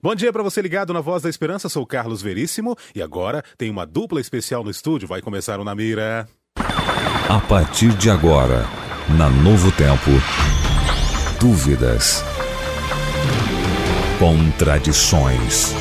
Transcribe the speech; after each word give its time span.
Bom 0.00 0.14
dia 0.14 0.32
para 0.32 0.44
você 0.44 0.62
ligado 0.62 0.92
na 0.92 1.00
Voz 1.00 1.24
da 1.24 1.28
Esperança, 1.28 1.68
sou 1.68 1.84
Carlos 1.84 2.22
Veríssimo 2.22 2.76
e 2.94 3.02
agora 3.02 3.42
tem 3.56 3.68
uma 3.68 3.84
dupla 3.84 4.20
especial 4.20 4.62
no 4.62 4.70
estúdio, 4.70 5.08
vai 5.08 5.20
começar 5.20 5.58
o 5.58 5.64
Na 5.64 5.74
Mira. 5.74 6.28
A 7.28 7.40
partir 7.40 7.92
de 7.94 8.08
agora, 8.08 8.64
na 9.18 9.28
Novo 9.28 9.72
Tempo, 9.72 10.10
dúvidas, 11.40 12.22
contradições, 14.20 15.74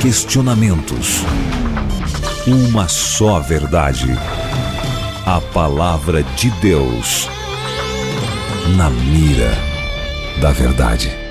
questionamentos. 0.00 1.22
Uma 2.46 2.86
só 2.86 3.40
verdade. 3.40 4.06
A 5.26 5.40
palavra 5.40 6.22
de 6.22 6.50
Deus. 6.60 7.28
Na 8.76 8.88
mira 8.88 9.50
da 10.40 10.52
verdade. 10.52 11.25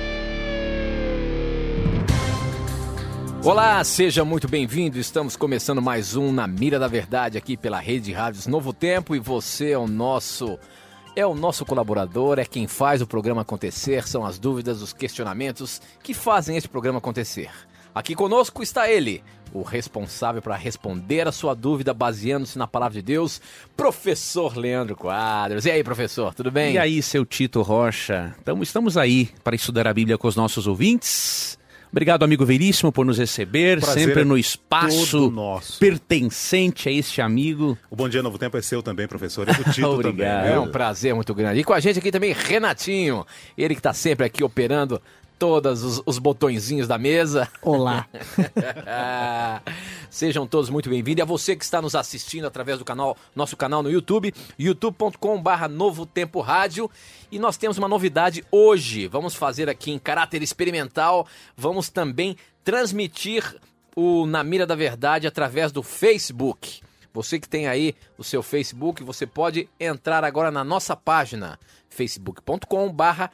Olá, 3.46 3.84
seja 3.84 4.24
muito 4.24 4.48
bem-vindo. 4.48 4.98
Estamos 4.98 5.36
começando 5.36 5.80
mais 5.80 6.16
um 6.16 6.32
Na 6.32 6.48
Mira 6.48 6.80
da 6.80 6.88
Verdade 6.88 7.38
aqui 7.38 7.56
pela 7.56 7.78
Rede 7.78 8.12
Rádios 8.12 8.48
Novo 8.48 8.72
Tempo 8.72 9.14
e 9.14 9.20
você 9.20 9.70
é 9.70 9.78
o 9.78 9.86
nosso 9.86 10.58
é 11.14 11.24
o 11.24 11.32
nosso 11.32 11.64
colaborador, 11.64 12.40
é 12.40 12.44
quem 12.44 12.66
faz 12.66 13.00
o 13.00 13.06
programa 13.06 13.42
acontecer, 13.42 14.08
são 14.08 14.26
as 14.26 14.36
dúvidas, 14.36 14.82
os 14.82 14.92
questionamentos 14.92 15.80
que 16.02 16.12
fazem 16.12 16.56
esse 16.56 16.68
programa 16.68 16.98
acontecer. 16.98 17.48
Aqui 17.94 18.16
conosco 18.16 18.64
está 18.64 18.90
ele, 18.90 19.22
o 19.54 19.62
responsável 19.62 20.42
para 20.42 20.56
responder 20.56 21.28
a 21.28 21.32
sua 21.32 21.54
dúvida 21.54 21.94
baseando-se 21.94 22.58
na 22.58 22.66
palavra 22.66 22.94
de 22.94 23.02
Deus, 23.02 23.40
professor 23.76 24.56
Leandro 24.56 24.96
Quadros. 24.96 25.64
E 25.66 25.70
aí, 25.70 25.84
professor, 25.84 26.34
tudo 26.34 26.50
bem? 26.50 26.74
E 26.74 26.78
aí, 26.78 27.00
seu 27.00 27.24
Tito 27.24 27.62
Rocha? 27.62 28.34
Então, 28.42 28.60
estamos 28.60 28.96
aí 28.98 29.30
para 29.44 29.54
estudar 29.54 29.86
a 29.86 29.94
Bíblia 29.94 30.18
com 30.18 30.26
os 30.26 30.34
nossos 30.34 30.66
ouvintes. 30.66 31.56
Obrigado, 31.96 32.24
amigo 32.24 32.44
Veríssimo, 32.44 32.92
por 32.92 33.06
nos 33.06 33.16
receber, 33.16 33.82
sempre 33.82 34.20
é 34.20 34.24
no 34.24 34.36
espaço 34.36 35.32
pertencente 35.80 36.90
a 36.90 36.92
este 36.92 37.22
amigo. 37.22 37.78
O 37.90 37.96
Bom 37.96 38.06
Dia 38.06 38.22
Novo 38.22 38.36
Tempo 38.36 38.54
é 38.58 38.60
seu 38.60 38.82
também, 38.82 39.08
professor, 39.08 39.48
é 39.48 39.54
do 39.54 39.64
Tito 39.72 39.86
Obrigado. 39.88 40.40
também. 40.42 40.50
É 40.50 40.52
viu? 40.52 40.64
um 40.64 40.70
prazer 40.70 41.14
muito 41.14 41.34
grande. 41.34 41.60
E 41.60 41.64
com 41.64 41.72
a 41.72 41.80
gente 41.80 41.98
aqui 41.98 42.10
também, 42.10 42.34
Renatinho. 42.34 43.24
Ele 43.56 43.74
que 43.74 43.78
está 43.78 43.94
sempre 43.94 44.26
aqui 44.26 44.44
operando 44.44 45.00
todos 45.38 45.82
os, 45.82 46.02
os 46.06 46.18
botõezinhos 46.18 46.88
da 46.88 46.98
mesa. 46.98 47.48
Olá. 47.62 48.06
Sejam 50.10 50.46
todos 50.46 50.70
muito 50.70 50.88
bem-vindos. 50.88 51.18
E 51.18 51.22
a 51.22 51.26
você 51.26 51.54
que 51.54 51.64
está 51.64 51.80
nos 51.82 51.94
assistindo 51.94 52.46
através 52.46 52.78
do 52.78 52.84
canal, 52.84 53.16
nosso 53.34 53.56
canal 53.56 53.82
no 53.82 53.90
YouTube, 53.90 54.32
youtube.com.br 54.58 55.68
Novo 55.70 56.06
Tempo 56.06 56.40
Rádio. 56.40 56.90
E 57.30 57.38
nós 57.38 57.56
temos 57.56 57.78
uma 57.78 57.88
novidade 57.88 58.44
hoje. 58.50 59.06
Vamos 59.06 59.34
fazer 59.34 59.68
aqui 59.68 59.90
em 59.90 59.98
caráter 59.98 60.42
experimental. 60.42 61.26
Vamos 61.56 61.90
também 61.90 62.36
transmitir 62.64 63.56
o 63.94 64.26
Na 64.26 64.42
Mira 64.42 64.66
da 64.66 64.74
Verdade 64.74 65.26
através 65.26 65.72
do 65.72 65.82
Facebook. 65.82 66.80
Você 67.16 67.40
que 67.40 67.48
tem 67.48 67.66
aí 67.66 67.94
o 68.18 68.22
seu 68.22 68.42
Facebook, 68.42 69.02
você 69.02 69.26
pode 69.26 69.70
entrar 69.80 70.22
agora 70.22 70.50
na 70.50 70.62
nossa 70.62 70.94
página 70.94 71.58
facebook.com 71.88 72.92
barra. 72.92 73.30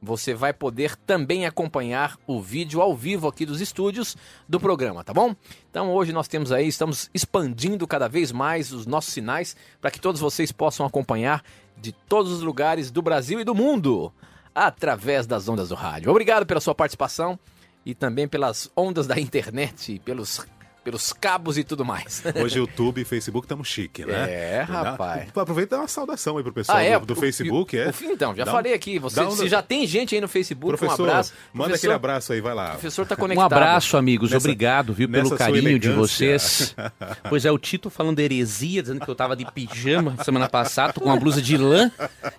Você 0.00 0.32
vai 0.32 0.54
poder 0.54 0.96
também 0.96 1.44
acompanhar 1.44 2.18
o 2.26 2.40
vídeo 2.40 2.80
ao 2.80 2.96
vivo 2.96 3.28
aqui 3.28 3.44
dos 3.44 3.60
estúdios 3.60 4.16
do 4.48 4.58
programa, 4.58 5.04
tá 5.04 5.12
bom? 5.12 5.36
Então 5.70 5.92
hoje 5.92 6.14
nós 6.14 6.28
temos 6.28 6.50
aí, 6.50 6.66
estamos 6.66 7.10
expandindo 7.12 7.86
cada 7.86 8.08
vez 8.08 8.32
mais 8.32 8.72
os 8.72 8.86
nossos 8.86 9.12
sinais 9.12 9.54
para 9.82 9.90
que 9.90 10.00
todos 10.00 10.22
vocês 10.22 10.50
possam 10.50 10.86
acompanhar 10.86 11.44
de 11.76 11.92
todos 11.92 12.32
os 12.32 12.40
lugares 12.40 12.90
do 12.90 13.02
Brasil 13.02 13.38
e 13.38 13.44
do 13.44 13.54
mundo 13.54 14.10
através 14.54 15.26
das 15.26 15.46
ondas 15.46 15.68
do 15.68 15.74
rádio. 15.74 16.10
Obrigado 16.10 16.46
pela 16.46 16.60
sua 16.60 16.74
participação 16.74 17.38
e 17.84 17.94
também 17.94 18.26
pelas 18.26 18.70
ondas 18.74 19.06
da 19.06 19.20
internet, 19.20 20.00
pelos 20.06 20.46
pelos 20.84 21.12
cabos 21.12 21.56
e 21.56 21.64
tudo 21.64 21.84
mais. 21.84 22.22
Hoje 22.42 22.58
YouTube 22.58 23.00
e 23.00 23.04
Facebook 23.04 23.46
estamos 23.46 23.66
chique, 23.66 24.04
né? 24.04 24.12
É, 24.30 24.62
rapaz. 24.68 25.28
Aproveita 25.34 25.74
e 25.74 25.76
dá 25.78 25.82
uma 25.82 25.88
saudação 25.88 26.36
aí 26.36 26.42
pro 26.44 26.52
pessoal 26.52 26.76
Ah, 26.78 26.82
é? 26.82 26.98
do, 26.98 27.06
do 27.06 27.12
O- 27.14 27.16
Facebook, 27.16 27.74
o- 27.76 27.80
é? 27.80 27.88
o 27.88 27.94
então, 28.12 28.34
já 28.36 28.44
Dá 28.44 28.50
um- 28.50 28.54
falei 28.54 28.74
aqui. 28.74 28.98
Você, 28.98 29.20
um- 29.22 29.30
se 29.30 29.48
já 29.48 29.62
tem 29.62 29.86
gente 29.86 30.14
aí 30.14 30.20
no 30.20 30.28
Facebook, 30.28 30.76
Professor, 30.76 31.06
um 31.06 31.10
abraço. 31.10 31.32
manda 31.52 31.68
Professor- 31.70 31.76
aquele 31.86 31.92
abraço 31.94 32.32
aí, 32.32 32.40
vai 32.40 32.54
lá. 32.54 32.66
O 32.66 32.70
professor 32.72 33.06
tá 33.06 33.14
Um 33.18 33.18
conectado. 33.18 33.52
abraço, 33.52 33.96
amigos. 33.96 34.30
Nessa- 34.30 34.46
Obrigado, 34.46 34.92
viu, 34.92 35.08
pelo 35.08 35.30
carinho 35.36 35.78
de 35.78 35.88
vocês. 35.90 36.74
Pois 37.28 37.44
é, 37.46 37.50
o 37.50 37.58
Tito 37.58 37.88
falando 37.88 38.20
heresia, 38.20 38.82
dizendo 38.82 39.00
que 39.00 39.08
eu 39.10 39.14
tava 39.14 39.34
de 39.34 39.44
pijama 39.50 40.16
semana 40.22 40.48
passada, 40.48 40.92
tô 40.92 41.00
com 41.00 41.08
uma 41.08 41.16
blusa 41.18 41.40
de 41.40 41.56
lã. 41.56 41.90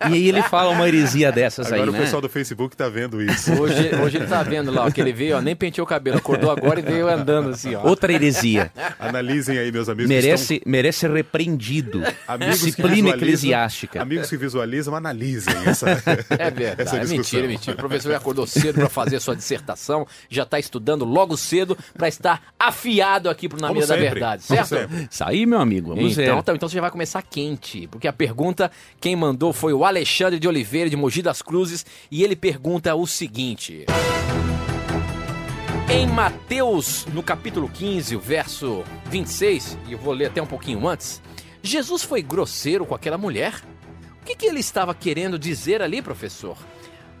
E 0.08 0.14
aí 0.14 0.28
ele 0.28 0.42
fala 0.42 0.70
uma 0.70 0.86
heresia 0.86 1.32
dessas 1.32 1.66
Agora 1.66 1.82
aí, 1.82 1.88
o 1.88 1.92
né? 1.92 2.00
pessoal 2.00 2.22
do 2.22 2.28
Facebook 2.28 2.76
tá 2.76 2.88
vendo 2.88 3.20
isso. 3.20 3.52
Hoje, 3.60 3.90
hoje 4.02 4.16
ele 4.18 4.26
tá 4.26 4.42
vendo 4.42 4.70
lá, 4.70 4.86
ó, 4.86 4.90
que 4.90 5.00
ele 5.00 5.12
veio, 5.12 5.36
ó, 5.38 5.40
nem 5.40 5.56
penteou 5.56 5.84
o 5.84 5.88
cabelo, 5.88 6.16
acordou 6.18 6.50
agora 6.50 6.78
e 6.78 6.82
veio 6.82 7.08
andando 7.08 7.50
assim, 7.50 7.74
ó. 7.74 7.82
Outra 7.86 8.12
heresia. 8.12 8.35
Analisem 8.98 9.58
aí, 9.58 9.70
meus 9.72 9.88
amigos. 9.88 10.08
Merece, 10.08 10.62
merece 10.66 11.00
ser 11.00 11.10
repreendido. 11.10 11.98
estão- 12.02 12.14
amigos 12.28 12.58
que 12.60 12.64
Disciplina 12.66 12.94
visualizam- 12.94 13.16
eclesiástica. 13.16 14.02
Amigos 14.02 14.28
que 14.28 14.36
visualizam, 14.36 14.94
analisem 14.94 15.54
essa. 15.66 15.86
É 16.38 16.50
verdade, 16.50 16.82
essa 16.82 16.96
é 16.96 17.04
mentira, 17.06 17.46
mentira. 17.46 17.74
O 17.74 17.78
professor 17.78 18.10
já 18.10 18.16
acordou 18.18 18.46
cedo 18.46 18.74
para 18.74 18.88
fazer 18.88 19.16
a 19.16 19.20
sua 19.20 19.34
dissertação, 19.36 20.06
já 20.28 20.42
está 20.42 20.58
estudando 20.58 21.04
logo 21.04 21.36
cedo 21.36 21.76
para 21.96 22.08
estar 22.08 22.42
afiado 22.58 23.28
aqui 23.30 23.48
pro 23.48 23.60
Na 23.60 23.68
Como 23.68 23.80
Mira 23.80 23.86
da 23.86 23.96
Verdade, 23.96 24.42
certo? 24.42 24.76
Isso 25.10 25.24
aí, 25.24 25.46
meu 25.46 25.58
amigo. 25.60 25.94
Vamos 25.94 26.12
Então, 26.18 26.36
ver. 26.36 26.42
tá, 26.42 26.54
então 26.54 26.68
você 26.68 26.74
já 26.76 26.80
vai 26.80 26.90
começar 26.90 27.22
quente, 27.22 27.86
porque 27.90 28.06
a 28.08 28.12
pergunta 28.12 28.70
quem 29.00 29.16
mandou 29.16 29.52
foi 29.52 29.72
o 29.72 29.84
Alexandre 29.84 30.38
de 30.38 30.46
Oliveira, 30.48 30.88
de 30.90 30.96
Mogi 30.96 31.22
das 31.22 31.42
Cruzes, 31.42 31.84
e 32.10 32.22
ele 32.22 32.36
pergunta 32.36 32.94
o 32.94 33.06
seguinte: 33.06 33.84
Em 35.88 36.06
Mateus, 36.06 37.06
no 37.06 37.22
capítulo 37.22 37.68
15, 37.68 38.16
o 38.16 38.20
verso 38.20 38.84
26, 39.06 39.78
e 39.86 39.92
eu 39.92 39.98
vou 39.98 40.12
ler 40.12 40.26
até 40.26 40.42
um 40.42 40.46
pouquinho 40.46 40.86
antes, 40.86 41.22
Jesus 41.62 42.02
foi 42.02 42.22
grosseiro 42.22 42.84
com 42.84 42.94
aquela 42.94 43.16
mulher? 43.16 43.54
O 44.20 44.24
que, 44.24 44.34
que 44.34 44.46
ele 44.46 44.60
estava 44.60 44.94
querendo 44.94 45.38
dizer 45.38 45.80
ali, 45.80 46.02
professor? 46.02 46.56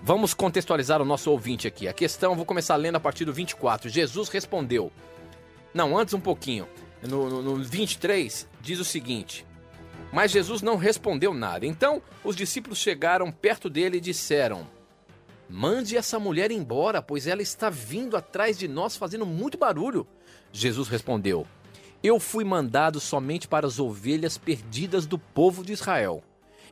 Vamos 0.02 0.34
contextualizar 0.34 1.00
o 1.00 1.04
nosso 1.04 1.30
ouvinte 1.30 1.66
aqui. 1.66 1.88
A 1.88 1.92
questão, 1.92 2.34
vou 2.34 2.44
começar 2.44 2.76
lendo 2.76 2.96
a 2.96 3.00
partir 3.00 3.24
do 3.24 3.32
24. 3.32 3.88
Jesus 3.88 4.28
respondeu: 4.28 4.92
não, 5.76 5.98
antes 5.98 6.14
um 6.14 6.20
pouquinho. 6.20 6.66
No, 7.06 7.28
no, 7.28 7.42
no 7.42 7.62
23 7.62 8.48
diz 8.62 8.80
o 8.80 8.84
seguinte: 8.84 9.46
Mas 10.10 10.30
Jesus 10.30 10.62
não 10.62 10.78
respondeu 10.78 11.34
nada. 11.34 11.66
Então 11.66 12.00
os 12.24 12.34
discípulos 12.34 12.78
chegaram 12.78 13.30
perto 13.30 13.68
dele 13.68 13.98
e 13.98 14.00
disseram: 14.00 14.66
Mande 15.48 15.96
essa 15.96 16.18
mulher 16.18 16.50
embora, 16.50 17.00
pois 17.00 17.26
ela 17.26 17.40
está 17.40 17.70
vindo 17.70 18.16
atrás 18.16 18.58
de 18.58 18.66
nós 18.66 18.96
fazendo 18.96 19.24
muito 19.24 19.56
barulho. 19.56 20.06
Jesus 20.52 20.88
respondeu: 20.88 21.46
Eu 22.02 22.18
fui 22.18 22.44
mandado 22.44 22.98
somente 22.98 23.46
para 23.46 23.66
as 23.66 23.78
ovelhas 23.78 24.36
perdidas 24.36 25.06
do 25.06 25.18
povo 25.18 25.64
de 25.64 25.72
Israel. 25.72 26.22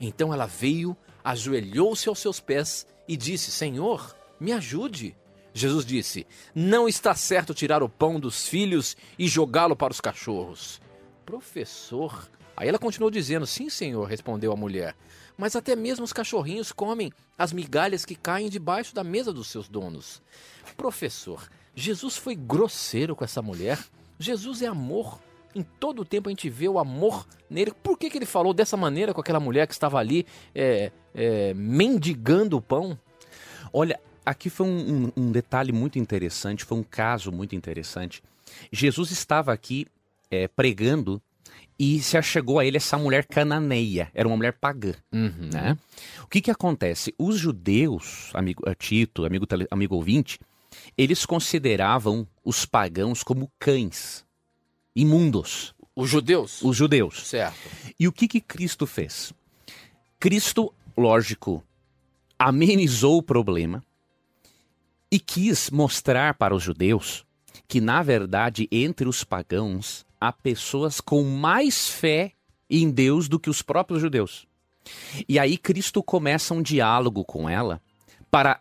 Então 0.01 0.35
ela 0.35 0.47
veio, 0.47 0.97
ajoelhou-se 1.23 2.09
aos 2.09 2.19
seus 2.19 2.41
pés 2.41 2.87
e 3.07 3.17
disse: 3.17 3.51
Senhor, 3.51 4.17
me 4.41 4.53
ajude. 4.53 5.17
Jesus 5.53 5.87
disse: 5.87 6.27
Não 6.53 6.89
está 6.89 7.15
certo 7.15 7.55
tirar 7.55 7.83
o 7.83 7.89
pão 7.89 8.19
dos 8.19 8.49
filhos 8.49 8.97
e 9.17 9.29
jogá-lo 9.29 9.77
para 9.77 9.93
os 9.93 10.01
cachorros. 10.01 10.81
Professor. 11.25 12.29
Aí 12.57 12.69
ela 12.69 12.79
continuou 12.79 13.11
dizendo: 13.11 13.47
Sim, 13.47 13.71
senhor, 13.71 14.05
respondeu 14.09 14.53
a 14.53 14.57
mulher. 14.57 14.97
Mas 15.37 15.57
até 15.57 15.75
mesmo 15.75 16.05
os 16.05 16.13
cachorrinhos 16.13 16.71
comem 16.73 17.13
as 17.37 17.53
migalhas 17.53 18.05
que 18.05 18.15
caem 18.15 18.49
debaixo 18.49 18.95
da 18.95 19.03
mesa 19.03 19.33
dos 19.33 19.49
seus 19.49 19.69
donos. 19.69 20.23
Professor, 20.77 21.49
Jesus 21.75 22.17
foi 22.17 22.35
grosseiro 22.35 23.17
com 23.17 23.25
essa 23.25 23.43
mulher. 23.43 23.79
Jesus 24.19 24.63
é 24.63 24.67
amor. 24.67 25.19
Em 25.55 25.63
todo 25.63 26.03
o 26.03 26.05
tempo 26.05 26.29
a 26.29 26.33
gente 26.33 26.49
vê 26.49 26.69
o 26.69 26.79
amor 26.79 27.27
nele. 27.49 27.73
Por 27.83 27.97
que, 27.99 28.11
que 28.11 28.19
ele 28.19 28.27
falou 28.27 28.53
dessa 28.55 28.77
maneira 28.77 29.13
com 29.15 29.21
aquela 29.21 29.41
mulher 29.41 29.67
que 29.67 29.73
estava 29.73 29.99
ali 29.99 30.27
é, 30.55 30.91
é, 31.15 31.55
mendigando 31.55 32.57
o 32.57 32.63
pão? 32.63 32.99
Olha, 33.73 34.01
aqui 34.25 34.49
foi 34.51 34.67
um, 34.67 35.05
um- 35.07 35.13
um 35.25 35.33
detalhe 35.33 35.73
muito 35.73 35.99
interessante, 35.99 36.65
foi 36.65 36.79
um 36.79 36.83
caso 36.83 37.31
muito 37.33 37.55
interessante. 37.57 38.23
Jesus 38.73 39.11
estava 39.11 39.53
aqui 39.53 39.87
é, 40.31 40.49
pregando 40.49 41.21
e 41.79 42.01
se 42.01 42.17
achegou 42.17 42.59
a 42.59 42.65
ele 42.65 42.77
essa 42.77 42.97
mulher 42.97 43.27
cananeia, 43.27 44.11
era 44.15 44.29
uma 44.29 44.37
mulher 44.37 44.53
pagã. 44.61 44.95
Uhum. 45.13 45.51
né? 45.53 45.77
O 46.23 46.27
que 46.29 46.41
que 46.41 46.51
acontece? 46.51 47.15
Os 47.19 47.39
judeus, 47.39 48.31
amigo 48.35 48.63
eh, 48.67 48.75
Tito, 48.75 49.25
amigo, 49.25 49.47
amigo 49.71 49.95
ouvinte, 49.97 50.39
eles 50.97 51.27
consideravam 51.27 52.27
os 52.45 52.65
pagãos 52.65 53.23
como 53.23 53.51
cães, 53.59 54.25
imundos, 54.95 55.75
Os 55.97 56.09
judeus? 56.11 56.63
os 56.63 56.77
judeus. 56.77 57.27
Certo. 57.27 57.59
E 57.99 58.07
o 58.07 58.13
que 58.13 58.29
que 58.29 58.41
Cristo 58.41 58.87
fez? 58.87 59.33
Cristo, 60.21 60.73
lógico, 60.97 61.63
amenizou 62.39 63.19
o 63.19 63.23
problema 63.23 63.83
e 65.11 65.19
quis 65.19 65.71
mostrar 65.71 66.35
para 66.35 66.55
os 66.55 66.63
judeus 66.63 67.25
que, 67.69 67.81
na 67.81 68.03
verdade, 68.03 68.69
entre 68.71 69.09
os 69.09 69.23
pagãos 69.25 70.05
há 70.29 70.33
pessoas 70.33 71.01
com 71.01 71.23
mais 71.23 71.89
fé 71.89 72.33
em 72.69 72.91
Deus 72.91 73.29
do 73.29 73.39
que 73.39 73.51
os 73.51 73.63
próprios 73.63 74.01
judeus. 74.01 74.47
E 75.29 75.39
aí 75.39 75.57
Cristo 75.57 76.03
começa 76.03 76.55
um 76.55 76.63
diálogo 76.63 77.25
com 77.25 77.49
ela 77.49 77.81
para 78.31 78.61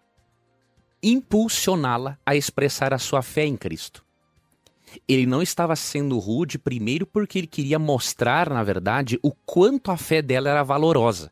impulsioná-la 1.01 2.17
a 2.25 2.35
expressar 2.35 2.93
a 2.93 2.99
sua 2.99 3.21
fé 3.21 3.45
em 3.45 3.57
Cristo. 3.57 4.05
Ele 5.07 5.25
não 5.25 5.41
estava 5.41 5.75
sendo 5.75 6.19
rude, 6.19 6.59
primeiro, 6.59 7.05
porque 7.05 7.39
ele 7.39 7.47
queria 7.47 7.79
mostrar, 7.79 8.49
na 8.49 8.63
verdade, 8.63 9.19
o 9.23 9.31
quanto 9.31 9.91
a 9.91 9.97
fé 9.97 10.21
dela 10.21 10.49
era 10.49 10.63
valorosa. 10.63 11.31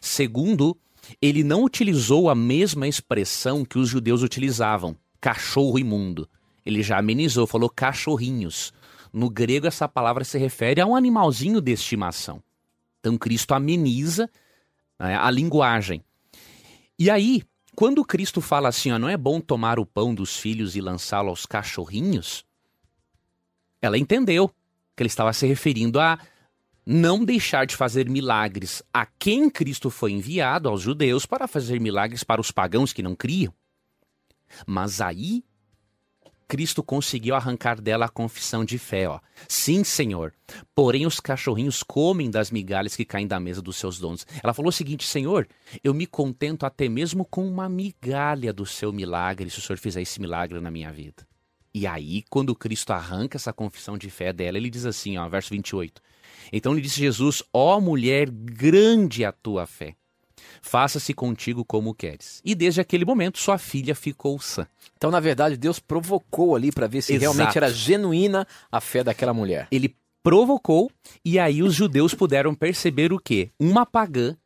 Segundo, 0.00 0.76
ele 1.20 1.44
não 1.44 1.62
utilizou 1.62 2.30
a 2.30 2.34
mesma 2.34 2.88
expressão 2.88 3.64
que 3.64 3.78
os 3.78 3.88
judeus 3.88 4.22
utilizavam, 4.22 4.96
cachorro 5.20 5.78
imundo. 5.78 6.28
Ele 6.64 6.82
já 6.82 6.98
amenizou, 6.98 7.46
falou 7.46 7.68
cachorrinhos. 7.68 8.72
No 9.12 9.28
grego, 9.28 9.66
essa 9.66 9.88
palavra 9.88 10.24
se 10.24 10.38
refere 10.38 10.80
a 10.80 10.86
um 10.86 10.96
animalzinho 10.96 11.60
de 11.60 11.72
estimação. 11.72 12.42
Então, 13.00 13.18
Cristo 13.18 13.52
ameniza 13.52 14.30
né, 14.98 15.16
a 15.16 15.30
linguagem. 15.30 16.02
E 16.98 17.10
aí, 17.10 17.42
quando 17.74 18.04
Cristo 18.04 18.40
fala 18.40 18.68
assim, 18.68 18.92
ó, 18.92 18.98
não 18.98 19.08
é 19.08 19.16
bom 19.16 19.40
tomar 19.40 19.78
o 19.78 19.84
pão 19.86 20.14
dos 20.14 20.36
filhos 20.36 20.76
e 20.76 20.80
lançá-lo 20.80 21.28
aos 21.28 21.44
cachorrinhos, 21.44 22.44
ela 23.80 23.98
entendeu 23.98 24.48
que 24.96 25.02
ele 25.02 25.08
estava 25.08 25.32
se 25.32 25.46
referindo 25.46 25.98
a 25.98 26.18
não 26.86 27.24
deixar 27.24 27.66
de 27.66 27.76
fazer 27.76 28.08
milagres 28.08 28.82
a 28.92 29.06
quem 29.06 29.48
Cristo 29.48 29.90
foi 29.90 30.12
enviado, 30.12 30.68
aos 30.68 30.80
judeus, 30.80 31.26
para 31.26 31.46
fazer 31.46 31.80
milagres 31.80 32.24
para 32.24 32.40
os 32.40 32.50
pagãos 32.50 32.92
que 32.92 33.02
não 33.02 33.14
criam. 33.14 33.52
Mas 34.66 35.00
aí 35.00 35.44
Cristo 36.52 36.82
conseguiu 36.82 37.34
arrancar 37.34 37.80
dela 37.80 38.04
a 38.04 38.10
confissão 38.10 38.62
de 38.62 38.76
fé, 38.76 39.08
ó. 39.08 39.20
Sim, 39.48 39.82
Senhor. 39.82 40.34
Porém 40.74 41.06
os 41.06 41.18
cachorrinhos 41.18 41.82
comem 41.82 42.30
das 42.30 42.50
migalhas 42.50 42.94
que 42.94 43.06
caem 43.06 43.26
da 43.26 43.40
mesa 43.40 43.62
dos 43.62 43.76
seus 43.78 43.98
donos. 43.98 44.26
Ela 44.44 44.52
falou 44.52 44.68
o 44.68 44.72
seguinte: 44.72 45.06
Senhor, 45.06 45.48
eu 45.82 45.94
me 45.94 46.06
contento 46.06 46.66
até 46.66 46.90
mesmo 46.90 47.24
com 47.24 47.48
uma 47.48 47.70
migalha 47.70 48.52
do 48.52 48.66
seu 48.66 48.92
milagre, 48.92 49.48
se 49.48 49.60
o 49.60 49.62
Senhor 49.62 49.78
fizer 49.78 50.02
esse 50.02 50.20
milagre 50.20 50.60
na 50.60 50.70
minha 50.70 50.92
vida. 50.92 51.26
E 51.72 51.86
aí, 51.86 52.22
quando 52.28 52.54
Cristo 52.54 52.92
arranca 52.92 53.38
essa 53.38 53.54
confissão 53.54 53.96
de 53.96 54.10
fé 54.10 54.30
dela, 54.30 54.58
ele 54.58 54.68
diz 54.68 54.84
assim, 54.84 55.16
ó, 55.16 55.26
verso 55.30 55.48
28. 55.54 56.02
Então 56.52 56.74
lhe 56.74 56.82
disse 56.82 57.00
Jesus: 57.00 57.42
Ó 57.50 57.80
mulher, 57.80 58.28
grande 58.30 59.24
a 59.24 59.32
tua 59.32 59.66
fé. 59.66 59.96
Faça-se 60.60 61.12
contigo 61.14 61.64
como 61.64 61.94
queres. 61.94 62.40
E 62.44 62.54
desde 62.54 62.80
aquele 62.80 63.04
momento, 63.04 63.38
sua 63.38 63.58
filha 63.58 63.94
ficou 63.94 64.38
sã. 64.40 64.66
Então, 64.96 65.10
na 65.10 65.20
verdade, 65.20 65.56
Deus 65.56 65.78
provocou 65.78 66.54
ali 66.56 66.70
para 66.70 66.86
ver 66.86 67.02
se 67.02 67.14
Exato. 67.14 67.34
realmente 67.36 67.56
era 67.56 67.72
genuína 67.72 68.46
a 68.70 68.80
fé 68.80 69.02
daquela 69.02 69.34
mulher. 69.34 69.68
Ele 69.70 69.94
provocou, 70.22 70.90
e 71.24 71.38
aí 71.38 71.62
os 71.62 71.74
judeus 71.74 72.14
puderam 72.14 72.54
perceber 72.54 73.12
o 73.12 73.18
quê? 73.18 73.50
Uma 73.58 73.84
pagã 73.84 74.36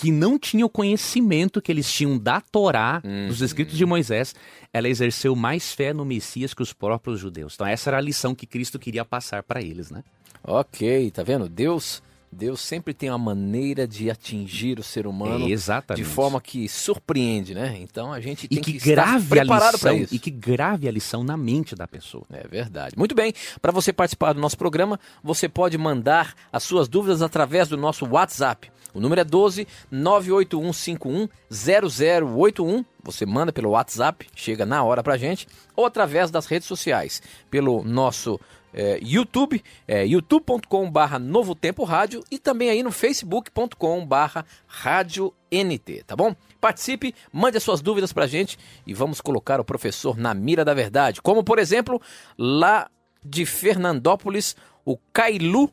que 0.00 0.10
não 0.10 0.38
tinha 0.38 0.64
o 0.64 0.70
conhecimento 0.70 1.60
que 1.60 1.70
eles 1.70 1.92
tinham 1.92 2.16
da 2.16 2.40
Torá, 2.40 3.02
dos 3.28 3.42
escritos 3.42 3.76
de 3.76 3.84
Moisés, 3.84 4.34
ela 4.72 4.88
exerceu 4.88 5.36
mais 5.36 5.74
fé 5.74 5.92
no 5.92 6.06
Messias 6.06 6.54
que 6.54 6.62
os 6.62 6.72
próprios 6.72 7.20
judeus. 7.20 7.52
Então 7.54 7.66
essa 7.66 7.90
era 7.90 7.98
a 7.98 8.00
lição 8.00 8.34
que 8.34 8.46
Cristo 8.46 8.78
queria 8.78 9.04
passar 9.04 9.42
para 9.42 9.60
eles, 9.60 9.90
né? 9.90 10.02
Ok, 10.42 11.10
tá 11.10 11.22
vendo? 11.22 11.50
Deus, 11.50 12.02
Deus 12.32 12.60
sempre 12.60 12.94
tem 12.94 13.08
uma 13.10 13.18
maneira 13.18 13.88
de 13.88 14.08
atingir 14.08 14.78
o 14.78 14.82
ser 14.82 15.06
humano 15.06 15.46
É, 15.90 15.94
de 15.94 16.04
forma 16.04 16.40
que 16.40 16.68
surpreende, 16.68 17.54
né? 17.54 17.76
Então 17.80 18.12
a 18.12 18.20
gente 18.20 18.44
e 18.44 18.48
tem 18.48 18.62
que, 18.62 18.72
que, 18.72 18.78
estar 18.78 18.94
grave 18.94 19.26
a 19.26 19.42
preparado 19.42 19.78
para 19.78 19.92
lição 19.92 20.04
isso. 20.04 20.14
e 20.14 20.18
que 20.18 20.30
grave 20.30 20.88
a 20.88 20.92
lição 20.92 21.24
na 21.24 21.36
mente 21.36 21.74
da 21.74 21.88
pessoa. 21.88 22.24
É 22.30 22.46
verdade. 22.46 22.96
Muito 22.96 23.14
bem. 23.14 23.34
Para 23.60 23.72
você 23.72 23.92
participar 23.92 24.32
do 24.32 24.40
nosso 24.40 24.56
programa, 24.56 24.98
você 25.24 25.48
pode 25.48 25.76
mandar 25.76 26.34
as 26.52 26.62
suas 26.62 26.88
dúvidas 26.88 27.20
através 27.20 27.68
do 27.68 27.76
nosso 27.76 28.06
WhatsApp. 28.06 28.70
O 28.94 29.00
número 29.00 29.20
é 29.20 29.24
12 29.24 29.66
98151 29.90 31.28
0081. 31.50 32.84
Você 33.02 33.26
manda 33.26 33.52
pelo 33.52 33.70
WhatsApp, 33.70 34.26
chega 34.34 34.66
na 34.66 34.82
hora 34.84 35.02
pra 35.02 35.16
gente, 35.16 35.48
ou 35.74 35.86
através 35.86 36.30
das 36.30 36.46
redes 36.46 36.68
sociais, 36.68 37.22
pelo 37.50 37.82
nosso 37.82 38.38
é, 38.72 38.98
YouTube, 39.02 39.62
é, 39.86 40.06
youtube.com/barra 40.06 41.18
Novo 41.18 41.54
Tempo 41.54 41.84
Rádio 41.84 42.24
e 42.30 42.38
também 42.38 42.70
aí 42.70 42.82
no 42.82 42.92
facebook.com/barra 42.92 44.44
Rádio 44.66 45.32
NT, 45.50 46.04
tá 46.06 46.14
bom? 46.14 46.34
Participe, 46.60 47.14
mande 47.32 47.56
as 47.56 47.62
suas 47.62 47.80
dúvidas 47.80 48.12
pra 48.12 48.26
gente 48.26 48.58
e 48.86 48.94
vamos 48.94 49.20
colocar 49.20 49.60
o 49.60 49.64
professor 49.64 50.16
na 50.16 50.34
mira 50.34 50.64
da 50.64 50.74
verdade. 50.74 51.22
Como, 51.22 51.42
por 51.42 51.58
exemplo, 51.58 52.00
lá 52.38 52.88
de 53.24 53.44
Fernandópolis, 53.44 54.56
o 54.84 54.96
Cailu, 55.12 55.70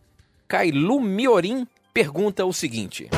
Cailu 0.48 1.00
Miorim 1.00 1.68
pergunta 1.94 2.46
o 2.46 2.54
seguinte: 2.54 3.10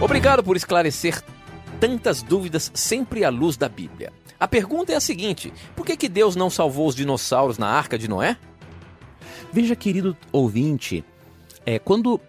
Obrigado 0.00 0.42
por 0.42 0.56
esclarecer 0.56 1.22
tantas 1.80 2.22
dúvidas 2.22 2.70
sempre 2.74 3.24
à 3.24 3.30
luz 3.30 3.56
da 3.56 3.68
Bíblia. 3.68 4.12
A 4.38 4.48
pergunta 4.48 4.92
é 4.92 4.96
a 4.96 5.00
seguinte: 5.00 5.52
por 5.74 5.86
que, 5.86 5.96
que 5.96 6.08
Deus 6.08 6.36
não 6.36 6.50
salvou 6.50 6.88
os 6.88 6.94
dinossauros 6.94 7.58
na 7.58 7.68
arca 7.68 7.98
de 7.98 8.08
Noé? 8.08 8.36
Veja, 9.52 9.76
querido 9.76 10.16
ouvinte, 10.32 11.04
é, 11.64 11.78
quando 11.78 12.20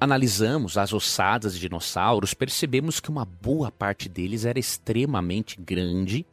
analisamos 0.00 0.78
as 0.78 0.92
ossadas 0.92 1.54
de 1.54 1.60
dinossauros, 1.60 2.34
percebemos 2.34 3.00
que 3.00 3.10
uma 3.10 3.24
boa 3.24 3.70
parte 3.70 4.08
deles 4.08 4.44
era 4.44 4.58
extremamente 4.58 5.60
grande. 5.60 6.26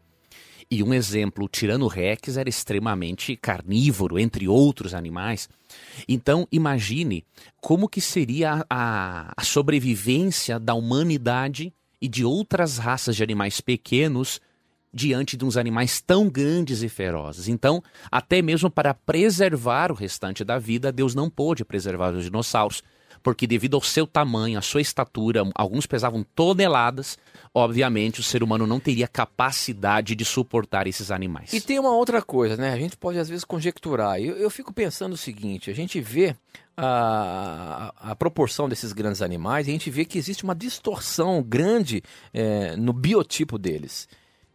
E 0.69 0.83
um 0.83 0.93
exemplo, 0.93 1.45
o 1.45 1.47
Tirano 1.47 1.88
Rex 1.88 2.35
era 2.35 2.50
extremamente 2.50 3.38
carnívoro, 3.38 4.19
entre 4.19 4.50
outros 4.50 4.93
animais. 4.93 5.50
Então, 6.07 6.45
imagine 6.51 7.23
como 7.61 7.88
que 7.88 8.01
seria 8.01 8.65
a, 8.69 9.31
a 9.35 9.43
sobrevivência 9.43 10.59
da 10.59 10.73
humanidade 10.73 11.73
e 12.01 12.07
de 12.07 12.23
outras 12.23 12.77
raças 12.77 13.15
de 13.15 13.23
animais 13.23 13.61
pequenos 13.61 14.39
diante 14.94 15.38
de 15.38 15.45
uns 15.45 15.57
animais 15.57 16.01
tão 16.01 16.29
grandes 16.29 16.81
e 16.81 16.89
ferozes. 16.89 17.47
Então, 17.47 17.83
até 18.11 18.41
mesmo 18.41 18.69
para 18.69 18.94
preservar 18.94 19.91
o 19.91 19.95
restante 19.95 20.44
da 20.44 20.57
vida, 20.57 20.91
Deus 20.91 21.13
não 21.13 21.29
pôde 21.29 21.65
preservar 21.65 22.13
os 22.13 22.23
dinossauros, 22.23 22.81
porque 23.21 23.47
devido 23.47 23.75
ao 23.75 23.81
seu 23.81 24.05
tamanho, 24.05 24.57
à 24.57 24.61
sua 24.61 24.81
estatura, 24.81 25.43
alguns 25.55 25.85
pesavam 25.85 26.25
toneladas, 26.35 27.17
obviamente 27.53 28.19
o 28.19 28.23
ser 28.23 28.43
humano 28.43 28.67
não 28.67 28.79
teria 28.79 29.07
capacidade 29.07 30.15
de 30.15 30.25
suportar 30.25 30.87
esses 30.87 31.11
animais. 31.11 31.53
E 31.53 31.61
tem 31.61 31.79
uma 31.79 31.95
outra 31.95 32.21
coisa, 32.21 32.57
né? 32.57 32.73
A 32.73 32.77
gente 32.77 32.97
pode 32.97 33.19
às 33.19 33.29
vezes 33.29 33.43
conjecturar. 33.43 34.19
Eu, 34.19 34.35
eu 34.35 34.49
fico 34.49 34.73
pensando 34.73 35.13
o 35.13 35.17
seguinte: 35.17 35.69
a 35.69 35.73
gente 35.73 35.99
vê 35.99 36.35
a, 36.75 37.91
a, 37.99 38.11
a 38.11 38.15
proporção 38.15 38.69
desses 38.69 38.93
grandes 38.93 39.21
animais 39.21 39.67
e 39.67 39.71
a 39.71 39.73
gente 39.73 39.89
vê 39.89 40.05
que 40.05 40.17
existe 40.17 40.43
uma 40.43 40.55
distorção 40.55 41.41
grande 41.41 42.03
é, 42.33 42.75
no 42.75 42.93
biotipo 42.93 43.57
deles. 43.57 44.07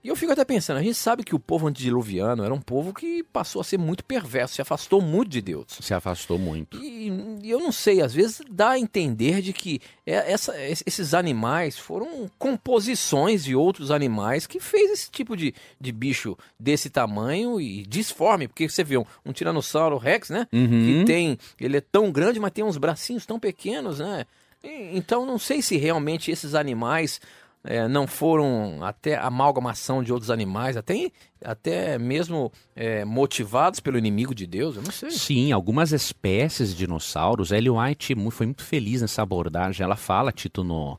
E 0.04 0.08
eu 0.08 0.16
fico 0.16 0.32
até 0.32 0.44
pensando, 0.44 0.78
a 0.78 0.82
gente 0.82 0.96
sabe 0.96 1.22
que 1.22 1.34
o 1.34 1.38
povo 1.38 1.68
antediluviano 1.68 2.42
era 2.44 2.52
um 2.52 2.60
povo 2.60 2.92
que 2.92 3.22
passou 3.32 3.60
a 3.60 3.64
ser 3.64 3.78
muito 3.78 4.04
perverso, 4.04 4.54
se 4.56 4.60
afastou 4.62 5.00
muito 5.00 5.30
de 5.30 5.40
Deus. 5.40 5.66
Se 5.80 5.94
afastou 5.94 6.38
muito. 6.38 6.76
E, 6.82 7.08
e 7.42 7.48
eu 7.50 7.60
não 7.60 7.70
sei, 7.70 8.00
às 8.02 8.12
vezes 8.12 8.40
dá 8.50 8.70
a 8.70 8.78
entender 8.80 9.40
de 9.40 9.52
que 9.52 9.80
é- 10.04 10.32
essa- 10.32 10.54
esses 10.60 11.14
animais 11.14 11.78
foram 11.78 12.28
composições 12.36 13.44
de 13.44 13.54
outros 13.54 13.90
animais 13.90 14.46
que 14.46 14.58
fez 14.58 14.90
esse 14.90 15.10
tipo 15.10 15.36
de, 15.36 15.54
de 15.80 15.92
bicho 15.92 16.36
desse 16.58 16.90
tamanho 16.90 17.60
e 17.60 17.84
disforme, 17.86 18.48
porque 18.48 18.68
você 18.68 18.82
vê 18.82 18.96
um, 18.98 19.04
um 19.24 19.32
tiranossauro 19.32 19.98
rex, 19.98 20.30
né? 20.30 20.46
Uhum. 20.52 20.66
Que 20.68 21.04
tem, 21.04 21.38
ele 21.60 21.76
é 21.76 21.80
tão 21.80 22.10
grande, 22.10 22.40
mas 22.40 22.50
tem 22.52 22.64
uns 22.64 22.76
bracinhos 22.78 23.26
tão 23.26 23.38
pequenos, 23.38 23.98
né? 23.98 24.24
Então 24.64 25.26
não 25.26 25.40
sei 25.40 25.60
se 25.60 25.76
realmente 25.76 26.30
esses 26.30 26.54
animais 26.54 27.20
é, 27.64 27.86
não 27.86 28.06
foram 28.06 28.82
até 28.82 29.16
amalgamação 29.16 30.02
de 30.02 30.12
outros 30.12 30.30
animais, 30.30 30.76
até, 30.76 31.10
até 31.44 31.96
mesmo 31.98 32.52
é, 32.74 33.04
motivados 33.04 33.78
pelo 33.78 33.96
inimigo 33.96 34.34
de 34.34 34.46
Deus, 34.46 34.76
eu 34.76 34.82
não 34.82 34.90
sei. 34.90 35.10
Sim, 35.10 35.52
algumas 35.52 35.92
espécies 35.92 36.70
de 36.70 36.78
dinossauros. 36.78 37.52
Ellen 37.52 37.78
White 37.78 38.14
foi 38.32 38.46
muito 38.46 38.64
feliz 38.64 39.00
nessa 39.00 39.22
abordagem. 39.22 39.84
Ela 39.84 39.96
fala, 39.96 40.32
Tito, 40.32 40.64
no 40.64 40.98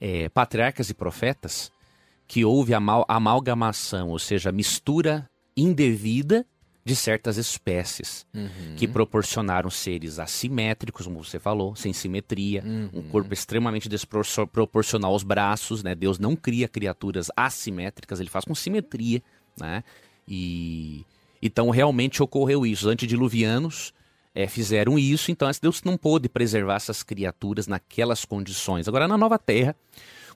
é, 0.00 0.28
Patriarcas 0.28 0.90
e 0.90 0.94
Profetas, 0.94 1.70
que 2.26 2.44
houve 2.44 2.74
amal 2.74 3.04
amalgamação, 3.08 4.08
ou 4.08 4.18
seja, 4.18 4.50
mistura 4.50 5.28
indevida 5.56 6.44
de 6.84 6.96
certas 6.96 7.36
espécies 7.36 8.26
Uhum. 8.34 8.74
que 8.76 8.88
proporcionaram 8.88 9.68
seres 9.70 10.18
assimétricos, 10.18 11.06
como 11.06 11.22
você 11.22 11.38
falou, 11.38 11.76
sem 11.76 11.92
simetria, 11.92 12.62
Uhum. 12.64 12.90
um 12.94 13.02
corpo 13.02 13.32
extremamente 13.34 13.88
desproporcional 13.88 15.12
aos 15.12 15.22
braços, 15.22 15.82
né? 15.82 15.94
Deus 15.94 16.18
não 16.18 16.34
cria 16.34 16.66
criaturas 16.68 17.30
assimétricas, 17.36 18.18
ele 18.20 18.30
faz 18.30 18.44
com 18.44 18.54
simetria, 18.54 19.22
né? 19.58 19.84
E 20.26 21.04
então 21.42 21.70
realmente 21.70 22.22
ocorreu 22.22 22.64
isso. 22.66 22.86
Os 22.86 22.92
antediluvianos 22.92 23.92
eh, 24.34 24.46
fizeram 24.46 24.98
isso, 24.98 25.30
então 25.30 25.50
Deus 25.60 25.82
não 25.82 25.96
pôde 25.96 26.28
preservar 26.28 26.76
essas 26.76 27.02
criaturas 27.02 27.66
naquelas 27.66 28.24
condições. 28.24 28.86
Agora 28.88 29.08
na 29.08 29.18
Nova 29.18 29.38
Terra, 29.38 29.74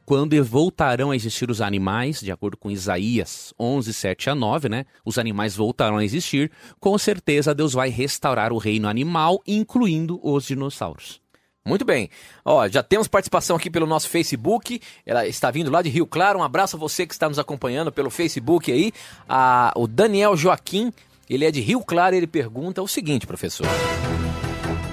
quando 0.04 0.42
voltarão 0.44 1.10
a 1.10 1.16
existir 1.16 1.50
os 1.50 1.60
animais, 1.60 2.20
de 2.20 2.30
acordo 2.30 2.56
com 2.56 2.70
Isaías 2.70 3.54
11, 3.58 3.92
7 3.92 4.30
a 4.30 4.34
9, 4.34 4.68
né? 4.68 4.84
Os 5.04 5.18
animais 5.18 5.56
voltarão 5.56 5.96
a 5.96 6.04
existir. 6.04 6.50
Com 6.78 6.96
certeza, 6.98 7.54
Deus 7.54 7.72
vai 7.72 7.88
restaurar 7.88 8.52
o 8.52 8.58
reino 8.58 8.88
animal, 8.88 9.42
incluindo 9.46 10.20
os 10.22 10.44
dinossauros. 10.44 11.20
Muito 11.66 11.84
bem. 11.84 12.10
Ó, 12.44 12.68
já 12.68 12.82
temos 12.82 13.08
participação 13.08 13.56
aqui 13.56 13.70
pelo 13.70 13.86
nosso 13.86 14.08
Facebook. 14.10 14.80
Ela 15.06 15.26
está 15.26 15.50
vindo 15.50 15.70
lá 15.70 15.80
de 15.80 15.88
Rio 15.88 16.06
Claro. 16.06 16.40
Um 16.40 16.42
abraço 16.42 16.76
a 16.76 16.78
você 16.78 17.06
que 17.06 17.14
está 17.14 17.26
nos 17.26 17.38
acompanhando 17.38 17.90
pelo 17.90 18.10
Facebook 18.10 18.70
aí. 18.70 18.92
A, 19.26 19.72
o 19.74 19.86
Daniel 19.86 20.36
Joaquim, 20.36 20.92
ele 21.28 21.46
é 21.46 21.50
de 21.50 21.62
Rio 21.62 21.80
Claro, 21.80 22.14
ele 22.14 22.26
pergunta 22.26 22.82
o 22.82 22.88
seguinte, 22.88 23.26
professor. 23.26 23.66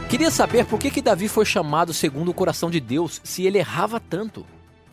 Queria 0.10 0.32
saber 0.32 0.66
por 0.66 0.80
que, 0.80 0.90
que 0.90 1.02
Davi 1.02 1.28
foi 1.28 1.46
chamado 1.46 1.94
segundo 1.94 2.32
o 2.32 2.34
coração 2.34 2.70
de 2.72 2.80
Deus 2.80 3.20
se 3.22 3.46
ele 3.46 3.58
errava 3.58 4.00
tanto. 4.00 4.46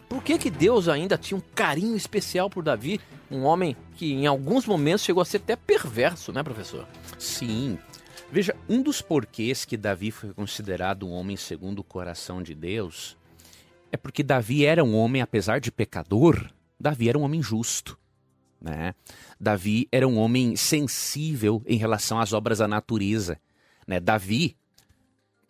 Por 0.09 0.23
que, 0.23 0.38
que 0.38 0.50
Deus 0.50 0.88
ainda 0.88 1.19
tinha 1.19 1.37
um 1.37 1.43
carinho 1.55 1.97
especial 1.97 2.49
por 2.49 2.62
Davi, 2.62 3.00
um 3.31 3.45
homem 3.45 3.77
que 3.95 4.12
em 4.12 4.27
alguns 4.27 4.67
momentos 4.67 5.05
chegou 5.05 5.21
a 5.21 5.25
ser 5.25 5.38
até 5.38 5.55
perverso, 5.55 6.33
né, 6.33 6.43
professor? 6.43 6.88
Sim. 7.19 7.79
Veja, 8.31 8.55
um 8.69 8.83
dos 8.83 9.03
porquês 9.03 9.65
que 9.65 9.77
Davi 9.77 10.11
foi 10.11 10.33
considerado 10.33 11.07
um 11.07 11.12
homem 11.12 11.37
segundo 11.37 11.81
o 11.81 11.85
coração 11.85 12.43
de 12.43 12.55
Deus 12.55 13.17
é 13.91 13.97
porque 13.97 14.23
Davi 14.23 14.65
era 14.65 14.85
um 14.85 14.95
homem, 14.97 15.23
apesar 15.23 15.61
de 15.61 15.73
pecador, 15.73 16.50
Davi 16.79 17.09
era 17.09 17.19
um 17.19 17.23
homem 17.23 17.43
justo. 17.43 17.99
Né? 18.61 18.95
Davi 19.41 19.88
era 19.91 20.07
um 20.07 20.19
homem 20.19 20.57
sensível 20.57 21.62
em 21.67 21.79
relação 21.79 22.21
às 22.21 22.33
obras 22.33 22.59
da 22.59 22.69
natureza. 22.69 23.41
Né? 23.87 24.00
Davi 24.00 24.57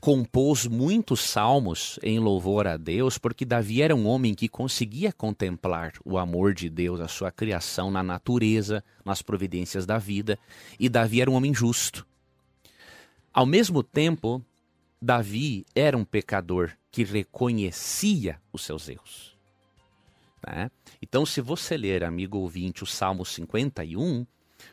compôs 0.01 0.67
muitos 0.67 1.21
salmos 1.21 1.99
em 2.03 2.19
louvor 2.19 2.67
a 2.67 2.77
Deus, 2.77 3.19
porque 3.19 3.45
Davi 3.45 3.83
era 3.83 3.95
um 3.95 4.07
homem 4.07 4.35
que 4.35 4.49
conseguia 4.49 5.13
contemplar 5.13 5.93
o 6.05 6.17
amor 6.17 6.55
de 6.55 6.69
Deus, 6.69 7.01
a 7.01 7.09
sua 7.09 7.33
criação 7.33 7.91
na 7.91 8.03
natureza, 8.03 8.85
nas 9.05 9.23
providências 9.23 9.85
da 9.85 9.99
vida, 9.99 10.39
e 10.79 10.89
Davi 10.89 11.21
era 11.21 11.31
um 11.31 11.35
homem 11.35 11.53
justo. 11.53 12.07
Ao 13.33 13.45
mesmo 13.45 13.83
tempo, 13.83 14.43
Davi 15.03 15.67
era 15.75 15.97
um 15.97 16.05
pecador 16.05 16.73
que 16.91 17.05
reconhecia 17.05 18.41
os 18.53 18.65
seus 18.65 18.89
erros. 18.89 19.37
Né? 20.47 20.71
Então, 21.03 21.27
se 21.27 21.41
você 21.41 21.77
ler, 21.77 22.05
amigo 22.05 22.39
ouvinte, 22.39 22.85
o 22.85 22.87
Salmo 22.87 23.25
51, 23.25 24.25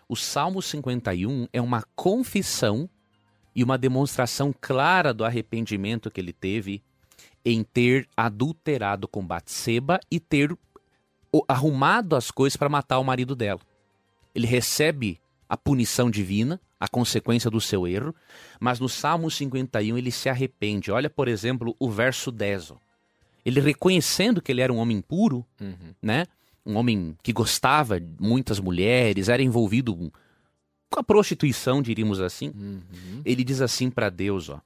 o 0.07 0.15
Salmo 0.15 0.61
51 0.61 1.47
é 1.51 1.61
uma 1.61 1.83
confissão 1.95 2.89
e 3.55 3.63
uma 3.63 3.77
demonstração 3.77 4.53
clara 4.59 5.13
do 5.13 5.23
arrependimento 5.23 6.11
que 6.11 6.19
ele 6.19 6.33
teve 6.33 6.83
em 7.43 7.63
ter 7.63 8.07
adulterado 8.17 9.07
com 9.07 9.25
Batseba 9.25 9.99
e 10.11 10.19
ter 10.19 10.55
arrumado 11.47 12.15
as 12.15 12.31
coisas 12.31 12.57
para 12.57 12.69
matar 12.69 12.99
o 12.99 13.03
marido 13.03 13.35
dela. 13.35 13.61
Ele 14.33 14.47
recebe 14.47 15.19
a 15.47 15.55
punição 15.55 16.09
divina, 16.09 16.59
a 16.79 16.87
consequência 16.87 17.49
do 17.49 17.61
seu 17.61 17.87
erro, 17.87 18.13
mas 18.59 18.79
no 18.79 18.89
Salmo 18.89 19.29
51 19.29 19.97
ele 19.97 20.11
se 20.11 20.27
arrepende. 20.27 20.91
Olha, 20.91 21.09
por 21.09 21.27
exemplo, 21.27 21.75
o 21.79 21.89
verso 21.89 22.31
10. 22.31 22.71
Ó. 22.71 22.77
Ele 23.45 23.61
reconhecendo 23.61 24.41
que 24.41 24.51
ele 24.51 24.61
era 24.61 24.73
um 24.73 24.77
homem 24.77 24.99
puro, 25.01 25.45
uhum. 25.61 25.93
né? 26.01 26.25
Um 26.65 26.75
homem 26.75 27.15
que 27.21 27.31
gostava 27.31 27.99
de 27.99 28.11
muitas 28.19 28.59
mulheres, 28.59 29.29
era 29.29 29.41
envolvido 29.41 30.11
com 30.89 30.99
a 30.99 31.03
prostituição, 31.03 31.81
diríamos 31.81 32.19
assim. 32.19 32.49
Uhum. 32.49 33.21
Ele 33.25 33.43
diz 33.43 33.61
assim 33.61 33.89
para 33.89 34.09
Deus, 34.09 34.49
ó. 34.49 34.61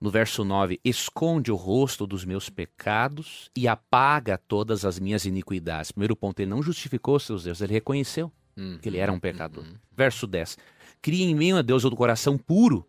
No 0.00 0.10
verso 0.10 0.44
9: 0.44 0.80
Esconde 0.84 1.50
o 1.50 1.56
rosto 1.56 2.06
dos 2.06 2.24
meus 2.24 2.48
pecados 2.48 3.50
e 3.56 3.66
apaga 3.66 4.38
todas 4.38 4.84
as 4.84 4.98
minhas 4.98 5.24
iniquidades. 5.24 5.90
Primeiro 5.90 6.14
ponto, 6.14 6.38
ele 6.40 6.50
não 6.50 6.62
justificou 6.62 7.18
seus 7.18 7.46
erros, 7.46 7.60
ele 7.60 7.72
reconheceu 7.72 8.30
uhum. 8.56 8.78
que 8.80 8.88
ele 8.88 8.98
era 8.98 9.12
um 9.12 9.18
pecador. 9.18 9.64
Uhum. 9.64 9.74
Verso 9.96 10.26
10: 10.26 10.56
Cria 11.02 11.24
em 11.24 11.34
mim, 11.34 11.52
ó 11.52 11.62
Deus, 11.62 11.84
o 11.84 11.90
coração 11.90 12.38
puro 12.38 12.86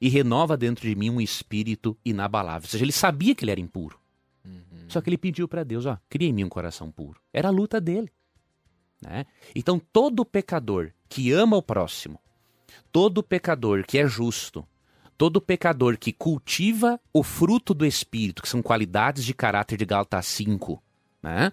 e 0.00 0.08
renova 0.08 0.56
dentro 0.56 0.86
de 0.86 0.94
mim 0.94 1.10
um 1.10 1.20
espírito 1.20 1.96
inabalável. 2.04 2.66
Ou 2.66 2.70
seja, 2.70 2.84
ele 2.84 2.92
sabia 2.92 3.34
que 3.34 3.44
ele 3.44 3.52
era 3.52 3.60
impuro. 3.60 3.98
Uhum. 4.44 4.84
Só 4.88 5.00
que 5.00 5.08
ele 5.08 5.16
pediu 5.16 5.46
para 5.46 5.62
Deus, 5.62 5.86
ó, 5.86 5.96
cria 6.10 6.28
em 6.28 6.32
mim 6.32 6.44
um 6.44 6.48
coração 6.48 6.90
puro. 6.90 7.20
Era 7.32 7.48
a 7.48 7.52
luta 7.52 7.80
dele. 7.80 8.10
Né? 9.00 9.26
Então, 9.54 9.80
todo 9.92 10.24
pecador 10.24 10.92
que 11.12 11.30
ama 11.30 11.58
o 11.58 11.62
próximo, 11.62 12.18
todo 12.90 13.22
pecador 13.22 13.84
que 13.84 13.98
é 13.98 14.06
justo, 14.06 14.66
todo 15.18 15.42
pecador 15.42 15.98
que 15.98 16.10
cultiva 16.10 16.98
o 17.12 17.22
fruto 17.22 17.74
do 17.74 17.84
Espírito, 17.84 18.40
que 18.40 18.48
são 18.48 18.62
qualidades 18.62 19.22
de 19.22 19.34
caráter 19.34 19.76
de 19.76 19.84
Gálatas 19.84 20.24
5, 20.24 20.82
né? 21.22 21.52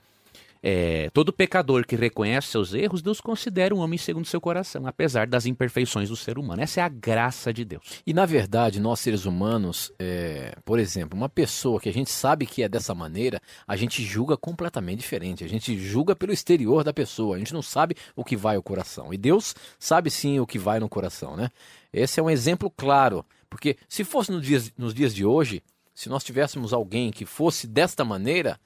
É, 0.61 1.09
todo 1.11 1.31
pecador 1.31 1.85
que 1.85 1.95
reconhece 1.95 2.47
seus 2.47 2.73
erros, 2.73 3.01
Deus 3.01 3.21
considera 3.21 3.73
um 3.73 3.79
homem 3.79 3.97
segundo 3.97 4.25
seu 4.25 4.41
coração, 4.41 4.85
apesar 4.85 5.25
das 5.25 5.45
imperfeições 5.45 6.09
do 6.09 6.15
ser 6.15 6.37
humano. 6.37 6.61
Essa 6.61 6.81
é 6.81 6.83
a 6.83 6.89
graça 6.89 7.53
de 7.53 7.63
Deus. 7.63 8.01
E 8.05 8.13
na 8.13 8.25
verdade, 8.25 8.79
nós 8.79 8.99
seres 8.99 9.25
humanos, 9.25 9.91
é, 9.97 10.53
por 10.65 10.79
exemplo, 10.79 11.17
uma 11.17 11.29
pessoa 11.29 11.79
que 11.79 11.87
a 11.87 11.93
gente 11.93 12.09
sabe 12.09 12.45
que 12.45 12.61
é 12.61 12.69
dessa 12.69 12.93
maneira, 12.93 13.41
a 13.67 13.75
gente 13.75 14.03
julga 14.03 14.35
completamente 14.35 14.99
diferente. 14.99 15.43
A 15.43 15.47
gente 15.47 15.77
julga 15.77 16.15
pelo 16.15 16.33
exterior 16.33 16.83
da 16.83 16.93
pessoa, 16.93 17.35
a 17.35 17.39
gente 17.39 17.53
não 17.53 17.61
sabe 17.61 17.95
o 18.15 18.23
que 18.23 18.35
vai 18.35 18.57
ao 18.57 18.63
coração. 18.63 19.13
E 19.13 19.17
Deus 19.17 19.55
sabe 19.77 20.11
sim 20.11 20.39
o 20.39 20.47
que 20.47 20.59
vai 20.59 20.79
no 20.79 20.89
coração, 20.89 21.37
né? 21.37 21.49
Esse 21.91 22.19
é 22.19 22.23
um 22.23 22.29
exemplo 22.29 22.69
claro, 22.69 23.25
porque 23.49 23.77
se 23.87 24.03
fosse 24.03 24.31
nos 24.31 24.45
dias, 24.45 24.71
nos 24.77 24.93
dias 24.93 25.13
de 25.15 25.25
hoje, 25.25 25.63
se 25.95 26.07
nós 26.07 26.23
tivéssemos 26.23 26.71
alguém 26.71 27.11
que 27.11 27.25
fosse 27.25 27.65
desta 27.65 28.05
maneira, 28.05 28.59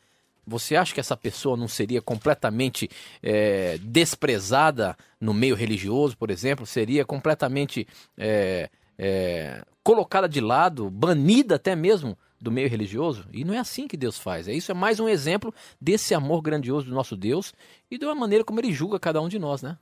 você 0.45 0.75
acha 0.75 0.93
que 0.93 0.99
essa 0.99 1.15
pessoa 1.15 1.55
não 1.55 1.67
seria 1.67 2.01
completamente 2.01 2.89
é, 3.21 3.77
desprezada 3.81 4.97
no 5.19 5.33
meio 5.33 5.55
religioso, 5.55 6.17
por 6.17 6.29
exemplo? 6.29 6.65
Seria 6.65 7.05
completamente 7.05 7.87
é, 8.17 8.69
é, 8.97 9.63
colocada 9.83 10.27
de 10.27 10.41
lado, 10.41 10.89
banida 10.89 11.55
até 11.55 11.75
mesmo 11.75 12.17
do 12.39 12.51
meio 12.51 12.69
religioso? 12.69 13.25
E 13.31 13.45
não 13.45 13.53
é 13.53 13.59
assim 13.59 13.87
que 13.87 13.95
Deus 13.95 14.17
faz. 14.17 14.47
Isso 14.47 14.71
é 14.71 14.75
mais 14.75 14.99
um 14.99 15.07
exemplo 15.07 15.53
desse 15.79 16.13
amor 16.13 16.41
grandioso 16.41 16.87
do 16.87 16.95
nosso 16.95 17.15
Deus 17.15 17.53
e 17.89 17.97
da 17.97 18.13
maneira 18.13 18.43
como 18.43 18.59
ele 18.59 18.73
julga 18.73 18.99
cada 18.99 19.21
um 19.21 19.29
de 19.29 19.39
nós, 19.39 19.61
né? 19.61 19.77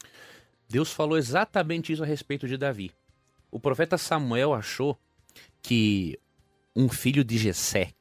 Deus 0.70 0.92
falou 0.92 1.18
exatamente 1.18 1.92
isso 1.92 2.04
a 2.04 2.06
respeito 2.06 2.48
de 2.48 2.56
Davi. 2.56 2.92
O 3.52 3.60
profeta 3.60 3.98
Samuel 3.98 4.54
achou 4.54 4.98
que 5.62 6.18
um 6.76 6.88
filho 6.88 7.24
de 7.24 7.38
Jessé, 7.38 7.94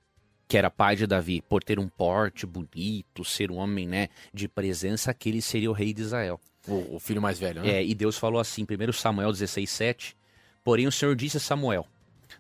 que 0.51 0.59
era 0.59 0.69
pai 0.69 0.97
de 0.97 1.07
Davi, 1.07 1.41
por 1.41 1.63
ter 1.63 1.79
um 1.79 1.87
porte 1.89 2.45
bonito, 2.45 3.25
ser 3.25 3.53
um 3.53 3.57
homem 3.57 3.87
né, 3.87 4.09
de 4.35 4.49
presença, 4.49 5.13
aquele 5.13 5.41
seria 5.41 5.71
o 5.71 5.73
rei 5.73 5.95
de 5.95 6.03
Israel. 6.03 6.41
O, 6.67 6.97
o 6.97 6.99
filho 6.99 7.23
mais 7.23 7.39
velho, 7.39 7.63
né? 7.63 7.77
É, 7.77 7.85
e 7.85 7.95
Deus 7.95 8.19
falou 8.19 8.41
assim, 8.41 8.65
1 8.65 8.93
Samuel 8.93 9.31
16, 9.31 9.71
7, 9.71 10.17
Porém 10.65 10.89
o 10.89 10.93
Senhor 10.93 11.15
disse 11.15 11.37
a 11.37 11.41
Samuel, 11.41 11.87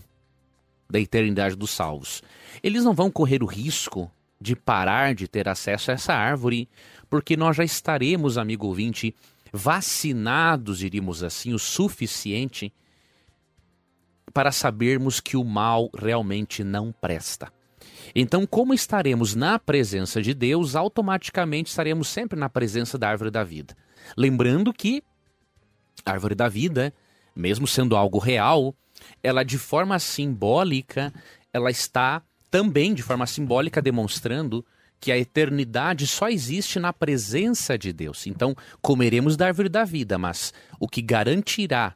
da 0.88 1.00
eternidade 1.00 1.56
dos 1.56 1.70
salvos. 1.70 2.22
Eles 2.62 2.84
não 2.84 2.94
vão 2.94 3.10
correr 3.10 3.42
o 3.42 3.46
risco 3.46 4.10
de 4.40 4.54
parar 4.54 5.14
de 5.14 5.26
ter 5.26 5.48
acesso 5.48 5.90
a 5.90 5.94
essa 5.94 6.14
árvore, 6.14 6.68
porque 7.08 7.36
nós 7.36 7.56
já 7.56 7.64
estaremos, 7.64 8.38
amigo 8.38 8.66
ouvinte, 8.66 9.14
vacinados, 9.52 10.78
diríamos 10.78 11.22
assim, 11.22 11.52
o 11.54 11.58
suficiente 11.58 12.72
para 14.32 14.52
sabermos 14.52 15.18
que 15.18 15.36
o 15.36 15.44
mal 15.44 15.88
realmente 15.96 16.62
não 16.62 16.92
presta. 16.92 17.50
Então, 18.14 18.46
como 18.46 18.74
estaremos 18.74 19.34
na 19.34 19.58
presença 19.58 20.22
de 20.22 20.32
Deus, 20.32 20.74
automaticamente 20.74 21.70
estaremos 21.70 22.08
sempre 22.08 22.38
na 22.38 22.48
presença 22.48 22.98
da 22.98 23.08
árvore 23.08 23.30
da 23.30 23.44
vida. 23.44 23.76
Lembrando 24.16 24.72
que 24.72 25.02
a 26.04 26.12
árvore 26.12 26.34
da 26.34 26.48
vida, 26.48 26.92
mesmo 27.34 27.66
sendo 27.66 27.96
algo 27.96 28.18
real, 28.18 28.74
ela 29.22 29.42
de 29.42 29.58
forma 29.58 29.98
simbólica, 29.98 31.12
ela 31.52 31.70
está 31.70 32.22
também 32.50 32.94
de 32.94 33.02
forma 33.02 33.26
simbólica 33.26 33.82
demonstrando 33.82 34.64
que 34.98 35.12
a 35.12 35.18
eternidade 35.18 36.06
só 36.06 36.28
existe 36.28 36.78
na 36.78 36.92
presença 36.92 37.76
de 37.76 37.92
Deus. 37.92 38.26
Então, 38.26 38.54
comeremos 38.80 39.36
da 39.36 39.46
árvore 39.46 39.68
da 39.68 39.84
vida, 39.84 40.16
mas 40.16 40.54
o 40.80 40.88
que 40.88 41.02
garantirá, 41.02 41.94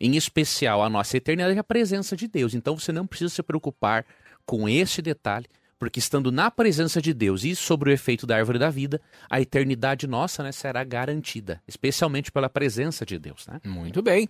em 0.00 0.16
especial, 0.16 0.82
a 0.82 0.88
nossa 0.88 1.16
eternidade 1.16 1.56
é 1.56 1.60
a 1.60 1.64
presença 1.64 2.16
de 2.16 2.26
Deus. 2.26 2.54
Então, 2.54 2.78
você 2.78 2.90
não 2.90 3.06
precisa 3.06 3.34
se 3.34 3.42
preocupar 3.42 4.06
com 4.44 4.68
esse 4.68 5.00
detalhe, 5.00 5.46
porque 5.80 5.98
estando 5.98 6.30
na 6.30 6.50
presença 6.50 7.00
de 7.00 7.14
Deus 7.14 7.42
e 7.42 7.56
sobre 7.56 7.88
o 7.88 7.92
efeito 7.92 8.26
da 8.26 8.36
árvore 8.36 8.58
da 8.58 8.68
vida, 8.68 9.00
a 9.30 9.40
eternidade 9.40 10.06
nossa 10.06 10.42
né, 10.42 10.52
será 10.52 10.84
garantida, 10.84 11.62
especialmente 11.66 12.30
pela 12.30 12.50
presença 12.50 13.06
de 13.06 13.18
Deus. 13.18 13.46
Né? 13.46 13.60
Muito 13.64 14.02
bem. 14.02 14.28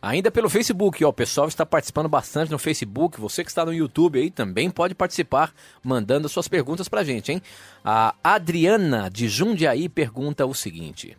Ainda 0.00 0.30
pelo 0.30 0.48
Facebook, 0.48 1.04
ó, 1.04 1.10
o 1.10 1.12
pessoal 1.12 1.48
está 1.48 1.66
participando 1.66 2.08
bastante 2.08 2.50
no 2.50 2.58
Facebook. 2.58 3.20
Você 3.20 3.44
que 3.44 3.50
está 3.50 3.62
no 3.62 3.74
YouTube 3.74 4.18
aí 4.18 4.30
também 4.30 4.70
pode 4.70 4.94
participar, 4.94 5.52
mandando 5.82 6.30
suas 6.30 6.48
perguntas 6.48 6.88
para 6.88 7.02
a 7.02 7.04
gente, 7.04 7.30
hein? 7.30 7.42
A 7.84 8.14
Adriana 8.24 9.10
de 9.10 9.28
Jundiaí 9.28 9.90
pergunta 9.90 10.46
o 10.46 10.54
seguinte: 10.54 11.14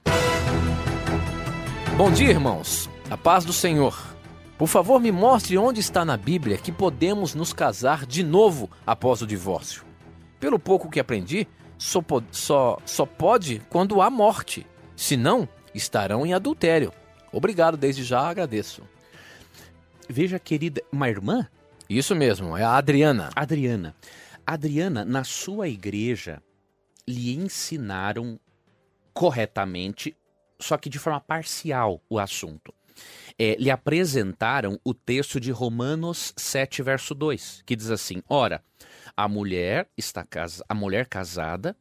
Bom 1.96 2.12
dia, 2.12 2.32
irmãos. 2.32 2.90
A 3.12 3.16
paz 3.16 3.46
do 3.46 3.54
Senhor. 3.54 4.17
Por 4.58 4.68
favor, 4.68 5.00
me 5.00 5.12
mostre 5.12 5.56
onde 5.56 5.80
está 5.80 6.04
na 6.04 6.18
Bíblia 6.18 6.58
que 6.58 6.72
podemos 6.72 7.36
nos 7.36 7.54
casar 7.54 8.08
de 8.08 8.24
novo 8.24 8.68
após 8.88 9.22
o 9.22 9.28
divórcio. 9.28 9.86
Pelo 10.40 10.58
pouco 10.58 10.90
que 10.90 11.00
aprendi, 11.00 11.48
só, 11.78 12.04
só, 12.32 12.80
só 12.84 13.06
pode 13.06 13.62
quando 13.70 14.02
há 14.02 14.10
morte. 14.10 14.66
Senão, 14.96 15.48
estarão 15.76 16.26
em 16.26 16.34
adultério. 16.34 16.92
Obrigado, 17.32 17.78
desde 17.78 18.04
já 18.04 18.28
agradeço. 18.28 18.82
Veja, 20.10 20.40
querida, 20.40 20.82
uma 20.92 21.08
irmã? 21.08 21.48
Isso 21.88 22.16
mesmo, 22.16 22.58
é 22.58 22.64
a 22.64 22.78
Adriana. 22.78 23.30
Adriana. 23.36 23.96
Adriana, 24.44 25.06
na 25.06 25.24
sua 25.24 25.68
igreja, 25.68 26.42
lhe 27.08 27.36
ensinaram 27.36 28.40
corretamente, 29.14 30.18
só 30.60 30.78
que 30.78 30.90
de 30.90 30.98
forma 30.98 31.20
parcial, 31.20 32.02
o 32.10 32.18
assunto 32.18 32.74
é, 33.38 33.56
lhe 33.56 33.70
apresentaram 33.70 34.80
o 34.84 34.94
texto 34.94 35.40
de 35.40 35.52
Romanos 35.52 36.34
7, 36.36 36.82
verso 36.82 37.14
2, 37.14 37.64
que 37.66 37.76
diz 37.76 37.90
assim: 37.90 38.22
Ora, 38.28 38.64
a 39.16 39.28
mulher 39.28 39.90
está 39.98 40.24
casa, 40.24 40.64
a 40.68 40.74
mulher 40.74 41.08
casada 41.08 41.76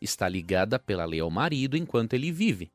está 0.00 0.28
ligada 0.28 0.78
pela 0.78 1.04
lei 1.04 1.20
ao 1.20 1.30
marido 1.30 1.76
enquanto 1.76 2.14
ele 2.14 2.30
vive. 2.30 2.70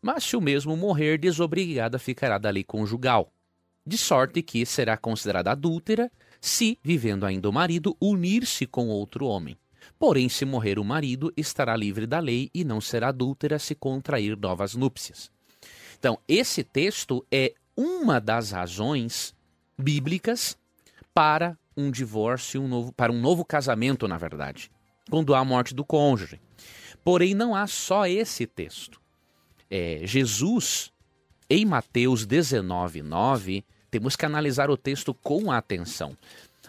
Mas 0.00 0.24
se 0.24 0.36
o 0.36 0.40
mesmo 0.40 0.76
morrer, 0.76 1.18
desobrigada 1.18 1.98
ficará 1.98 2.38
da 2.38 2.50
lei 2.50 2.64
conjugal, 2.64 3.32
de 3.86 3.96
sorte 3.96 4.42
que 4.42 4.64
será 4.66 4.96
considerada 4.96 5.52
adúltera 5.52 6.10
se, 6.40 6.78
vivendo 6.82 7.24
ainda 7.24 7.48
o 7.48 7.52
marido, 7.52 7.96
unir-se 8.00 8.66
com 8.66 8.88
outro 8.88 9.26
homem. 9.26 9.56
Porém, 9.98 10.28
se 10.28 10.44
morrer 10.44 10.78
o 10.78 10.84
marido, 10.84 11.32
estará 11.36 11.76
livre 11.76 12.06
da 12.06 12.18
lei 12.18 12.50
e 12.52 12.64
não 12.64 12.80
será 12.80 13.08
adúltera 13.08 13.58
se 13.58 13.74
contrair 13.74 14.36
novas 14.36 14.74
núpcias. 14.74 15.30
Então, 15.98 16.18
esse 16.28 16.62
texto 16.62 17.24
é 17.30 17.54
uma 17.76 18.20
das 18.20 18.50
razões 18.50 19.34
bíblicas 19.78 20.56
para 21.14 21.58
um 21.76 21.90
divórcio, 21.90 22.62
um 22.62 22.68
novo, 22.68 22.92
para 22.92 23.12
um 23.12 23.20
novo 23.20 23.44
casamento, 23.44 24.08
na 24.08 24.16
verdade, 24.16 24.70
quando 25.10 25.34
há 25.34 25.40
a 25.40 25.44
morte 25.44 25.74
do 25.74 25.84
cônjuge. 25.84 26.40
Porém, 27.04 27.34
não 27.34 27.54
há 27.54 27.66
só 27.66 28.06
esse 28.06 28.46
texto. 28.46 29.00
É, 29.70 30.00
Jesus, 30.04 30.92
em 31.48 31.64
Mateus 31.64 32.26
19, 32.26 33.02
9, 33.02 33.64
temos 33.90 34.16
que 34.16 34.26
analisar 34.26 34.70
o 34.70 34.76
texto 34.76 35.14
com 35.14 35.50
atenção. 35.50 36.16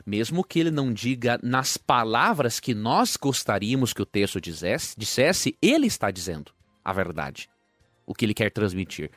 Mesmo 0.05 0.43
que 0.43 0.59
ele 0.59 0.71
não 0.71 0.93
diga 0.93 1.39
nas 1.41 1.75
palavras 1.75 2.59
que 2.59 2.73
nós 2.73 3.17
gostaríamos 3.17 3.93
que 3.93 4.01
o 4.01 4.05
texto 4.05 4.39
dissesse, 4.39 4.95
dissesse 4.97 5.57
ele 5.61 5.87
está 5.87 6.11
dizendo 6.11 6.51
a 6.83 6.93
verdade, 6.93 7.49
o 8.07 8.15
que 8.15 8.25
ele 8.25 8.33
quer 8.33 8.49
transmitir. 8.49 9.11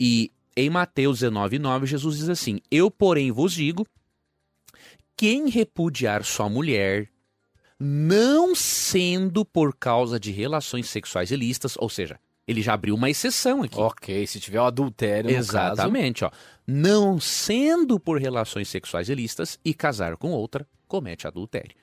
E 0.00 0.30
em 0.56 0.70
Mateus 0.70 1.18
19, 1.18 1.58
9, 1.58 1.86
Jesus 1.86 2.16
diz 2.16 2.28
assim: 2.28 2.60
Eu, 2.70 2.90
porém, 2.90 3.30
vos 3.30 3.52
digo: 3.52 3.86
quem 5.16 5.48
repudiar 5.48 6.24
sua 6.24 6.48
mulher, 6.48 7.08
não 7.78 8.54
sendo 8.54 9.44
por 9.44 9.76
causa 9.76 10.18
de 10.18 10.30
relações 10.30 10.88
sexuais 10.88 11.30
ilícitas, 11.30 11.74
ou 11.78 11.88
seja, 11.88 12.18
ele 12.46 12.62
já 12.62 12.74
abriu 12.74 12.94
uma 12.94 13.10
exceção 13.10 13.62
aqui. 13.62 13.78
Ok, 13.78 14.26
se 14.26 14.40
tiver 14.40 14.60
o 14.60 14.64
adultério, 14.64 15.30
Exatamente, 15.30 16.20
caso... 16.20 16.32
ó. 16.32 16.62
Não 16.66 17.18
sendo 17.20 17.98
por 17.98 18.20
relações 18.20 18.68
sexuais 18.68 19.08
ilícitas 19.08 19.58
e 19.64 19.74
casar 19.74 20.16
com 20.16 20.30
outra, 20.30 20.66
comete 20.86 21.26
adultério. 21.26 21.74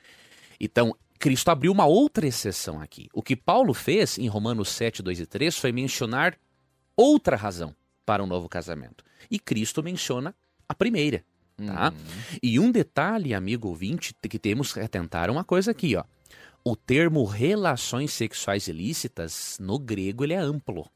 Então, 0.59 0.95
Cristo 1.19 1.51
abriu 1.51 1.71
uma 1.73 1.85
outra 1.85 2.25
exceção 2.25 2.81
aqui. 2.81 3.09
O 3.13 3.21
que 3.21 3.35
Paulo 3.35 3.73
fez 3.73 4.17
em 4.17 4.27
Romanos 4.27 4.69
7, 4.69 5.03
2 5.03 5.19
e 5.19 5.25
3 5.25 5.57
foi 5.57 5.73
mencionar 5.73 6.37
outra 6.95 7.35
razão 7.35 7.75
para 8.05 8.23
um 8.23 8.27
novo 8.27 8.47
casamento. 8.47 9.03
E 9.29 9.37
Cristo 9.37 9.83
menciona 9.83 10.33
a 10.67 10.73
primeira. 10.73 11.23
Tá? 11.57 11.89
Uhum. 11.89 12.37
E 12.41 12.57
um 12.57 12.71
detalhe, 12.71 13.33
amigo 13.33 13.67
ouvinte, 13.67 14.15
que 14.29 14.39
temos 14.39 14.71
que 14.71 14.79
atentar 14.79 15.29
uma 15.29 15.43
coisa 15.43 15.71
aqui, 15.71 15.93
ó. 15.97 16.05
O 16.63 16.73
termo 16.75 17.25
relações 17.25 18.13
sexuais 18.13 18.67
ilícitas, 18.69 19.57
no 19.59 19.77
grego, 19.77 20.23
ele 20.23 20.33
é 20.33 20.37
amplo. 20.37 20.89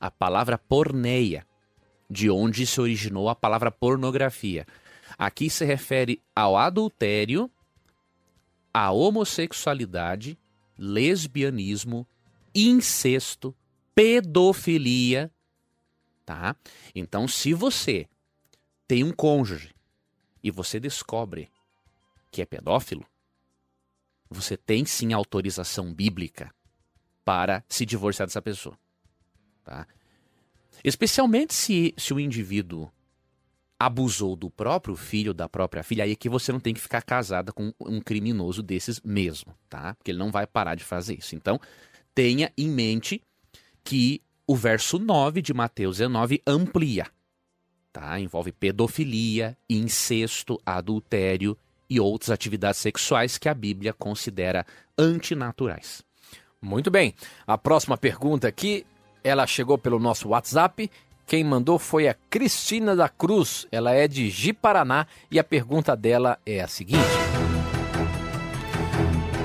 A 0.00 0.10
palavra 0.10 0.56
porneia, 0.56 1.46
de 2.08 2.30
onde 2.30 2.66
se 2.66 2.80
originou 2.80 3.28
a 3.28 3.34
palavra 3.34 3.70
pornografia. 3.70 4.66
Aqui 5.18 5.50
se 5.50 5.64
refere 5.64 6.22
ao 6.34 6.56
adultério, 6.56 7.50
à 8.72 8.90
homossexualidade, 8.90 10.38
lesbianismo, 10.76 12.06
incesto, 12.54 13.54
pedofilia 13.94 15.30
tá? 16.28 16.54
Então, 16.94 17.26
se 17.26 17.54
você 17.54 18.06
tem 18.86 19.02
um 19.02 19.12
cônjuge 19.12 19.74
e 20.42 20.50
você 20.50 20.78
descobre 20.78 21.50
que 22.30 22.42
é 22.42 22.44
pedófilo, 22.44 23.02
você 24.28 24.54
tem 24.54 24.84
sim 24.84 25.14
autorização 25.14 25.90
bíblica 25.90 26.54
para 27.24 27.64
se 27.66 27.86
divorciar 27.86 28.28
dessa 28.28 28.42
pessoa, 28.42 28.78
tá? 29.64 29.88
Especialmente 30.84 31.54
se, 31.54 31.94
se 31.96 32.12
o 32.12 32.20
indivíduo 32.20 32.92
abusou 33.78 34.34
do 34.34 34.50
próprio 34.50 34.96
filho, 34.96 35.32
da 35.32 35.48
própria 35.48 35.82
filha, 35.82 36.04
aí 36.04 36.12
é 36.12 36.16
que 36.16 36.28
você 36.28 36.50
não 36.50 36.58
tem 36.58 36.74
que 36.74 36.80
ficar 36.80 37.02
casada 37.02 37.52
com 37.52 37.72
um 37.80 38.00
criminoso 38.00 38.62
desses 38.62 39.00
mesmo, 39.00 39.54
tá? 39.68 39.94
Porque 39.94 40.10
ele 40.10 40.18
não 40.18 40.32
vai 40.32 40.46
parar 40.46 40.74
de 40.74 40.82
fazer 40.82 41.16
isso. 41.18 41.36
Então, 41.36 41.60
tenha 42.14 42.52
em 42.58 42.68
mente 42.68 43.22
que 43.84 44.20
o 44.46 44.56
verso 44.56 44.98
9 44.98 45.40
de 45.40 45.54
Mateus 45.54 45.98
19 45.98 46.42
amplia. 46.46 47.06
Tá? 47.92 48.18
Envolve 48.18 48.50
pedofilia, 48.50 49.56
incesto, 49.68 50.60
adultério 50.64 51.56
e 51.88 52.00
outras 52.00 52.30
atividades 52.30 52.80
sexuais 52.80 53.38
que 53.38 53.48
a 53.48 53.54
Bíblia 53.54 53.92
considera 53.92 54.66
antinaturais. 54.96 56.02
Muito 56.60 56.90
bem. 56.90 57.14
A 57.46 57.56
próxima 57.56 57.96
pergunta 57.96 58.48
aqui, 58.48 58.84
ela 59.22 59.46
chegou 59.46 59.78
pelo 59.78 59.98
nosso 59.98 60.28
WhatsApp. 60.28 60.90
Quem 61.28 61.44
mandou 61.44 61.78
foi 61.78 62.08
a 62.08 62.14
Cristina 62.30 62.96
da 62.96 63.06
Cruz. 63.06 63.66
Ela 63.70 63.92
é 63.92 64.08
de 64.08 64.30
Ji-Paraná 64.30 65.06
e 65.30 65.38
a 65.38 65.44
pergunta 65.44 65.94
dela 65.94 66.38
é 66.46 66.62
a 66.62 66.66
seguinte: 66.66 67.04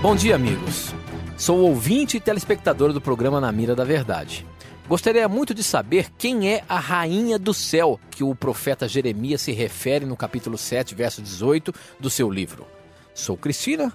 Bom 0.01 0.15
dia, 0.15 0.35
amigos. 0.35 0.95
Sou 1.35 1.59
ouvinte 1.59 2.15
e 2.15 2.21
telespectadora 2.21 2.93
do 2.93 3.01
programa 3.01 3.41
Na 3.41 3.51
Mira 3.51 3.75
da 3.75 3.83
Verdade. 3.83 4.47
Gostaria 4.87 5.27
muito 5.27 5.53
de 5.53 5.61
saber 5.61 6.09
quem 6.17 6.53
é 6.53 6.63
a 6.69 6.79
rainha 6.79 7.37
do 7.37 7.53
céu 7.53 7.99
que 8.09 8.23
o 8.23 8.33
profeta 8.33 8.87
Jeremias 8.87 9.41
se 9.41 9.51
refere 9.51 10.05
no 10.05 10.15
capítulo 10.15 10.57
7, 10.57 10.95
verso 10.95 11.21
18 11.21 11.73
do 11.99 12.09
seu 12.09 12.31
livro. 12.31 12.65
Sou 13.13 13.35
Cristina, 13.35 13.91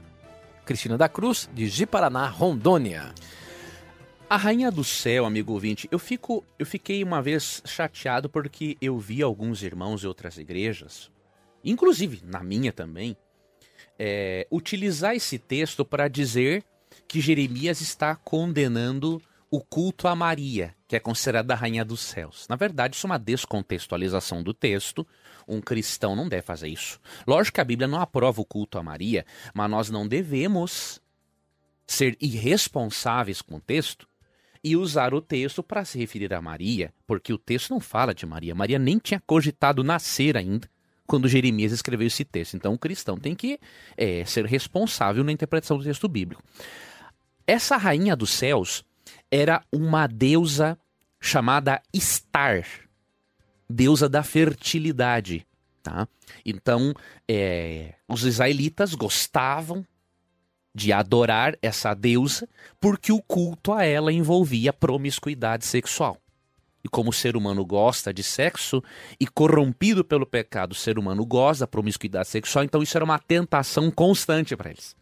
Cristina 0.66 0.98
da 0.98 1.08
Cruz, 1.08 1.48
de 1.54 1.66
Ji-Paraná, 1.66 2.26
Rondônia. 2.26 3.14
A 4.30 4.36
Rainha 4.36 4.70
do 4.70 4.84
Céu, 4.84 5.24
amigo 5.24 5.54
ouvinte, 5.54 5.88
eu, 5.90 5.98
fico, 5.98 6.44
eu 6.58 6.66
fiquei 6.66 7.02
uma 7.02 7.22
vez 7.22 7.62
chateado 7.64 8.28
porque 8.28 8.76
eu 8.78 8.98
vi 8.98 9.22
alguns 9.22 9.62
irmãos 9.62 10.02
de 10.02 10.06
outras 10.06 10.36
igrejas, 10.36 11.10
inclusive 11.64 12.20
na 12.22 12.42
minha 12.42 12.70
também, 12.70 13.16
é, 13.98 14.46
utilizar 14.50 15.14
esse 15.14 15.38
texto 15.38 15.82
para 15.82 16.08
dizer 16.08 16.62
que 17.08 17.22
Jeremias 17.22 17.80
está 17.80 18.14
condenando 18.16 19.18
o 19.50 19.62
culto 19.62 20.06
a 20.06 20.14
Maria, 20.14 20.74
que 20.86 20.94
é 20.94 21.00
considerada 21.00 21.54
a 21.54 21.56
Rainha 21.56 21.82
dos 21.82 22.00
Céus. 22.00 22.46
Na 22.50 22.56
verdade, 22.56 22.96
isso 22.96 23.06
é 23.06 23.10
uma 23.10 23.18
descontextualização 23.18 24.42
do 24.42 24.52
texto. 24.52 25.06
Um 25.48 25.58
cristão 25.58 26.14
não 26.14 26.28
deve 26.28 26.42
fazer 26.42 26.68
isso. 26.68 27.00
Lógico 27.26 27.54
que 27.54 27.60
a 27.62 27.64
Bíblia 27.64 27.88
não 27.88 27.98
aprova 27.98 28.42
o 28.42 28.44
culto 28.44 28.76
a 28.76 28.82
Maria, 28.82 29.24
mas 29.54 29.70
nós 29.70 29.88
não 29.88 30.06
devemos 30.06 31.00
ser 31.86 32.14
irresponsáveis 32.20 33.40
com 33.40 33.56
o 33.56 33.60
texto 33.60 34.06
e 34.62 34.76
usar 34.76 35.14
o 35.14 35.20
texto 35.20 35.62
para 35.62 35.84
se 35.84 35.98
referir 35.98 36.32
a 36.34 36.42
Maria, 36.42 36.92
porque 37.06 37.32
o 37.32 37.38
texto 37.38 37.70
não 37.70 37.80
fala 37.80 38.14
de 38.14 38.26
Maria. 38.26 38.54
Maria 38.54 38.78
nem 38.78 38.98
tinha 38.98 39.22
cogitado 39.26 39.84
nascer 39.84 40.36
ainda 40.36 40.68
quando 41.06 41.26
Jeremias 41.26 41.72
escreveu 41.72 42.06
esse 42.06 42.24
texto. 42.24 42.54
Então 42.54 42.74
o 42.74 42.78
cristão 42.78 43.16
tem 43.16 43.34
que 43.34 43.58
é, 43.96 44.24
ser 44.24 44.44
responsável 44.44 45.24
na 45.24 45.32
interpretação 45.32 45.78
do 45.78 45.84
texto 45.84 46.06
bíblico. 46.06 46.42
Essa 47.46 47.76
rainha 47.76 48.14
dos 48.14 48.30
céus 48.30 48.84
era 49.30 49.62
uma 49.72 50.06
deusa 50.06 50.78
chamada 51.20 51.80
Star, 51.96 52.66
deusa 53.68 54.08
da 54.08 54.22
fertilidade. 54.22 55.46
Tá? 55.82 56.06
Então, 56.44 56.92
é, 57.26 57.94
os 58.06 58.24
israelitas 58.24 58.94
gostavam 58.94 59.84
de 60.78 60.92
adorar 60.92 61.58
essa 61.60 61.92
deusa, 61.92 62.48
porque 62.80 63.10
o 63.10 63.20
culto 63.20 63.72
a 63.72 63.84
ela 63.84 64.12
envolvia 64.12 64.72
promiscuidade 64.72 65.66
sexual. 65.66 66.16
E 66.84 66.88
como 66.88 67.10
o 67.10 67.12
ser 67.12 67.36
humano 67.36 67.66
gosta 67.66 68.14
de 68.14 68.22
sexo 68.22 68.82
e 69.18 69.26
corrompido 69.26 70.04
pelo 70.04 70.24
pecado, 70.24 70.72
o 70.72 70.76
ser 70.76 70.96
humano 70.96 71.26
gosta 71.26 71.64
da 71.64 71.66
promiscuidade 71.66 72.28
sexual, 72.28 72.64
então 72.64 72.80
isso 72.80 72.96
era 72.96 73.04
uma 73.04 73.18
tentação 73.18 73.90
constante 73.90 74.56
para 74.56 74.70
eles. 74.70 74.96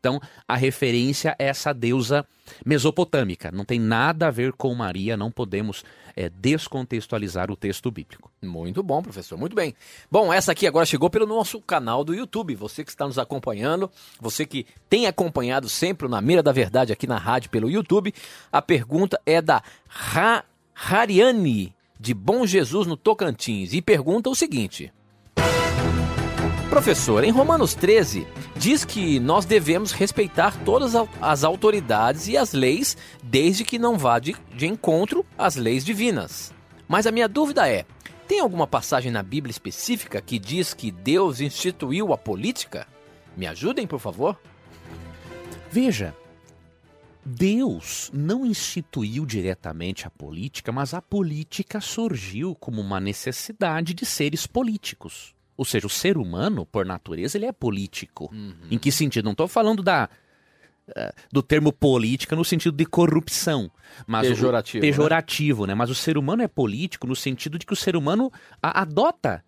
Então, 0.00 0.20
a 0.46 0.56
referência 0.56 1.34
é 1.38 1.46
essa 1.46 1.72
deusa 1.72 2.24
mesopotâmica. 2.64 3.50
Não 3.50 3.64
tem 3.64 3.80
nada 3.80 4.28
a 4.28 4.30
ver 4.30 4.52
com 4.52 4.72
Maria, 4.72 5.16
não 5.16 5.30
podemos 5.30 5.84
é, 6.14 6.28
descontextualizar 6.28 7.50
o 7.50 7.56
texto 7.56 7.90
bíblico. 7.90 8.30
Muito 8.40 8.80
bom, 8.80 9.02
professor, 9.02 9.36
muito 9.36 9.56
bem. 9.56 9.74
Bom, 10.08 10.32
essa 10.32 10.52
aqui 10.52 10.68
agora 10.68 10.86
chegou 10.86 11.10
pelo 11.10 11.26
nosso 11.26 11.60
canal 11.60 12.04
do 12.04 12.14
YouTube. 12.14 12.54
Você 12.54 12.84
que 12.84 12.90
está 12.90 13.06
nos 13.06 13.18
acompanhando, 13.18 13.90
você 14.20 14.46
que 14.46 14.66
tem 14.88 15.06
acompanhado 15.06 15.68
sempre 15.68 16.06
na 16.06 16.20
Mira 16.20 16.44
da 16.44 16.52
Verdade 16.52 16.92
aqui 16.92 17.06
na 17.08 17.18
rádio 17.18 17.50
pelo 17.50 17.68
YouTube, 17.68 18.14
a 18.52 18.62
pergunta 18.62 19.20
é 19.26 19.42
da 19.42 19.62
ha 19.88 20.44
Hariane, 20.74 21.74
de 21.98 22.14
Bom 22.14 22.46
Jesus, 22.46 22.86
no 22.86 22.96
Tocantins, 22.96 23.72
e 23.72 23.82
pergunta 23.82 24.30
o 24.30 24.34
seguinte. 24.34 24.92
Professor, 26.68 27.24
em 27.24 27.30
Romanos 27.30 27.74
13, 27.74 28.26
diz 28.54 28.84
que 28.84 29.18
nós 29.18 29.46
devemos 29.46 29.90
respeitar 29.90 30.54
todas 30.64 30.92
as 31.18 31.42
autoridades 31.42 32.28
e 32.28 32.36
as 32.36 32.52
leis, 32.52 32.94
desde 33.22 33.64
que 33.64 33.78
não 33.78 33.96
vá 33.96 34.18
de, 34.18 34.36
de 34.54 34.66
encontro 34.66 35.24
às 35.36 35.56
leis 35.56 35.82
divinas. 35.82 36.52
Mas 36.86 37.06
a 37.06 37.10
minha 37.10 37.26
dúvida 37.26 37.66
é: 37.66 37.86
tem 38.28 38.40
alguma 38.40 38.66
passagem 38.66 39.10
na 39.10 39.22
Bíblia 39.22 39.50
específica 39.50 40.20
que 40.20 40.38
diz 40.38 40.74
que 40.74 40.90
Deus 40.90 41.40
instituiu 41.40 42.12
a 42.12 42.18
política? 42.18 42.86
Me 43.34 43.46
ajudem, 43.46 43.86
por 43.86 43.98
favor? 43.98 44.38
Veja, 45.70 46.14
Deus 47.24 48.10
não 48.12 48.44
instituiu 48.44 49.24
diretamente 49.24 50.06
a 50.06 50.10
política, 50.10 50.70
mas 50.70 50.92
a 50.92 51.00
política 51.00 51.80
surgiu 51.80 52.54
como 52.54 52.82
uma 52.82 53.00
necessidade 53.00 53.94
de 53.94 54.04
seres 54.04 54.46
políticos. 54.46 55.37
Ou 55.58 55.64
seja, 55.64 55.88
o 55.88 55.90
ser 55.90 56.16
humano, 56.16 56.64
por 56.64 56.86
natureza, 56.86 57.36
ele 57.36 57.46
é 57.46 57.50
político. 57.50 58.30
Uhum. 58.32 58.54
Em 58.70 58.78
que 58.78 58.92
sentido? 58.92 59.24
Não 59.24 59.32
estou 59.32 59.48
falando 59.48 59.82
da, 59.82 60.08
uh, 60.88 61.12
do 61.32 61.42
termo 61.42 61.72
política 61.72 62.36
no 62.36 62.44
sentido 62.44 62.76
de 62.76 62.86
corrupção. 62.86 63.68
Mas 64.06 64.28
pejorativo. 64.28 64.78
O, 64.78 64.80
pejorativo, 64.80 65.66
né? 65.66 65.72
né? 65.72 65.74
Mas 65.74 65.90
o 65.90 65.96
ser 65.96 66.16
humano 66.16 66.44
é 66.44 66.48
político 66.48 67.08
no 67.08 67.16
sentido 67.16 67.58
de 67.58 67.66
que 67.66 67.72
o 67.72 67.76
ser 67.76 67.96
humano 67.96 68.30
a, 68.62 68.82
adota 68.82 69.44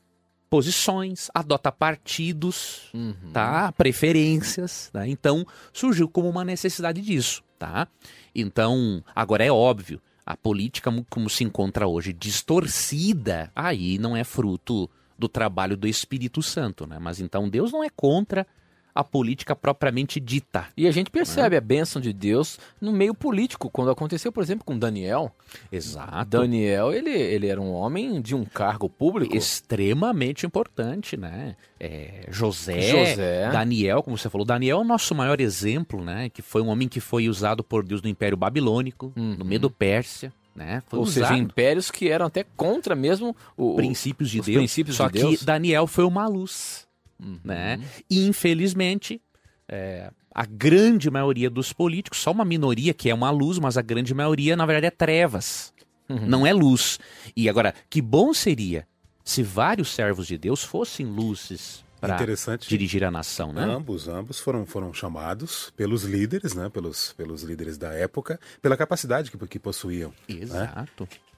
posições, 0.51 1.29
adota 1.33 1.71
partidos, 1.71 2.91
uhum. 2.93 3.31
tá? 3.33 3.71
preferências. 3.71 4.91
Tá? 4.93 5.07
Então, 5.07 5.47
surgiu 5.73 6.09
como 6.09 6.29
uma 6.29 6.45
necessidade 6.45 7.01
disso. 7.01 7.41
Tá? 7.57 7.87
Então, 8.35 9.01
agora 9.15 9.45
é 9.45 9.53
óbvio, 9.53 10.03
a 10.27 10.37
política 10.37 10.91
como 11.09 11.31
se 11.31 11.45
encontra 11.45 11.87
hoje 11.87 12.13
distorcida, 12.13 13.53
aí 13.55 13.97
não 13.97 14.17
é 14.17 14.25
fruto 14.25 14.91
do 15.21 15.29
trabalho 15.29 15.77
do 15.77 15.87
Espírito 15.87 16.43
Santo, 16.43 16.87
né? 16.87 16.99
Mas 16.99 17.21
então 17.21 17.49
Deus 17.49 17.71
não 17.71 17.85
é 17.85 17.89
contra 17.89 18.47
a 18.95 19.05
política 19.05 19.55
propriamente 19.55 20.19
dita. 20.19 20.67
E 20.77 20.87
a 20.87 20.91
gente 20.91 21.11
percebe 21.11 21.51
né? 21.51 21.59
a 21.59 21.61
bênção 21.61 22.03
de 22.03 22.13
Deus 22.13 22.59
no 22.81 22.93
meio 22.93 23.15
político, 23.15 23.71
quando 23.71 23.91
aconteceu, 23.91 24.33
por 24.33 24.43
exemplo, 24.43 24.65
com 24.65 24.79
Daniel. 24.79 25.33
Exato. 25.71 26.25
Daniel, 26.39 26.93
ele, 26.93 27.11
ele 27.11 27.47
era 27.47 27.61
um 27.61 27.73
homem 27.73 28.21
de 28.21 28.35
um 28.35 28.45
cargo 28.45 28.89
público. 28.89 29.37
Extremamente 29.37 30.45
importante, 30.45 31.17
né? 31.17 31.57
É, 31.79 32.27
José, 32.29 32.81
José, 32.81 33.51
Daniel, 33.51 34.03
como 34.03 34.19
você 34.19 34.29
falou, 34.29 34.45
Daniel 34.45 34.79
é 34.79 34.81
o 34.81 34.85
nosso 34.85 35.15
maior 35.15 35.41
exemplo, 35.41 36.05
né? 36.05 36.29
Que 36.29 36.43
foi 36.43 36.61
um 36.61 36.69
homem 36.69 36.89
que 36.89 37.01
foi 37.01 37.29
usado 37.29 37.63
por 37.63 37.85
Deus 37.85 38.03
no 38.03 38.09
Império 38.09 38.37
Babilônico, 38.37 39.13
uhum. 39.17 39.37
no 39.37 39.45
Medo-Pérsia. 39.45 40.33
Né? 40.61 40.83
Ou 40.93 41.05
usado. 41.05 41.29
seja, 41.29 41.39
impérios 41.39 41.91
que 41.91 42.11
eram 42.11 42.27
até 42.27 42.45
contra 42.55 42.95
mesmo 42.95 43.35
o, 43.57 43.77
princípios 43.77 44.29
de 44.29 44.43
Deus. 44.43 44.59
Princípios 44.59 44.97
só 44.97 45.07
de 45.07 45.15
que 45.15 45.19
Deus. 45.21 45.43
Daniel 45.43 45.87
foi 45.87 46.05
uma 46.05 46.29
luz. 46.29 46.87
Uhum. 47.19 47.41
Né? 47.43 47.81
E 48.11 48.27
infelizmente, 48.27 49.23
é, 49.67 50.11
a 50.35 50.45
grande 50.45 51.11
maioria 51.11 51.49
dos 51.49 51.73
políticos, 51.73 52.19
só 52.21 52.31
uma 52.31 52.45
minoria 52.45 52.93
que 52.93 53.09
é 53.09 53.15
uma 53.15 53.31
luz, 53.31 53.59
mas 53.59 53.79
a 53.79 53.83
grande 53.83 54.13
maioria, 54.13 54.55
na 54.55 54.67
verdade, 54.67 54.89
é 54.89 54.91
trevas. 54.91 55.73
Uhum. 56.07 56.27
Não 56.27 56.47
é 56.47 56.53
luz. 56.53 56.99
E 57.35 57.49
agora, 57.49 57.75
que 57.89 58.03
bom 58.03 58.35
seria 58.35 58.87
se 59.25 59.43
vários 59.43 59.89
servos 59.89 60.27
de 60.27 60.37
Deus 60.37 60.63
fossem 60.63 61.07
luzes 61.07 61.83
para 62.01 62.17
dirigir 62.59 63.05
a 63.05 63.11
nação, 63.11 63.53
né? 63.53 63.63
Ambos, 63.63 64.09
ambos 64.09 64.41
foram, 64.41 64.65
foram 64.65 64.93
chamados 64.93 65.71
pelos 65.77 66.05
líderes, 66.05 66.55
né? 66.55 66.69
Pelos, 66.71 67.13
pelos 67.13 67.43
líderes 67.43 67.77
da 67.77 67.93
época, 67.93 68.41
pela 68.63 68.77
capacidade 68.77 69.31
que, 69.31 69.39
que 69.47 69.59
possuíam. 69.59 70.11
Né? 70.29 70.41
Exato. 70.41 71.05
Né? 71.05 71.31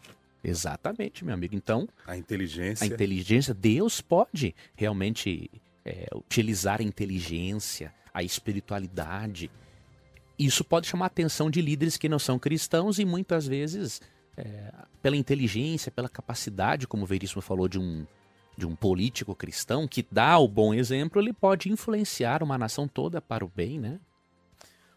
Exatamente, 0.45 1.25
meu 1.25 1.35
amigo. 1.35 1.55
Então, 1.55 1.89
a 2.07 2.17
inteligência. 2.17 2.85
A 2.85 2.87
inteligência, 2.87 3.55
Deus 3.55 4.01
pode 4.01 4.55
realmente 4.75 5.51
é, 5.85 6.09
utilizar 6.15 6.81
a 6.81 6.85
inteligência, 6.85 7.93
a 8.13 8.23
espiritualidade. 8.23 9.51
Isso 10.39 10.65
pode 10.65 10.87
chamar 10.87 11.07
a 11.07 11.09
atenção 11.09 11.51
de 11.51 11.61
líderes 11.61 11.97
que 11.97 12.09
não 12.09 12.19
são 12.19 12.39
cristãos 12.39 12.99
e 12.99 13.05
muitas 13.05 13.47
vezes, 13.47 14.01
é, 14.37 14.73
pela 15.01 15.17
inteligência, 15.17 15.93
pela 15.93 16.09
capacidade, 16.09 16.89
como 16.89 17.05
o 17.05 17.07
Veríssimo 17.07 17.43
falou, 17.43 17.69
de 17.69 17.79
um 17.79 18.05
de 18.57 18.67
um 18.67 18.75
político 18.75 19.35
cristão 19.35 19.89
que 19.89 20.07
dá 20.11 20.39
o 20.39 20.49
bom 20.49 20.75
exemplo, 20.75 21.21
ele 21.21 21.33
pode 21.33 21.71
influenciar 21.71 22.43
uma 22.43 22.59
nação 22.59 22.87
toda 22.87 23.21
para 23.21 23.45
o 23.45 23.53
bem, 23.55 23.79
né? 23.79 23.99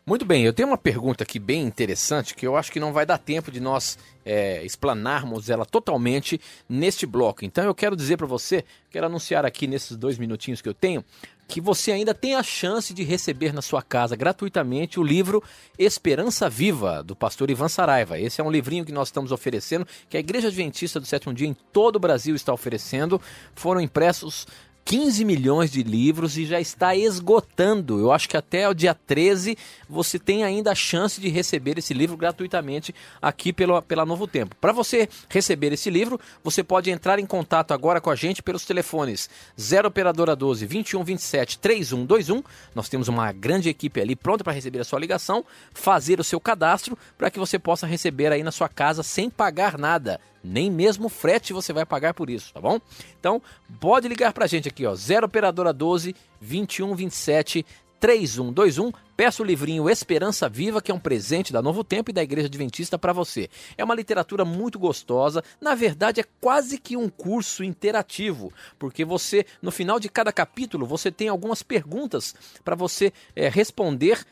Muito 0.07 0.23
bem, 0.23 0.43
eu 0.43 0.53
tenho 0.53 0.69
uma 0.69 0.77
pergunta 0.77 1.23
aqui 1.23 1.39
bem 1.39 1.63
interessante 1.63 2.35
que 2.35 2.45
eu 2.45 2.55
acho 2.55 2.71
que 2.71 2.79
não 2.79 2.93
vai 2.93 3.07
dar 3.07 3.17
tempo 3.17 3.49
de 3.49 3.59
nós 3.59 3.97
é, 4.23 4.63
explanarmos 4.63 5.49
ela 5.49 5.65
totalmente 5.65 6.39
neste 6.69 7.07
bloco. 7.07 7.43
Então 7.43 7.63
eu 7.63 7.73
quero 7.73 7.95
dizer 7.95 8.15
para 8.15 8.27
você, 8.27 8.63
quero 8.91 9.07
anunciar 9.07 9.47
aqui 9.47 9.65
nesses 9.65 9.97
dois 9.97 10.19
minutinhos 10.19 10.61
que 10.61 10.69
eu 10.69 10.75
tenho, 10.75 11.03
que 11.47 11.61
você 11.61 11.91
ainda 11.91 12.13
tem 12.13 12.35
a 12.35 12.43
chance 12.43 12.93
de 12.93 13.03
receber 13.03 13.53
na 13.53 13.61
sua 13.61 13.81
casa 13.81 14.15
gratuitamente 14.15 14.99
o 14.99 15.03
livro 15.03 15.43
Esperança 15.77 16.49
Viva, 16.49 17.03
do 17.03 17.15
pastor 17.15 17.49
Ivan 17.49 17.69
Saraiva. 17.69 18.19
Esse 18.19 18.41
é 18.41 18.43
um 18.43 18.51
livrinho 18.51 18.85
que 18.85 18.91
nós 18.91 19.09
estamos 19.09 19.31
oferecendo, 19.31 19.87
que 20.09 20.17
a 20.17 20.19
Igreja 20.19 20.47
Adventista 20.47 20.99
do 20.99 21.05
Sétimo 21.05 21.33
Dia 21.33 21.47
em 21.47 21.53
todo 21.53 21.97
o 21.97 21.99
Brasil 21.99 22.35
está 22.35 22.53
oferecendo. 22.53 23.21
Foram 23.53 23.81
impressos 23.81 24.47
15 24.87 25.25
milhões 25.25 25.71
de 25.71 25.81
livros 25.81 26.37
e 26.37 26.45
já 26.45 26.61
está 26.61 26.95
esgotando. 26.95 27.99
Eu 27.99 28.11
acho 28.11 28.29
que 28.29 28.37
até 28.37 28.69
o 28.69 28.73
dia 28.73 28.93
13 28.93 29.57
você 29.89 30.19
tem 30.19 30.43
ainda 30.43 30.71
a 30.71 30.75
chance 30.75 31.19
de 31.19 31.27
receber 31.27 31.79
esse 31.79 31.91
livro 31.91 32.15
gratuitamente 32.15 32.93
aqui 33.19 33.51
pelo, 33.51 33.81
pela 33.81 34.05
Novo 34.05 34.27
Tempo. 34.27 34.55
Para 34.61 34.71
você 34.71 35.09
receber 35.27 35.73
esse 35.73 35.89
livro, 35.89 36.19
você 36.43 36.63
pode 36.63 36.91
entrar 36.91 37.17
em 37.17 37.25
contato 37.25 37.71
agora 37.71 37.99
com 37.99 38.11
a 38.11 38.15
gente 38.15 38.43
pelos 38.43 38.63
telefones 38.63 39.27
0 39.59 39.87
Operadora 39.87 40.35
12 40.35 40.67
21 40.67 41.03
27 41.03 41.57
3121. 41.57 42.43
Nós 42.75 42.87
temos 42.87 43.07
uma 43.07 43.31
grande 43.31 43.69
equipe 43.69 43.99
ali 43.99 44.15
pronta 44.15 44.43
para 44.43 44.53
receber 44.53 44.81
a 44.81 44.83
sua 44.83 44.99
ligação, 44.99 45.43
fazer 45.73 46.19
o 46.19 46.23
seu 46.23 46.39
cadastro 46.39 46.95
para 47.17 47.31
que 47.31 47.39
você 47.39 47.57
possa 47.57 47.87
receber 47.87 48.31
aí 48.31 48.43
na 48.43 48.51
sua 48.51 48.69
casa 48.69 49.01
sem 49.01 49.31
pagar 49.31 49.79
nada 49.79 50.21
nem 50.45 50.69
mesmo 50.69 51.09
frete 51.09 51.53
você 51.53 51.73
vai 51.73 51.85
pagar 51.85 52.13
por 52.13 52.29
isso, 52.29 52.53
tá 52.53 52.61
bom? 52.61 52.79
Então, 53.19 53.41
pode 53.79 54.07
ligar 54.07 54.31
pra 54.31 54.47
gente 54.47 54.67
aqui, 54.67 54.85
ó, 54.85 54.93
0 54.95 55.25
operadora 55.25 55.73
12 55.73 56.15
21 56.39 56.95
27 56.95 57.65
3121. 57.99 58.91
Peça 59.17 59.41
o 59.41 59.45
livrinho 59.45 59.89
Esperança 59.89 60.49
Viva, 60.49 60.81
que 60.81 60.91
é 60.91 60.93
um 60.93 60.99
presente 60.99 61.53
da 61.53 61.61
Novo 61.61 61.83
Tempo 61.83 62.11
e 62.11 62.13
da 62.13 62.21
Igreja 62.21 62.47
Adventista 62.47 62.99
para 62.99 63.13
você. 63.13 63.49
É 63.77 63.83
uma 63.83 63.95
literatura 63.95 64.43
muito 64.43 64.77
gostosa, 64.77 65.43
na 65.59 65.73
verdade 65.73 66.19
é 66.19 66.25
quase 66.41 66.77
que 66.77 66.97
um 66.97 67.09
curso 67.09 67.63
interativo, 67.63 68.51
porque 68.77 69.05
você, 69.05 69.45
no 69.61 69.71
final 69.71 69.99
de 69.99 70.09
cada 70.09 70.31
capítulo, 70.31 70.85
você 70.85 71.11
tem 71.11 71.29
algumas 71.29 71.63
perguntas 71.63 72.35
para 72.63 72.75
você 72.75 73.11
é, 73.35 73.47
responder 73.47 74.25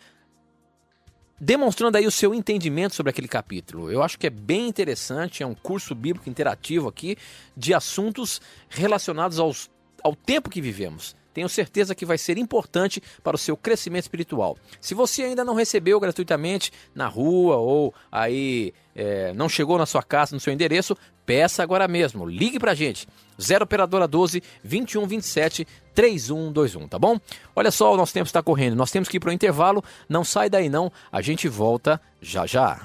demonstrando 1.39 1.97
aí 1.97 2.07
o 2.07 2.11
seu 2.11 2.33
entendimento 2.33 2.95
sobre 2.95 3.09
aquele 3.09 3.27
capítulo. 3.27 3.91
Eu 3.91 4.01
acho 4.01 4.17
que 4.17 4.27
é 4.27 4.29
bem 4.29 4.67
interessante, 4.67 5.43
é 5.43 5.45
um 5.45 5.55
curso 5.55 5.93
bíblico 5.93 6.29
interativo 6.29 6.87
aqui 6.87 7.17
de 7.55 7.73
assuntos 7.73 8.41
relacionados 8.69 9.39
aos, 9.39 9.69
ao 10.03 10.15
tempo 10.15 10.49
que 10.49 10.61
vivemos. 10.61 11.15
Tenho 11.33 11.49
certeza 11.49 11.95
que 11.95 12.05
vai 12.05 12.17
ser 12.17 12.37
importante 12.37 13.01
para 13.23 13.35
o 13.35 13.39
seu 13.39 13.57
crescimento 13.57 14.03
espiritual. 14.03 14.55
Se 14.79 14.93
você 14.93 15.23
ainda 15.23 15.43
não 15.43 15.55
recebeu 15.55 15.99
gratuitamente 15.99 16.71
na 16.93 17.07
rua 17.07 17.57
ou 17.57 17.93
aí 18.11 18.71
é, 18.95 19.33
não 19.33 19.49
chegou 19.49 19.77
na 19.77 19.87
sua 19.87 20.03
casa, 20.03 20.35
no 20.35 20.39
seu 20.39 20.53
endereço, 20.53 20.95
peça 21.25 21.63
agora 21.63 21.87
mesmo. 21.87 22.25
Ligue 22.27 22.59
para 22.59 22.71
a 22.71 22.75
gente. 22.75 23.07
0 23.41 23.63
Operadora 23.63 24.07
12 24.07 24.43
21 24.63 25.07
27 25.07 25.67
3121, 25.93 26.87
tá 26.87 26.97
bom? 26.97 27.19
Olha 27.55 27.71
só, 27.71 27.93
o 27.93 27.97
nosso 27.97 28.13
tempo 28.13 28.27
está 28.27 28.41
correndo. 28.41 28.75
Nós 28.75 28.91
temos 28.91 29.09
que 29.09 29.17
ir 29.17 29.19
para 29.19 29.29
o 29.29 29.33
intervalo. 29.33 29.83
Não 30.07 30.23
sai 30.23 30.49
daí 30.49 30.69
não. 30.69 30.91
A 31.11 31.21
gente 31.21 31.47
volta 31.47 31.99
já 32.21 32.45
já. 32.45 32.81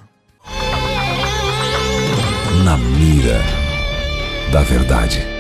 Na 2.65 2.77
mira 2.77 3.41
da 4.53 4.63
verdade. 4.63 5.38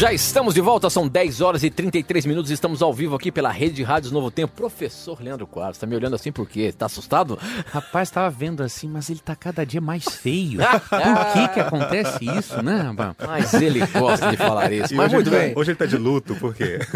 Já 0.00 0.14
estamos 0.14 0.54
de 0.54 0.62
volta, 0.62 0.88
são 0.88 1.06
10 1.06 1.42
horas 1.42 1.62
e 1.62 1.68
33 1.68 2.24
minutos, 2.24 2.50
estamos 2.50 2.80
ao 2.80 2.90
vivo 2.90 3.14
aqui 3.14 3.30
pela 3.30 3.50
Rede 3.50 3.74
de 3.74 3.82
Rádios 3.82 4.10
Novo 4.10 4.30
Tempo. 4.30 4.54
Professor 4.56 5.20
Leandro 5.22 5.46
Quadros, 5.46 5.76
tá 5.76 5.86
me 5.86 5.94
olhando 5.94 6.14
assim 6.16 6.32
por 6.32 6.48
quê? 6.48 6.72
Tá 6.72 6.86
assustado? 6.86 7.38
Rapaz, 7.66 8.10
tava 8.10 8.30
vendo 8.30 8.62
assim, 8.62 8.88
mas 8.88 9.10
ele 9.10 9.18
tá 9.22 9.36
cada 9.36 9.62
dia 9.66 9.78
mais 9.78 10.04
feio. 10.04 10.58
por 10.88 11.32
que 11.34 11.48
que 11.52 11.60
acontece 11.60 12.24
isso, 12.24 12.62
né, 12.62 12.80
rapaz? 12.80 13.14
Mas 13.26 13.52
ele 13.52 13.86
gosta 13.88 14.30
de 14.30 14.38
falar 14.38 14.72
isso. 14.72 14.94
E 14.94 14.96
mas 14.96 15.08
hoje 15.08 15.14
muito 15.16 15.26
ele 15.28 15.36
tá- 15.36 15.42
bem. 15.48 15.52
Hoje 15.54 15.70
ele 15.72 15.76
tá 15.78 15.84
de 15.84 15.98
luto, 15.98 16.34
por 16.36 16.54
quê? 16.54 16.78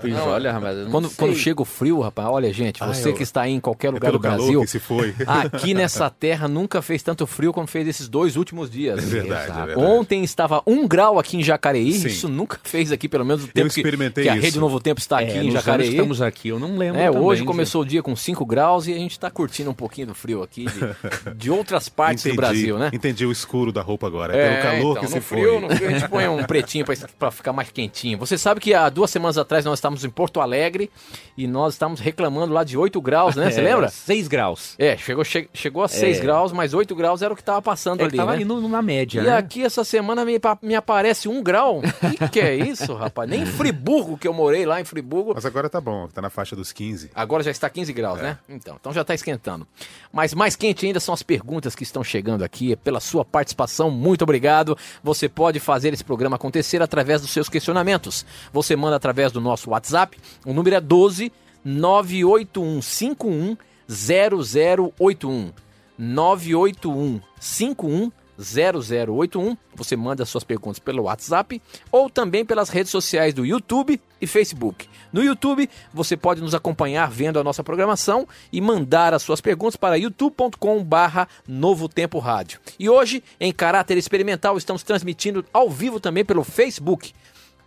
Pois 0.00 0.14
olha, 0.14 0.52
rapaz, 0.52 0.76
não 0.76 0.90
Quando, 0.90 1.10
quando 1.10 1.34
chega 1.34 1.62
o 1.62 1.64
frio, 1.64 2.00
rapaz, 2.00 2.28
olha, 2.28 2.52
gente, 2.52 2.82
Ah, 2.84 2.86
você 2.88 3.08
eu- 3.08 3.14
que 3.14 3.22
está 3.22 3.42
aí 3.42 3.52
em 3.52 3.60
qualquer 3.60 3.88
É 3.88 3.90
lugar 3.92 4.12
do 4.12 4.20
pelo 4.20 4.22
calor 4.22 4.44
Brasil, 4.44 4.60
que 4.60 4.66
se 4.66 4.78
foi. 4.78 5.14
aqui 5.26 5.72
nessa 5.72 6.10
terra 6.10 6.46
nunca 6.46 6.82
fez 6.82 7.02
tanto 7.02 7.26
frio 7.26 7.50
como 7.50 7.66
fez 7.66 7.88
esses 7.88 8.08
dois 8.08 8.36
últimos 8.36 8.70
dias. 8.70 8.98
É 8.98 9.06
verdade, 9.06 9.50
é 9.50 9.54
verdade. 9.66 9.80
Ontem 9.80 10.22
estava 10.22 10.62
um 10.66 10.86
grau 10.86 11.18
aqui 11.18 11.38
em 11.38 11.42
Jacareí, 11.42 11.77
Sim. 11.92 12.06
isso 12.08 12.28
nunca 12.28 12.58
fez 12.64 12.90
aqui, 12.92 13.08
pelo 13.08 13.24
menos 13.24 13.44
o 13.44 13.48
tempo 13.48 13.68
que, 13.72 13.80
experimentei 13.80 14.24
que 14.24 14.30
a 14.30 14.34
isso. 14.34 14.44
Rede 14.44 14.58
Novo 14.58 14.80
Tempo 14.80 15.00
está 15.00 15.18
aqui 15.20 15.32
É, 15.32 15.42
em 15.44 15.50
Jacareí. 15.50 15.90
estamos 15.90 16.20
aqui, 16.22 16.48
eu 16.48 16.58
não 16.58 16.76
lembro 16.76 17.00
É, 17.00 17.06
também, 17.06 17.22
hoje 17.22 17.38
gente. 17.40 17.46
começou 17.46 17.82
o 17.82 17.84
dia 17.84 18.02
com 18.02 18.14
5 18.14 18.44
graus 18.46 18.86
e 18.86 18.92
a 18.92 18.96
gente 18.98 19.12
está 19.12 19.30
curtindo 19.30 19.70
um 19.70 19.74
pouquinho 19.74 20.08
do 20.08 20.14
frio 20.14 20.42
aqui 20.42 20.66
de, 20.66 21.34
de 21.34 21.50
outras 21.50 21.88
partes 21.88 22.24
do 22.24 22.34
Brasil, 22.34 22.78
né? 22.78 22.90
Entendi 22.92 23.24
o 23.26 23.32
escuro 23.32 23.72
da 23.72 23.82
roupa 23.82 24.06
agora. 24.06 24.36
É, 24.36 24.48
pelo 24.48 24.62
calor 24.62 24.90
então, 24.98 25.02
que 25.04 25.08
se 25.10 25.20
frio, 25.20 25.60
foi. 25.60 25.60
No 25.68 25.76
frio 25.76 25.88
a 25.88 25.92
gente 25.92 26.08
põe 26.08 26.28
um 26.28 26.42
pretinho 26.44 26.84
pra, 26.84 26.94
pra 27.18 27.30
ficar 27.30 27.52
mais 27.52 27.70
quentinho. 27.70 28.18
Você 28.18 28.36
sabe 28.38 28.60
que 28.60 28.74
há 28.74 28.88
duas 28.88 29.10
semanas 29.10 29.38
atrás 29.38 29.64
nós 29.64 29.78
estávamos 29.78 30.04
em 30.04 30.10
Porto 30.10 30.40
Alegre 30.40 30.90
e 31.36 31.46
nós 31.46 31.74
estávamos 31.74 32.00
reclamando 32.00 32.52
lá 32.52 32.64
de 32.64 32.76
8 32.76 33.00
graus, 33.00 33.36
né? 33.36 33.50
Você 33.50 33.60
É, 33.60 33.64
lembra? 33.64 33.88
6 33.88 34.28
graus. 34.28 34.74
É, 34.78 34.96
chegou, 34.96 35.24
che- 35.24 35.48
chegou 35.52 35.82
a 35.82 35.88
6 35.88 36.18
É. 36.18 36.20
graus, 36.20 36.52
mas 36.52 36.74
8 36.74 36.94
graus 36.94 37.22
era 37.22 37.32
o 37.32 37.36
que 37.36 37.42
estava 37.42 37.60
passando 37.62 38.00
É, 38.00 38.04
ali, 38.04 38.16
tava 38.16 38.30
né? 38.30 38.36
ali 38.36 38.44
no- 38.44 38.68
na 38.68 38.82
média, 38.82 39.20
E 39.20 39.24
né? 39.24 39.36
aqui 39.36 39.62
essa 39.62 39.84
semana 39.84 40.24
me, 40.24 40.38
me 40.62 40.74
aparece 40.74 41.28
um 41.28 41.42
grau. 41.42 41.67
O 41.76 41.82
que, 41.82 42.28
que 42.28 42.40
é 42.40 42.54
isso, 42.54 42.94
rapaz? 42.94 43.28
Nem 43.28 43.42
em 43.42 43.46
Friburgo, 43.46 44.16
que 44.16 44.26
eu 44.26 44.32
morei 44.32 44.66
lá 44.66 44.80
em 44.80 44.84
Friburgo, 44.84 45.32
Mas 45.34 45.44
agora 45.44 45.68
tá 45.68 45.80
bom, 45.80 46.08
tá 46.08 46.22
na 46.22 46.30
faixa 46.30 46.56
dos 46.56 46.72
15. 46.72 47.10
Agora 47.14 47.42
já 47.42 47.50
está 47.50 47.68
15 47.68 47.92
graus, 47.92 48.20
né? 48.20 48.38
Então, 48.48 48.76
então 48.80 48.92
já 48.92 49.02
está 49.02 49.14
esquentando. 49.14 49.66
Mas 50.12 50.34
mais 50.34 50.56
quente 50.56 50.86
ainda 50.86 51.00
são 51.00 51.14
as 51.14 51.22
perguntas 51.22 51.74
que 51.74 51.82
estão 51.82 52.02
chegando 52.02 52.42
aqui. 52.42 52.74
Pela 52.76 53.00
sua 53.00 53.24
participação, 53.24 53.90
muito 53.90 54.22
obrigado. 54.22 54.76
Você 55.02 55.28
pode 55.28 55.60
fazer 55.60 55.92
esse 55.92 56.04
programa 56.04 56.36
acontecer 56.36 56.82
através 56.82 57.20
dos 57.20 57.30
seus 57.30 57.48
questionamentos. 57.48 58.24
Você 58.52 58.76
manda 58.76 58.96
através 58.96 59.32
do 59.32 59.40
nosso 59.40 59.70
WhatsApp. 59.70 60.18
O 60.44 60.52
número 60.52 60.76
é 60.76 60.80
12 60.80 61.32
98151 61.64 63.56
0081. 63.88 65.52
98151 65.98 68.12
0081. 68.38 69.56
Você 69.74 69.96
manda 69.96 70.24
suas 70.24 70.44
perguntas 70.44 70.78
pelo 70.78 71.04
WhatsApp 71.04 71.60
ou 71.90 72.08
também 72.08 72.44
pelas 72.44 72.68
redes 72.68 72.92
sociais 72.92 73.34
do 73.34 73.44
YouTube 73.44 74.00
e 74.20 74.26
Facebook. 74.26 74.88
No 75.12 75.22
YouTube, 75.22 75.68
você 75.92 76.16
pode 76.16 76.40
nos 76.40 76.54
acompanhar 76.54 77.10
vendo 77.10 77.38
a 77.38 77.44
nossa 77.44 77.64
programação 77.64 78.26
e 78.52 78.60
mandar 78.60 79.14
as 79.14 79.22
suas 79.22 79.40
perguntas 79.40 79.76
para 79.76 79.96
youtube.com/barra 79.96 81.28
Novo 81.46 81.88
Tempo 81.88 82.18
Rádio. 82.18 82.60
E 82.78 82.88
hoje, 82.88 83.22
em 83.40 83.52
caráter 83.52 83.98
experimental, 83.98 84.56
estamos 84.56 84.82
transmitindo 84.82 85.44
ao 85.52 85.70
vivo 85.70 85.98
também 85.98 86.24
pelo 86.24 86.44
Facebook, 86.44 87.12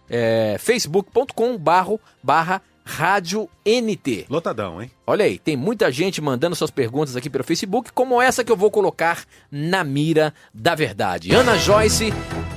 é, 0.10 0.56
facebook.com/barra 0.60 2.62
Rádio 2.84 3.50
NT. 3.66 4.26
Lotadão, 4.30 4.82
hein? 4.82 4.92
Olha 5.06 5.26
aí, 5.26 5.38
tem 5.38 5.56
muita 5.56 5.92
gente 5.92 6.22
mandando 6.22 6.56
suas 6.56 6.72
perguntas 6.72 7.16
aqui 7.16 7.30
pelo 7.30 7.44
Facebook, 7.44 7.92
como 7.94 8.22
essa 8.22 8.44
que 8.44 8.52
eu 8.52 8.58
vou 8.58 8.72
colocar 8.72 9.24
na 9.52 9.84
mira 9.84 10.34
da 10.54 10.76
verdade. 10.76 11.34
Ana 11.34 11.58
Joyce, 11.58 12.14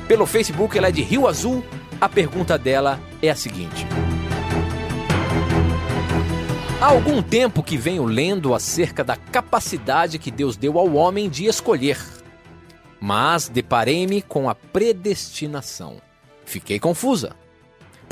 pelo 0.08 0.26
Facebook, 0.26 0.76
ela 0.76 0.88
é 0.88 0.92
de 0.92 1.02
Rio 1.02 1.26
Azul. 1.26 1.64
A 2.00 2.08
pergunta 2.08 2.58
dela 2.58 3.00
é 3.22 3.30
a 3.30 3.36
seguinte: 3.36 3.86
Há 6.80 6.86
algum 6.86 7.22
tempo 7.22 7.62
que 7.62 7.78
venho 7.78 8.04
lendo 8.04 8.54
acerca 8.54 9.02
da 9.02 9.16
capacidade 9.16 10.18
que 10.18 10.30
Deus 10.30 10.56
deu 10.56 10.78
ao 10.78 10.92
homem 10.94 11.30
de 11.30 11.46
escolher, 11.46 11.98
mas 13.00 13.48
deparei-me 13.48 14.20
com 14.20 14.50
a 14.50 14.54
predestinação. 14.54 15.96
Fiquei 16.44 16.78
confusa. 16.78 17.34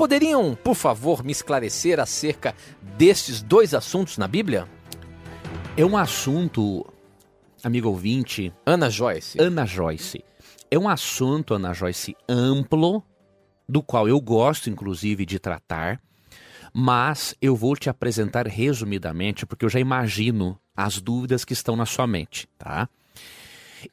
Poderiam, 0.03 0.57
por 0.57 0.75
favor, 0.75 1.23
me 1.23 1.31
esclarecer 1.31 2.01
acerca 2.01 2.57
destes 2.99 3.41
dois 3.41 3.73
assuntos 3.73 4.19
na 4.19 4.27
Bíblia? 4.27 4.67
É 5.77 5.87
um 5.87 5.97
assunto, 5.97 6.85
amigo 7.62 7.88
ouvinte, 7.88 8.53
Ana 8.67 8.91
Joyce. 8.91 9.41
Ana 9.41 9.65
Joyce. 9.65 10.25
É 10.69 10.77
um 10.77 10.88
assunto, 10.88 11.55
Ana 11.55 11.73
Joyce, 11.73 12.17
amplo, 12.29 13.01
do 13.69 13.81
qual 13.81 14.09
eu 14.09 14.21
gosto, 14.21 14.69
inclusive, 14.69 15.25
de 15.25 15.38
tratar, 15.38 16.03
mas 16.75 17.37
eu 17.41 17.55
vou 17.55 17.77
te 17.77 17.88
apresentar 17.88 18.49
resumidamente, 18.49 19.47
porque 19.47 19.65
eu 19.65 19.71
já 19.71 19.79
imagino 19.79 20.59
as 20.77 21.01
dúvidas 21.01 21.45
que 21.45 21.53
estão 21.53 21.77
na 21.77 21.87
sua 21.87 22.09
mente, 22.09 22.49
tá? 22.59 22.88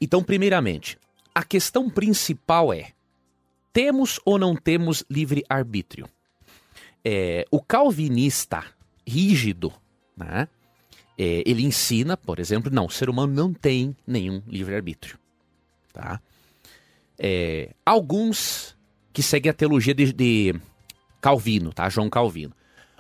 Então, 0.01 0.23
primeiramente, 0.23 0.97
a 1.35 1.43
questão 1.43 1.87
principal 1.87 2.73
é: 2.73 2.93
temos 3.71 4.19
ou 4.25 4.37
não 4.37 4.55
temos 4.55 5.03
livre-arbítrio? 5.09 6.07
É, 7.03 7.45
o 7.49 7.61
calvinista 7.61 8.63
rígido, 9.07 9.71
né? 10.15 10.47
É, 11.17 11.43
ele 11.45 11.65
ensina, 11.65 12.15
por 12.15 12.39
exemplo, 12.39 12.71
não, 12.71 12.85
o 12.85 12.89
ser 12.89 13.09
humano 13.09 13.33
não 13.33 13.53
tem 13.53 13.95
nenhum 14.07 14.41
livre-arbítrio. 14.47 15.17
Tá? 15.91 16.21
É, 17.17 17.73
alguns 17.85 18.77
que 19.11 19.21
seguem 19.21 19.49
a 19.49 19.53
teologia 19.53 19.93
de, 19.93 20.13
de 20.13 20.55
Calvino, 21.19 21.73
tá? 21.73 21.89
João 21.89 22.09
Calvino. 22.09 22.53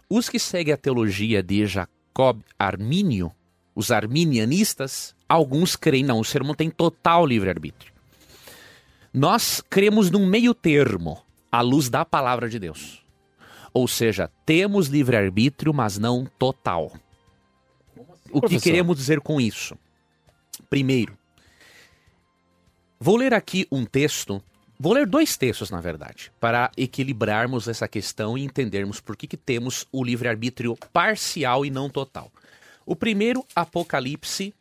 Os 0.09 0.27
que 0.27 0.39
seguem 0.39 0.73
a 0.73 0.77
teologia 0.77 1.41
de 1.41 1.65
Jacob 1.65 2.41
Armínio, 2.57 3.31
os 3.73 3.91
arminianistas, 3.91 5.15
alguns 5.27 5.77
creem, 5.77 6.03
não, 6.03 6.19
o 6.19 6.25
ser 6.25 6.41
humano 6.41 6.57
tem 6.57 6.69
total 6.69 7.25
livre-arbítrio. 7.25 7.93
Nós 9.13 9.61
cremos 9.69 10.11
num 10.11 10.25
meio 10.25 10.53
termo, 10.53 11.21
à 11.51 11.61
luz 11.61 11.89
da 11.89 12.05
palavra 12.05 12.47
de 12.47 12.59
Deus. 12.59 13.03
Ou 13.73 13.87
seja, 13.87 14.29
temos 14.45 14.87
livre-arbítrio, 14.87 15.73
mas 15.73 15.97
não 15.97 16.25
total. 16.37 16.91
O 18.31 18.41
que 18.41 18.59
queremos 18.59 18.97
dizer 18.97 19.19
com 19.21 19.41
isso? 19.41 19.75
Primeiro, 20.69 21.17
vou 22.99 23.15
ler 23.15 23.33
aqui 23.33 23.67
um 23.71 23.85
texto, 23.85 24.41
vou 24.79 24.93
ler 24.93 25.07
dois 25.07 25.35
textos, 25.35 25.71
na 25.71 25.81
verdade, 25.81 26.31
para 26.39 26.71
equilibrarmos 26.77 27.67
essa 27.67 27.87
questão 27.87 28.37
e 28.37 28.43
entendermos 28.43 28.99
por 28.99 29.17
que, 29.17 29.25
que 29.25 29.37
temos 29.37 29.87
o 29.91 30.03
livre-arbítrio 30.03 30.77
parcial 30.93 31.65
e 31.65 31.71
não 31.71 31.89
total. 31.89 32.31
O 32.85 32.95
primeiro, 32.95 33.43
Apocalipse 33.55 34.53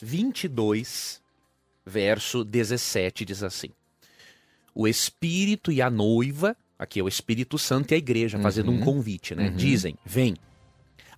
22, 0.00 1.20
verso 1.86 2.44
17, 2.44 3.24
diz 3.24 3.42
assim: 3.44 3.70
O 4.74 4.88
Espírito 4.88 5.70
e 5.70 5.80
a 5.80 5.88
noiva, 5.88 6.56
aqui 6.76 6.98
é 6.98 7.02
o 7.02 7.08
Espírito 7.08 7.56
Santo 7.56 7.92
e 7.92 7.94
a 7.94 7.98
igreja, 7.98 8.38
fazendo 8.40 8.72
um 8.72 8.80
convite, 8.80 9.34
né? 9.34 9.50
Dizem: 9.50 9.96
Vem. 10.04 10.36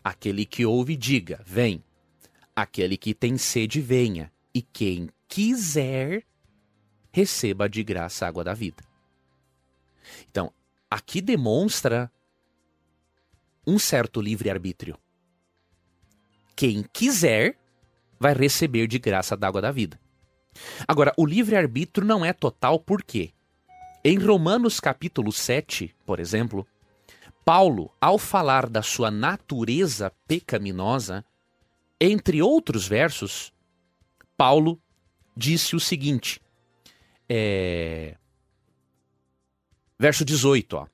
Aquele 0.05 0.45
que 0.45 0.67
ouve, 0.67 0.95
diga: 0.95 1.43
Vem. 1.47 1.83
Aquele 2.55 2.97
que 2.97 3.15
tem 3.15 3.39
sede, 3.39 3.81
venha. 3.81 4.31
E 4.55 4.61
quem 4.61 5.09
quiser, 5.27 6.25
receba 7.11 7.69
de 7.69 7.83
graça 7.83 8.25
a 8.25 8.29
água 8.29 8.45
da 8.45 8.53
vida. 8.53 8.85
Então, 10.31 10.53
aqui 10.91 11.21
demonstra 11.21 12.11
um 13.67 13.79
certo 13.79 14.21
livre-arbítrio. 14.21 14.99
Quem 16.57 16.83
quiser 16.93 17.57
vai 18.19 18.35
receber 18.35 18.89
de 18.89 18.99
graça 18.99 19.37
da 19.37 19.47
água 19.47 19.61
da 19.61 19.71
vida. 19.71 20.01
Agora, 20.87 21.13
o 21.17 21.27
livre-arbítrio 21.27 22.07
não 22.07 22.25
é 22.25 22.33
total 22.33 22.79
por 22.79 23.03
quê? 23.03 23.33
Em 24.05 24.19
Romanos 24.19 24.81
capítulo 24.81 25.33
7, 25.33 25.95
por 26.07 26.21
exemplo, 26.21 26.67
Paulo, 27.45 27.91
ao 28.01 28.19
falar 28.19 28.69
da 28.69 28.83
sua 28.83 29.11
natureza 29.11 30.13
pecaminosa, 30.27 31.25
entre 32.01 32.41
outros 32.41 32.87
versos, 32.87 33.53
Paulo 34.37 34.81
disse 35.37 35.75
o 35.75 35.81
seguinte: 35.81 36.41
é... 37.29 38.17
verso 39.99 40.25
18, 40.25 40.77
ó. 40.77 40.87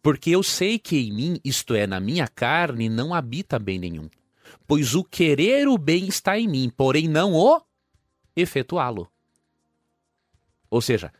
Porque 0.00 0.30
eu 0.30 0.42
sei 0.42 0.78
que 0.78 0.96
em 0.96 1.12
mim, 1.12 1.40
isto 1.44 1.74
é, 1.74 1.86
na 1.86 2.00
minha 2.00 2.26
carne, 2.26 2.88
não 2.88 3.14
habita 3.14 3.58
bem 3.58 3.78
nenhum. 3.78 4.08
Pois 4.66 4.94
o 4.94 5.04
querer 5.04 5.68
o 5.68 5.78
bem 5.78 6.08
está 6.08 6.38
em 6.38 6.48
mim, 6.48 6.72
porém 6.76 7.06
não 7.06 7.34
o 7.34 7.60
efetuá-lo. 8.34 9.11
Ou 10.72 10.80
seja, 10.80 11.12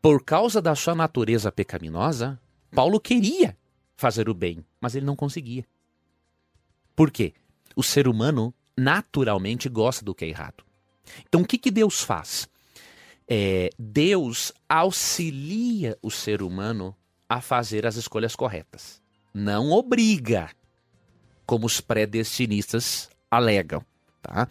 por 0.00 0.24
causa 0.24 0.62
da 0.62 0.76
sua 0.76 0.94
natureza 0.94 1.50
pecaminosa, 1.50 2.40
Paulo 2.70 3.00
queria 3.00 3.58
fazer 3.96 4.28
o 4.28 4.34
bem, 4.34 4.64
mas 4.80 4.94
ele 4.94 5.04
não 5.04 5.16
conseguia. 5.16 5.66
Por 6.94 7.10
quê? 7.10 7.34
O 7.74 7.82
ser 7.82 8.06
humano 8.06 8.54
naturalmente 8.76 9.68
gosta 9.68 10.04
do 10.04 10.14
que 10.14 10.24
é 10.24 10.28
errado. 10.28 10.62
Então 11.26 11.40
o 11.40 11.44
que, 11.44 11.58
que 11.58 11.72
Deus 11.72 12.02
faz? 12.02 12.48
É, 13.26 13.68
Deus 13.76 14.52
auxilia 14.68 15.98
o 16.00 16.12
ser 16.12 16.40
humano 16.40 16.96
a 17.28 17.40
fazer 17.40 17.84
as 17.84 17.96
escolhas 17.96 18.36
corretas. 18.36 19.02
Não 19.34 19.72
obriga, 19.72 20.50
como 21.44 21.66
os 21.66 21.80
predestinistas 21.80 23.10
alegam. 23.28 23.84
Tá? 24.24 24.48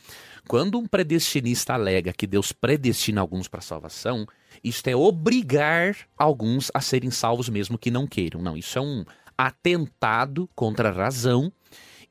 Quando 0.47 0.77
um 0.77 0.85
predestinista 0.85 1.73
alega 1.73 2.13
que 2.13 2.27
Deus 2.27 2.51
predestina 2.51 3.19
alguns 3.19 3.47
para 3.47 3.59
salvação, 3.59 4.27
isto 4.63 4.87
é 4.87 4.95
obrigar 4.95 5.97
alguns 6.15 6.69
a 6.75 6.79
serem 6.79 7.09
salvos 7.09 7.49
mesmo 7.49 7.75
que 7.75 7.89
não 7.89 8.05
queiram. 8.05 8.39
Não, 8.39 8.55
isso 8.55 8.77
é 8.77 8.81
um 8.81 9.03
atentado 9.35 10.47
contra 10.53 10.89
a 10.89 10.91
razão, 10.91 11.51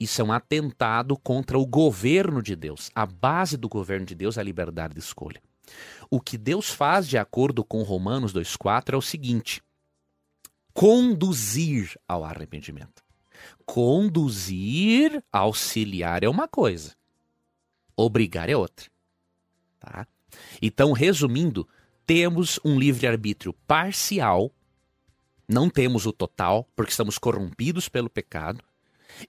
isso 0.00 0.20
é 0.20 0.24
um 0.24 0.32
atentado 0.32 1.16
contra 1.16 1.56
o 1.56 1.64
governo 1.64 2.42
de 2.42 2.56
Deus. 2.56 2.90
A 2.96 3.06
base 3.06 3.56
do 3.56 3.68
governo 3.68 4.04
de 4.04 4.16
Deus 4.16 4.36
é 4.36 4.40
a 4.40 4.44
liberdade 4.44 4.94
de 4.94 5.00
escolha. 5.00 5.40
O 6.10 6.20
que 6.20 6.36
Deus 6.36 6.68
faz, 6.68 7.06
de 7.06 7.16
acordo 7.16 7.64
com 7.64 7.84
Romanos 7.84 8.34
2,4, 8.34 8.94
é 8.94 8.96
o 8.96 9.00
seguinte: 9.00 9.62
conduzir 10.74 11.96
ao 12.08 12.24
arrependimento. 12.24 13.04
Conduzir, 13.64 15.22
auxiliar 15.32 16.24
é 16.24 16.28
uma 16.28 16.48
coisa, 16.48 16.92
obrigar 17.96 18.48
é 18.48 18.56
outra. 18.56 18.86
Tá? 19.80 20.06
Então, 20.60 20.92
resumindo, 20.92 21.68
temos 22.06 22.58
um 22.64 22.78
livre-arbítrio 22.78 23.52
parcial, 23.66 24.50
não 25.48 25.68
temos 25.68 26.06
o 26.06 26.12
total, 26.12 26.68
porque 26.74 26.90
estamos 26.90 27.18
corrompidos 27.18 27.88
pelo 27.88 28.08
pecado, 28.08 28.62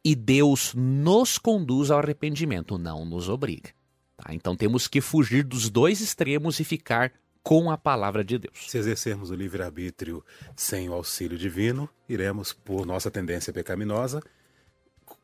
e 0.04 0.16
Deus 0.16 0.74
nos 0.74 1.38
conduz 1.38 1.92
ao 1.92 2.00
arrependimento, 2.00 2.78
não 2.78 3.06
nos 3.06 3.30
obriga. 3.30 3.72
Tá? 4.18 4.34
Então 4.34 4.56
temos 4.56 4.88
que 4.88 5.02
fugir 5.02 5.44
dos 5.44 5.70
dois 5.70 6.02
extremos 6.02 6.60
e 6.60 6.64
ficar 6.64 7.12
com 7.42 7.70
a 7.70 7.78
palavra 7.78 8.24
de 8.24 8.38
Deus. 8.38 8.70
Se 8.70 8.78
exercermos 8.78 9.30
o 9.30 9.36
livre-arbítrio 9.36 10.24
sem 10.56 10.90
o 10.90 10.94
auxílio 10.94 11.38
divino, 11.38 11.90
iremos, 12.08 12.54
por 12.54 12.86
nossa 12.86 13.12
tendência 13.12 13.52
pecaminosa, 13.52 14.24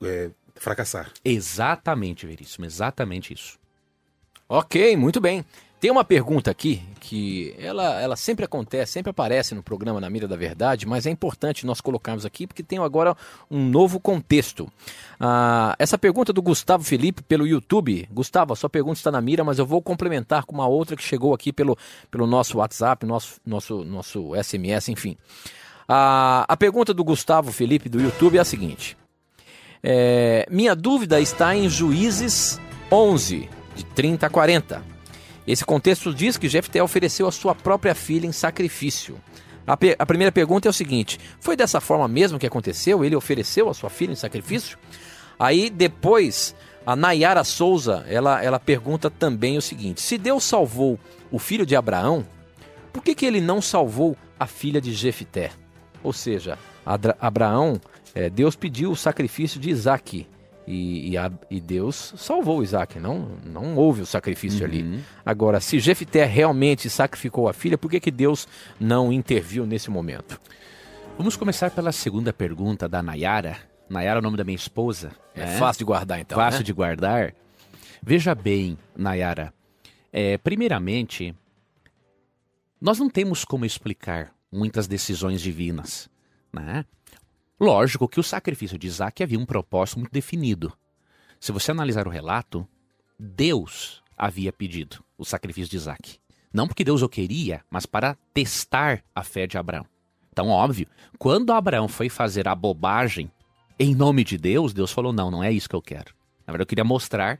é, 0.04 0.30
fracassar. 0.59 1.11
Exatamente, 1.23 2.25
Veríssimo, 2.25 2.65
exatamente 2.65 3.33
isso. 3.33 3.57
Ok, 4.47 4.95
muito 4.97 5.21
bem. 5.21 5.45
Tem 5.79 5.89
uma 5.89 6.03
pergunta 6.03 6.51
aqui 6.51 6.83
que 6.99 7.55
ela, 7.57 8.01
ela 8.01 8.17
sempre 8.17 8.43
acontece, 8.43 8.91
sempre 8.91 9.11
aparece 9.11 9.55
no 9.55 9.63
programa 9.63 10.01
Na 10.01 10.09
Mira 10.09 10.27
da 10.27 10.35
Verdade, 10.35 10.85
mas 10.85 11.05
é 11.05 11.09
importante 11.09 11.65
nós 11.65 11.79
colocarmos 11.79 12.25
aqui 12.25 12.45
porque 12.45 12.61
tem 12.61 12.79
agora 12.79 13.15
um 13.49 13.63
novo 13.63 13.97
contexto. 13.97 14.69
Ah, 15.17 15.73
essa 15.79 15.97
pergunta 15.97 16.33
do 16.33 16.41
Gustavo 16.41 16.83
Felipe 16.83 17.23
pelo 17.23 17.47
YouTube. 17.47 18.09
Gustavo, 18.11 18.51
a 18.51 18.57
sua 18.57 18.69
pergunta 18.69 18.97
está 18.97 19.09
na 19.09 19.21
mira, 19.21 19.41
mas 19.41 19.57
eu 19.57 19.65
vou 19.65 19.81
complementar 19.81 20.43
com 20.43 20.53
uma 20.53 20.67
outra 20.67 20.97
que 20.97 21.03
chegou 21.03 21.33
aqui 21.33 21.53
pelo, 21.53 21.77
pelo 22.11 22.27
nosso 22.27 22.57
WhatsApp, 22.57 23.05
nosso, 23.05 23.39
nosso, 23.45 23.85
nosso 23.85 24.31
SMS, 24.35 24.89
enfim. 24.89 25.15
Ah, 25.87 26.43
a 26.45 26.57
pergunta 26.57 26.93
do 26.93 27.05
Gustavo 27.05 27.53
Felipe 27.53 27.87
do 27.87 28.01
YouTube 28.01 28.37
é 28.37 28.41
a 28.41 28.45
seguinte: 28.45 28.97
é, 29.83 30.45
Minha 30.49 30.75
dúvida 30.75 31.19
está 31.19 31.55
em 31.55 31.69
Juízes 31.69 32.59
11, 32.91 33.49
de 33.75 33.85
30 33.85 34.25
a 34.25 34.29
40. 34.29 34.83
Esse 35.47 35.65
contexto 35.65 36.13
diz 36.13 36.37
que 36.37 36.47
Jefté 36.47 36.81
ofereceu 36.81 37.27
a 37.27 37.31
sua 37.31 37.55
própria 37.55 37.95
filha 37.95 38.27
em 38.27 38.31
sacrifício. 38.31 39.19
A, 39.65 39.73
a, 39.73 40.05
primeira 40.05 40.31
pergunta 40.31 40.67
é 40.67 40.71
o 40.71 40.73
seguinte: 40.73 41.19
foi 41.39 41.55
dessa 41.55 41.79
forma 41.79 42.07
mesmo 42.07 42.39
que 42.39 42.47
aconteceu? 42.47 43.03
Ele 43.03 43.15
ofereceu 43.15 43.69
a 43.69 43.73
sua 43.73 43.89
filha 43.89 44.11
em 44.11 44.15
sacrifício? 44.15 44.77
Aí 45.39 45.69
depois 45.69 46.55
a 46.85 46.95
Nayara 46.95 47.43
Souza 47.43 48.05
ela, 48.07 48.43
ela 48.43 48.59
pergunta 48.59 49.09
também 49.09 49.57
o 49.57 49.61
seguinte: 49.61 50.01
se 50.01 50.17
Deus 50.17 50.43
salvou 50.43 50.99
o 51.31 51.39
filho 51.39 51.65
de 51.65 51.75
Abraão, 51.75 52.25
por 52.91 53.03
que, 53.03 53.15
que 53.15 53.25
ele 53.25 53.39
não 53.39 53.61
salvou 53.61 54.17
a 54.39 54.45
filha 54.45 54.81
de 54.81 54.93
Jefté? 54.93 55.51
Ou 56.03 56.13
seja, 56.13 56.57
Abraão, 57.19 57.79
é, 58.13 58.29
Deus 58.29 58.55
pediu 58.55 58.91
o 58.91 58.95
sacrifício 58.95 59.59
de 59.59 59.69
Isaac. 59.69 60.27
E, 60.67 61.09
e, 61.09 61.17
a, 61.17 61.31
e, 61.49 61.59
Deus 61.59 62.13
salvou 62.15 62.61
Isaac, 62.61 62.99
não, 62.99 63.31
não 63.43 63.75
houve 63.75 64.01
o 64.01 64.05
sacrifício 64.05 64.59
uhum. 64.59 64.65
ali. 64.65 65.03
Agora, 65.25 65.59
se 65.59 65.79
Jefité 65.79 66.25
realmente 66.25 66.87
sacrificou 66.91 67.49
a 67.49 67.53
filha, 67.53 67.75
por 67.75 67.89
que, 67.89 67.99
que 67.99 68.11
Deus 68.11 68.47
não 68.79 69.11
interviu 69.11 69.65
nesse 69.65 69.89
momento? 69.89 70.39
Vamos 71.17 71.35
começar 71.35 71.71
pela 71.71 71.91
segunda 71.91 72.31
pergunta 72.31 72.87
da 72.87 73.01
Nayara. 73.01 73.57
Nayara 73.89 74.19
é 74.19 74.21
o 74.21 74.23
nome 74.23 74.37
da 74.37 74.43
minha 74.43 74.55
esposa. 74.55 75.11
É 75.33 75.43
né? 75.43 75.57
fácil 75.57 75.79
de 75.79 75.85
guardar, 75.85 76.19
então. 76.19 76.37
Fácil 76.37 76.59
né? 76.59 76.65
de 76.65 76.73
guardar. 76.73 77.33
Veja 78.01 78.35
bem, 78.35 78.77
Nayara. 78.95 79.51
É, 80.13 80.37
primeiramente, 80.37 81.35
nós 82.79 82.99
não 82.99 83.09
temos 83.09 83.43
como 83.43 83.65
explicar 83.65 84.31
muitas 84.51 84.87
decisões 84.87 85.41
divinas. 85.41 86.09
Né? 86.53 86.85
Lógico 87.59 88.07
que 88.07 88.19
o 88.19 88.23
sacrifício 88.23 88.77
de 88.77 88.87
Isaac 88.87 89.21
havia 89.21 89.39
um 89.39 89.45
propósito 89.45 89.99
muito 89.99 90.11
definido. 90.11 90.71
Se 91.39 91.51
você 91.51 91.71
analisar 91.71 92.07
o 92.07 92.11
relato, 92.11 92.67
Deus 93.19 94.01
havia 94.17 94.53
pedido 94.53 95.03
o 95.17 95.25
sacrifício 95.25 95.69
de 95.69 95.77
Isaac. 95.77 96.19
Não 96.53 96.67
porque 96.67 96.83
Deus 96.83 97.01
o 97.01 97.09
queria, 97.09 97.63
mas 97.69 97.85
para 97.85 98.17
testar 98.33 99.03
a 99.13 99.23
fé 99.23 99.45
de 99.45 99.57
Abraão. 99.57 99.85
Então, 100.31 100.47
óbvio, 100.47 100.87
quando 101.17 101.51
Abraão 101.51 101.87
foi 101.87 102.09
fazer 102.09 102.47
a 102.47 102.55
bobagem 102.55 103.29
em 103.77 103.93
nome 103.93 104.23
de 104.23 104.37
Deus, 104.37 104.73
Deus 104.73 104.91
falou: 104.91 105.11
não, 105.11 105.29
não 105.29 105.43
é 105.43 105.51
isso 105.51 105.69
que 105.69 105.75
eu 105.75 105.81
quero. 105.81 106.13
Na 106.47 106.51
verdade, 106.51 106.63
eu 106.63 106.67
queria 106.67 106.83
mostrar 106.83 107.39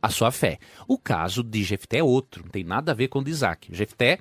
a 0.00 0.08
sua 0.08 0.30
fé. 0.30 0.58
O 0.86 0.98
caso 0.98 1.42
de 1.42 1.62
Jefté 1.62 1.98
é 1.98 2.02
outro, 2.02 2.42
não 2.42 2.50
tem 2.50 2.64
nada 2.64 2.92
a 2.92 2.94
ver 2.94 3.08
com 3.08 3.20
o 3.20 3.24
de 3.24 3.30
Isaac. 3.30 3.74
Jefté 3.74 4.18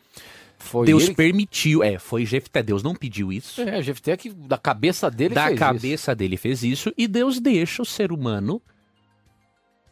foi 0.57 0.87
Deus 0.87 1.03
ele... 1.03 1.15
permitiu, 1.15 1.83
é, 1.83 1.99
foi 1.99 2.25
Jefté, 2.25 2.63
Deus 2.63 2.83
não 2.83 2.95
pediu 2.95 3.31
isso. 3.31 3.61
É, 3.61 3.81
Jefté 3.81 4.17
que 4.17 4.29
da 4.29 4.57
cabeça 4.57 5.09
dele 5.09 5.35
da 5.35 5.47
fez 5.47 5.59
cabeça 5.59 6.11
isso. 6.11 6.15
dele 6.15 6.37
fez 6.37 6.63
isso 6.63 6.93
e 6.97 7.07
Deus 7.07 7.39
deixa 7.39 7.81
o 7.81 7.85
ser 7.85 8.11
humano 8.11 8.61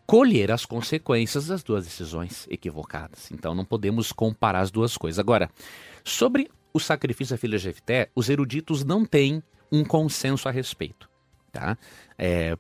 colher 0.06 0.52
as 0.52 0.66
consequências 0.66 1.48
das 1.48 1.64
duas 1.64 1.86
decisões 1.86 2.48
equivocadas. 2.50 3.32
Então 3.32 3.56
não 3.56 3.66
podemos 3.66 4.12
comparar 4.12 4.62
as 4.62 4.72
duas 4.72 4.98
coisas. 4.98 5.20
Agora, 5.20 5.50
sobre 6.04 6.50
o 6.74 6.80
sacrifício 6.80 7.36
da 7.36 7.40
filha 7.40 7.58
de 7.58 7.64
Jefté, 7.64 8.10
os 8.16 8.30
eruditos 8.30 8.84
não 8.84 9.06
têm 9.06 9.42
um 9.72 9.84
consenso 9.84 10.48
a 10.48 10.52
respeito, 10.52 11.10
tá? 11.52 11.78
É, 12.18 12.58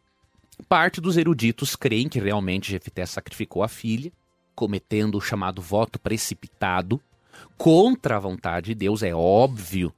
parte 0.67 0.99
dos 0.99 1.17
eruditos 1.17 1.75
creem 1.75 2.09
que 2.09 2.19
realmente 2.19 2.71
Jefté 2.71 3.05
sacrificou 3.05 3.61
a 3.61 3.67
filha, 3.67 4.11
cometendo 4.55 5.17
o 5.17 5.21
chamado 5.21 5.61
voto 5.61 5.99
precipitado, 5.99 6.99
contra 7.57 8.17
a 8.17 8.19
vontade 8.19 8.67
de 8.67 8.75
Deus, 8.75 9.03
é 9.03 9.13
óbvio, 9.13 9.93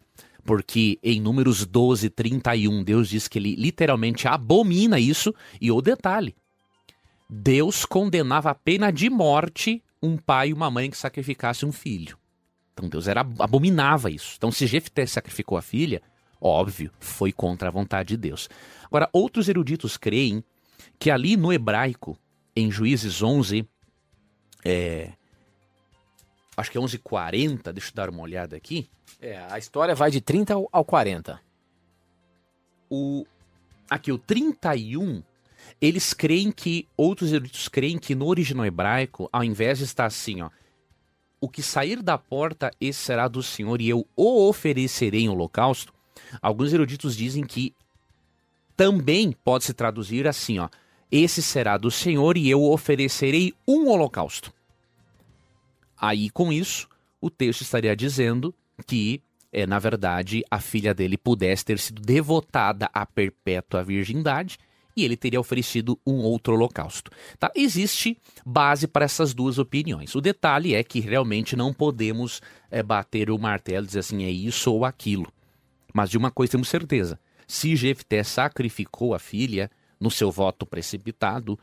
porque 0.46 1.00
em 1.04 1.20
Números 1.20 1.66
12, 1.66 2.10
31, 2.10 2.84
Deus 2.84 3.10
diz 3.10 3.28
que 3.28 3.40
ele 3.40 3.56
literalmente 3.56 4.28
abomina 4.28 5.00
isso, 5.00 5.34
e 5.60 5.72
o 5.72 5.82
detalhe: 5.82 6.36
Deus 7.30 7.86
condenava 7.86 8.52
a 8.52 8.56
pena 8.56 8.92
de 8.92 9.10
morte 9.10 9.84
um 10.02 10.18
pai 10.18 10.50
e 10.50 10.54
uma 10.54 10.70
mãe 10.70 10.90
que 10.90 10.98
sacrificasse 10.98 11.66
um 11.66 11.72
filho. 11.72 12.18
Então 12.74 12.88
Deus 12.88 13.08
era, 13.08 13.22
abominava 13.40 14.12
isso. 14.12 14.36
Então, 14.38 14.52
se 14.52 14.68
Jefté 14.68 15.06
sacrificou 15.06 15.58
a 15.58 15.62
filha, 15.62 16.02
óbvio, 16.40 16.92
foi 17.00 17.32
contra 17.32 17.70
a 17.70 17.72
vontade 17.72 18.10
de 18.10 18.18
Deus. 18.18 18.48
Agora, 18.86 19.10
outros 19.12 19.50
eruditos 19.50 19.98
creem 19.98 20.44
que 21.00 21.10
ali 21.10 21.36
no 21.36 21.52
hebraico, 21.52 22.18
em 22.56 22.72
Juízes 22.72 23.22
11, 23.22 23.68
é, 24.64 25.14
acho 26.58 26.72
que 26.72 26.78
é 26.78 26.82
11h40, 26.82 27.72
deixa 27.72 27.92
eu 27.92 27.96
dar 27.96 28.10
uma 28.10 28.24
olhada 28.24 28.56
aqui. 28.56 28.90
É, 29.22 29.38
a 29.50 29.60
história 29.60 29.94
vai 29.94 30.10
de 30.10 30.20
30 30.20 30.56
ao 30.72 30.84
40. 30.84 31.40
o 32.90 33.26
aqui 33.90 34.12
o 34.12 34.18
31, 34.18 35.24
eles 35.80 36.14
creem 36.14 36.52
que 36.52 36.88
outros 36.98 37.32
eruditos 37.32 37.70
creem 37.70 37.98
que 37.98 38.16
no 38.16 38.26
original 38.26 38.66
hebraico, 38.66 39.30
ao 39.32 39.44
invés 39.44 39.78
de 39.78 39.86
estar 39.86 40.06
assim, 40.06 40.42
ó, 40.42 40.50
o 41.40 41.48
que 41.48 41.62
sair 41.62 42.02
da 42.02 42.18
porta, 42.18 42.72
esse 42.82 43.00
será 43.00 43.28
do 43.28 43.42
Senhor 43.44 43.80
e 43.80 43.88
eu 43.88 44.06
o 44.16 44.50
oferecerei 44.50 45.22
em 45.22 45.30
holocausto. 45.30 45.94
Alguns 46.42 46.74
eruditos 46.74 47.16
dizem 47.16 47.46
que 47.46 47.74
também 48.76 49.32
pode 49.32 49.64
se 49.64 49.74
traduzir 49.74 50.28
assim, 50.28 50.60
ó, 50.60 50.68
esse 51.12 51.42
será 51.42 51.78
do 51.78 51.90
Senhor 51.90 52.36
e 52.36 52.50
eu 52.50 52.64
oferecerei 52.64 53.54
um 53.68 53.88
holocausto. 53.88 54.52
Aí, 56.00 56.30
com 56.30 56.52
isso, 56.54 56.88
o 57.20 57.30
texto 57.30 57.62
estaria 57.62 57.96
dizendo 57.96 58.54
que, 58.86 59.22
é, 59.52 59.66
na 59.66 59.80
verdade, 59.80 60.44
a 60.50 60.60
filha 60.60 60.94
dele 60.94 61.18
pudesse 61.18 61.66
ter 61.66 61.80
sido 61.80 62.02
devotada 62.02 62.90
à 62.94 63.06
perpétua 63.06 63.84
virgindade 63.84 64.58
e 64.96 65.06
ele 65.06 65.16
teria 65.16 65.40
oferecido 65.40 66.00
um 66.06 66.16
outro 66.24 66.56
holocausto. 66.56 67.12
Tá? 67.38 67.52
Existe 67.56 68.18
base 68.44 68.88
para 68.88 69.06
essas 69.06 69.32
duas 69.32 69.60
opiniões. 69.60 70.16
O 70.16 70.22
detalhe 70.22 70.74
é 70.74 70.84
que 70.84 71.00
realmente 71.00 71.56
não 71.56 71.72
podemos 71.72 72.42
é, 72.72 72.82
bater 72.82 73.30
o 73.30 73.38
martelo 73.38 73.86
e 73.86 73.88
dizer 73.88 74.00
assim, 74.00 74.24
é 74.24 74.32
isso 74.32 74.74
ou 74.74 74.84
aquilo. 74.84 75.32
Mas 75.94 76.10
de 76.10 76.18
uma 76.18 76.32
coisa 76.32 76.52
temos 76.52 76.68
certeza: 76.68 77.20
se 77.48 77.76
Jefté 77.76 78.24
sacrificou 78.24 79.14
a 79.14 79.20
filha 79.20 79.70
no 80.00 80.10
seu 80.10 80.32
voto 80.32 80.66
precipitado, 80.66 81.60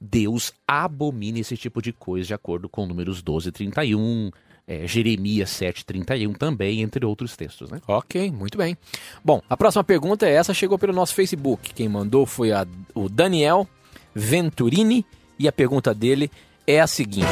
Deus 0.00 0.52
abomina 0.66 1.38
esse 1.38 1.56
tipo 1.56 1.80
de 1.80 1.92
coisa, 1.92 2.28
de 2.28 2.34
acordo 2.34 2.68
com 2.68 2.86
números 2.86 3.22
12 3.22 3.48
e 3.48 3.52
31, 3.52 4.30
é, 4.66 4.86
Jeremias 4.86 5.50
7,31 5.50 6.36
também, 6.36 6.80
entre 6.80 7.04
outros 7.04 7.36
textos. 7.36 7.70
Né? 7.70 7.80
Ok, 7.86 8.30
muito 8.30 8.56
bem. 8.56 8.76
Bom, 9.24 9.42
a 9.48 9.56
próxima 9.56 9.84
pergunta 9.84 10.26
é 10.26 10.32
essa, 10.32 10.54
chegou 10.54 10.78
pelo 10.78 10.92
nosso 10.92 11.14
Facebook. 11.14 11.72
Quem 11.74 11.88
mandou 11.88 12.26
foi 12.26 12.52
a, 12.52 12.66
o 12.94 13.08
Daniel 13.08 13.68
Venturini 14.14 15.04
e 15.38 15.48
a 15.48 15.52
pergunta 15.52 15.94
dele 15.94 16.30
é 16.66 16.80
a 16.80 16.86
seguinte: 16.86 17.26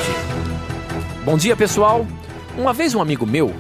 Bom 1.25 1.37
dia, 1.37 1.57
pessoal. 1.57 2.07
Uma 2.57 2.73
vez 2.73 2.95
um 2.95 3.01
amigo 3.01 3.27
meu 3.27 3.55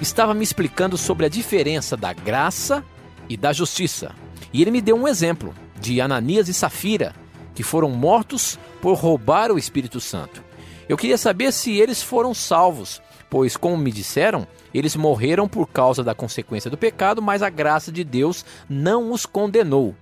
estava 0.00 0.34
me 0.34 0.42
explicando 0.42 0.98
sobre 0.98 1.24
a 1.24 1.28
diferença 1.30 1.96
da 1.96 2.12
graça 2.12 2.84
e 3.28 3.36
da 3.36 3.52
justiça. 3.52 4.14
E 4.52 4.60
ele 4.60 4.70
me 4.70 4.82
deu 4.82 4.96
um 4.96 5.08
exemplo 5.08 5.54
de 5.80 6.00
Ananias 6.00 6.48
e 6.48 6.54
Safira, 6.54 7.14
que 7.54 7.62
foram 7.62 7.90
mortos 7.90 8.58
por 8.80 8.94
roubar 8.94 9.50
o 9.50 9.58
Espírito 9.58 10.00
Santo. 10.00 10.42
Eu 10.88 10.96
queria 10.96 11.16
saber 11.16 11.52
se 11.52 11.72
eles 11.72 12.02
foram 12.02 12.34
salvos, 12.34 13.00
pois, 13.30 13.56
como 13.56 13.76
me 13.76 13.90
disseram, 13.90 14.46
eles 14.72 14.96
morreram 14.96 15.48
por 15.48 15.66
causa 15.68 16.02
da 16.02 16.14
consequência 16.14 16.70
do 16.70 16.76
pecado, 16.76 17.22
mas 17.22 17.42
a 17.42 17.48
graça 17.48 17.90
de 17.90 18.04
Deus 18.04 18.44
não 18.68 19.12
os 19.12 19.24
condenou. 19.24 19.94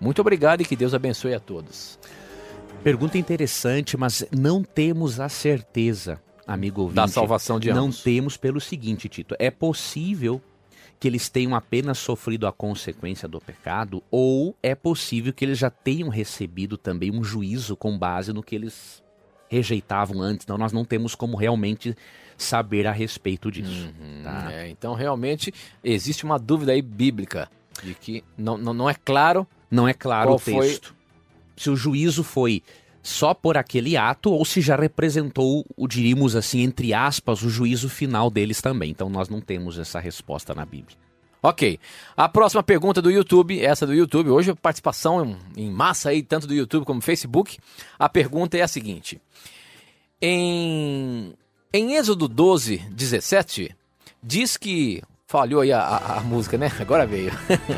Muito 0.00 0.20
obrigado 0.20 0.60
e 0.60 0.64
que 0.64 0.76
Deus 0.76 0.94
abençoe 0.94 1.34
a 1.34 1.40
todos. 1.40 1.98
Pergunta 2.82 3.18
interessante, 3.18 3.96
mas 3.96 4.24
não 4.30 4.62
temos 4.62 5.20
a 5.20 5.28
certeza, 5.28 6.20
amigo 6.46 6.82
ouvinte. 6.82 6.96
Da 6.96 7.08
salvação 7.08 7.60
de 7.60 7.70
ambos. 7.70 7.82
Não 7.84 7.92
temos 7.92 8.36
pelo 8.36 8.60
seguinte, 8.60 9.08
Tito. 9.08 9.34
É 9.38 9.50
possível 9.50 10.40
que 11.00 11.08
eles 11.08 11.30
tenham 11.30 11.54
apenas 11.54 11.96
sofrido 11.98 12.46
a 12.46 12.52
consequência 12.52 13.26
do 13.26 13.40
pecado, 13.40 14.02
ou 14.10 14.54
é 14.62 14.74
possível 14.74 15.32
que 15.32 15.42
eles 15.46 15.58
já 15.58 15.70
tenham 15.70 16.10
recebido 16.10 16.76
também 16.76 17.10
um 17.10 17.24
juízo 17.24 17.74
com 17.74 17.98
base 17.98 18.34
no 18.34 18.42
que 18.42 18.54
eles 18.54 19.02
rejeitavam 19.48 20.20
antes. 20.20 20.44
Então 20.44 20.58
nós 20.58 20.72
não 20.72 20.84
temos 20.84 21.14
como 21.14 21.36
realmente 21.38 21.96
saber 22.36 22.86
a 22.86 22.92
respeito 22.92 23.50
disso. 23.50 23.90
Uhum, 23.98 24.22
tá? 24.22 24.52
é, 24.52 24.68
então 24.68 24.92
realmente 24.94 25.52
existe 25.82 26.22
uma 26.24 26.38
dúvida 26.38 26.72
aí 26.72 26.82
bíblica 26.82 27.50
de 27.82 27.94
que 27.94 28.22
não, 28.36 28.58
não, 28.58 28.74
não 28.74 28.88
é 28.90 28.94
claro. 28.94 29.46
Não 29.70 29.88
é 29.88 29.94
claro 29.94 30.32
o 30.32 30.38
texto. 30.38 30.88
foi- 30.88 30.96
Se 31.56 31.70
o 31.70 31.76
juízo 31.76 32.22
foi 32.22 32.62
só 33.02 33.32
por 33.32 33.56
aquele 33.56 33.96
ato 33.96 34.30
ou 34.30 34.44
se 34.44 34.60
já 34.60 34.76
representou, 34.76 35.64
o 35.76 35.88
diríamos 35.88 36.36
assim, 36.36 36.60
entre 36.60 36.92
aspas, 36.92 37.42
o 37.42 37.48
juízo 37.48 37.88
final 37.88 38.30
deles 38.30 38.60
também. 38.60 38.90
Então 38.90 39.08
nós 39.08 39.28
não 39.28 39.40
temos 39.40 39.78
essa 39.78 39.98
resposta 39.98 40.54
na 40.54 40.64
Bíblia. 40.64 40.96
Ok. 41.42 41.78
A 42.16 42.28
próxima 42.28 42.62
pergunta 42.62 43.00
do 43.00 43.10
YouTube, 43.10 43.58
essa 43.64 43.86
do 43.86 43.94
YouTube, 43.94 44.28
hoje 44.28 44.54
participação 44.54 45.36
em 45.56 45.70
massa 45.70 46.10
aí, 46.10 46.22
tanto 46.22 46.46
do 46.46 46.54
YouTube 46.54 46.84
como 46.84 47.00
do 47.00 47.04
Facebook. 47.04 47.58
A 47.98 48.08
pergunta 48.08 48.58
é 48.58 48.62
a 48.62 48.68
seguinte: 48.68 49.20
Em, 50.20 51.32
em 51.72 51.94
Êxodo 51.94 52.28
12, 52.28 52.78
17, 52.90 53.74
diz 54.22 54.56
que. 54.56 55.02
Falhou 55.30 55.60
aí 55.60 55.70
a, 55.70 55.78
a- 55.80 56.16
a 56.18 56.20
música, 56.22 56.58
né? 56.58 56.72
Agora 56.80 57.06
veio. 57.06 57.30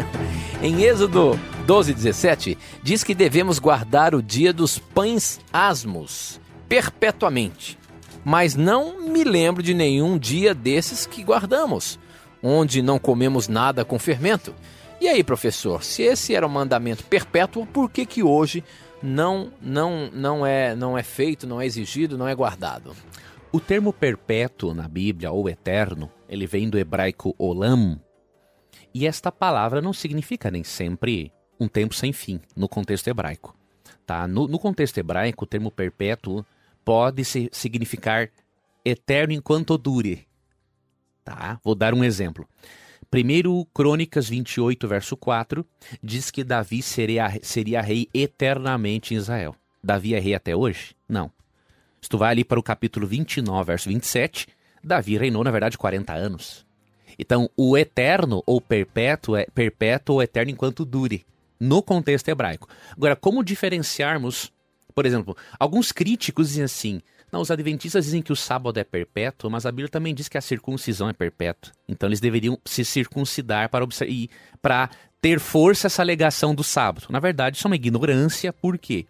em 0.63 0.85
Êxodo 0.85 1.39
12, 1.67 1.93
17, 1.93 2.57
diz 2.83 3.05
que 3.05 3.15
devemos 3.15 3.59
guardar 3.59 4.15
o 4.15 4.23
dia 4.23 4.55
dos 4.55 4.79
pães 4.79 5.39
asmos 5.53 6.41
perpetuamente. 6.67 7.79
Mas 8.25 8.55
não 8.55 8.99
me 9.07 9.23
lembro 9.23 9.63
de 9.63 9.75
nenhum 9.75 10.17
dia 10.17 10.55
desses 10.55 11.05
que 11.05 11.23
guardamos, 11.23 11.99
onde 12.43 12.81
não 12.81 12.99
comemos 12.99 13.49
nada 13.49 13.85
com 13.85 13.99
fermento. 13.99 14.55
E 14.99 15.07
aí, 15.07 15.23
professor, 15.23 15.85
se 15.85 16.01
esse 16.05 16.35
era 16.35 16.47
um 16.47 16.51
mandamento 16.51 17.05
perpétuo, 17.05 17.67
por 17.67 17.91
que 17.91 18.07
que 18.07 18.23
hoje 18.23 18.65
não 19.03 19.53
não 19.61 20.09
não 20.11 20.47
é 20.47 20.75
não 20.75 20.97
é 20.97 21.03
feito, 21.03 21.47
não 21.47 21.61
é 21.61 21.67
exigido, 21.67 22.17
não 22.17 22.27
é 22.27 22.35
guardado? 22.35 22.97
O 23.53 23.61
termo 23.61 23.93
perpétuo 23.93 24.73
na 24.73 24.89
Bíblia, 24.89 25.31
ou 25.31 25.51
eterno, 25.51 26.11
ele 26.33 26.47
vem 26.47 26.71
do 26.71 26.79
hebraico 26.79 27.35
olam, 27.39 28.01
e 28.95 29.07
esta 29.07 29.31
palavra 29.31 29.83
não 29.83 29.93
significa 29.93 30.51
nem 30.51 30.65
sempre 30.65 31.31
um 31.61 31.69
tempo 31.69 31.95
sem 31.95 32.11
fim, 32.11 32.41
no 32.57 32.69
contexto 32.69 33.07
hebraico. 33.09 33.55
Tá? 34.07 34.27
No, 34.27 34.49
no 34.49 34.59
contexto 34.59 34.97
hebraico, 34.97 35.45
o 35.45 35.47
termo 35.47 35.71
perpétuo 35.71 36.43
pode 36.83 37.23
significar 37.53 38.31
eterno 38.83 39.35
enquanto 39.35 39.77
dure. 39.77 40.27
Tá? 41.23 41.61
Vou 41.63 41.75
dar 41.75 41.93
um 41.93 42.03
exemplo. 42.03 42.49
Primeiro 43.11 43.67
Crônicas 43.75 44.27
28, 44.27 44.89
verso 44.89 45.19
4, 45.19 45.67
diz 46.03 46.31
que 46.31 46.43
Davi 46.43 46.81
seria, 46.81 47.39
seria 47.43 47.83
rei 47.83 48.09
eternamente 48.15 49.13
em 49.13 49.19
Israel. 49.19 49.55
Davi 49.85 50.15
é 50.15 50.19
rei 50.19 50.35
até 50.35 50.57
hoje? 50.57 50.97
Não. 51.07 51.31
Se 52.01 52.09
tu 52.09 52.17
vai 52.17 52.31
ali 52.31 52.43
para 52.43 52.59
o 52.59 52.63
capítulo 52.63 53.07
29, 53.07 53.67
verso 53.67 53.91
27, 53.91 54.49
Davi 54.83 55.17
reinou, 55.17 55.45
na 55.45 55.51
verdade, 55.51 55.79
40 55.79 56.13
anos. 56.13 56.65
Então, 57.19 57.49
o 57.57 57.77
eterno 57.77 58.43
ou 58.47 58.61
perpétuo 58.61 59.37
é 59.37 59.47
perpétuo 59.55 60.17
ou 60.17 60.23
eterno 60.23 60.51
enquanto 60.51 60.85
dure, 60.85 61.25
no 61.61 61.83
contexto 61.83 62.29
hebraico. 62.29 62.69
Agora, 62.97 63.15
como 63.15 63.45
diferenciarmos, 63.45 64.51
por 64.95 65.07
exemplo, 65.07 65.37
alguns 65.59 65.93
críticos 65.93 66.49
dizem 66.49 66.65
assim, 66.65 67.03
não, 67.31 67.41
os 67.41 67.51
adventistas 67.51 68.05
dizem 68.07 68.21
que 68.23 68.33
o 68.33 68.37
sábado 68.37 68.79
é 68.79 68.85
perpétuo, 68.85 69.51
mas 69.51 69.65
a 69.65 69.71
Bíblia 69.71 69.89
também 69.89 70.15
diz 70.15 70.29
que 70.29 70.37
a 70.37 70.43
circuncisão 70.43 71.09
é 71.09 71.13
perpétua. 71.13 71.73
Então, 71.89 72.09
eles 72.09 72.21
deveriam 72.21 72.59
se 72.65 72.85
circuncidar 72.85 73.69
para, 73.71 73.87
e- 74.07 74.29
para 74.61 74.91
ter 75.21 75.39
força 75.39 75.87
essa 75.87 76.03
alegação 76.03 76.55
do 76.55 76.65
sábado. 76.65 77.07
Na 77.11 77.21
verdade, 77.21 77.57
isso 77.57 77.67
é 77.67 77.71
uma 77.71 77.77
ignorância, 77.77 78.53
por 78.53 78.77
quê? 78.77 79.07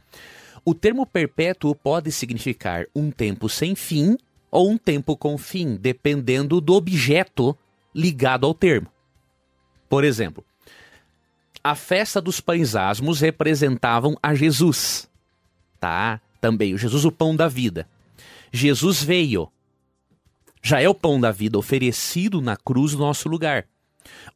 O 0.65 0.75
termo 0.75 1.05
perpétuo 1.07 1.75
pode 1.75 2.13
significar 2.13 2.85
um 2.95 3.11
tempo 3.11 3.49
sem 3.49 3.75
fim 3.75 4.17
ou 4.53 4.71
um 4.71 4.77
tempo 4.77 5.17
com 5.17 5.39
fim, 5.39 5.77
dependendo 5.77 6.61
do 6.61 6.75
objeto 6.75 7.57
ligado 7.95 8.47
ao 8.47 8.53
termo. 8.53 8.87
Por 9.89 10.05
exemplo, 10.05 10.45
a 11.65 11.75
festa 11.75 12.21
dos 12.21 12.39
pães 12.39 12.77
asmos 12.77 13.21
representavam 13.21 14.15
a 14.23 14.35
Jesus, 14.35 15.09
tá? 15.81 16.21
Também 16.39 16.75
o 16.75 16.79
Jesus, 16.79 17.07
o 17.07 17.11
pão 17.11 17.35
da 17.35 17.49
vida. 17.49 17.89
Jesus 18.53 19.03
veio. 19.03 19.51
Já 20.63 20.81
é 20.81 20.89
o 20.89 20.95
pão 20.95 21.19
da 21.19 21.33
vida 21.33 21.59
oferecido 21.59 22.41
na 22.41 22.57
cruz 22.57 22.93
no 22.93 23.01
nosso 23.01 23.29
lugar. 23.29 23.67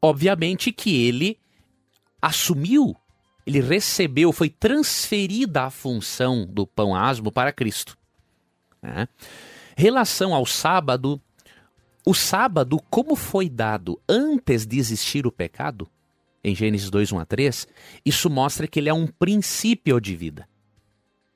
Obviamente 0.00 0.72
que 0.72 1.04
ele 1.04 1.38
assumiu, 2.22 2.96
ele 3.46 3.60
recebeu, 3.60 4.32
foi 4.32 4.48
transferida 4.48 5.64
a 5.64 5.70
função 5.70 6.46
do 6.46 6.66
pão 6.66 6.94
asmo 6.94 7.30
para 7.30 7.52
Cristo. 7.52 7.96
né? 8.82 9.06
Relação 9.78 10.34
ao 10.34 10.46
sábado, 10.46 11.20
o 12.06 12.14
sábado, 12.14 12.80
como 12.88 13.14
foi 13.14 13.46
dado 13.46 14.00
antes 14.08 14.64
de 14.64 14.78
existir 14.78 15.26
o 15.26 15.30
pecado, 15.30 15.86
em 16.42 16.54
Gênesis 16.54 16.88
2, 16.88 17.12
1 17.12 17.18
a 17.18 17.26
3, 17.26 17.68
isso 18.02 18.30
mostra 18.30 18.66
que 18.66 18.80
ele 18.80 18.88
é 18.88 18.94
um 18.94 19.06
princípio 19.06 20.00
de 20.00 20.16
vida. 20.16 20.48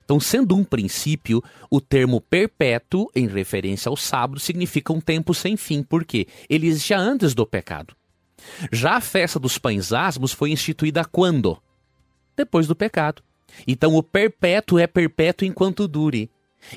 Então, 0.02 0.18
sendo 0.18 0.56
um 0.56 0.64
princípio, 0.64 1.44
o 1.70 1.82
termo 1.82 2.18
perpétuo, 2.18 3.10
em 3.14 3.26
referência 3.26 3.90
ao 3.90 3.96
sábado, 3.96 4.40
significa 4.40 4.90
um 4.90 5.02
tempo 5.02 5.34
sem 5.34 5.54
fim, 5.54 5.82
porque 5.82 6.26
ele 6.48 6.66
existia 6.66 6.98
antes 6.98 7.34
do 7.34 7.44
pecado. 7.44 7.94
Já 8.72 8.96
a 8.96 9.00
festa 9.02 9.38
dos 9.38 9.58
pães 9.58 9.92
asmos 9.92 10.32
foi 10.32 10.50
instituída 10.50 11.04
quando? 11.04 11.62
Depois 12.34 12.66
do 12.66 12.74
pecado. 12.74 13.22
Então, 13.68 13.94
o 13.96 14.02
perpétuo 14.02 14.78
é 14.78 14.86
perpétuo 14.86 15.46
enquanto 15.46 15.86
dure. 15.86 16.30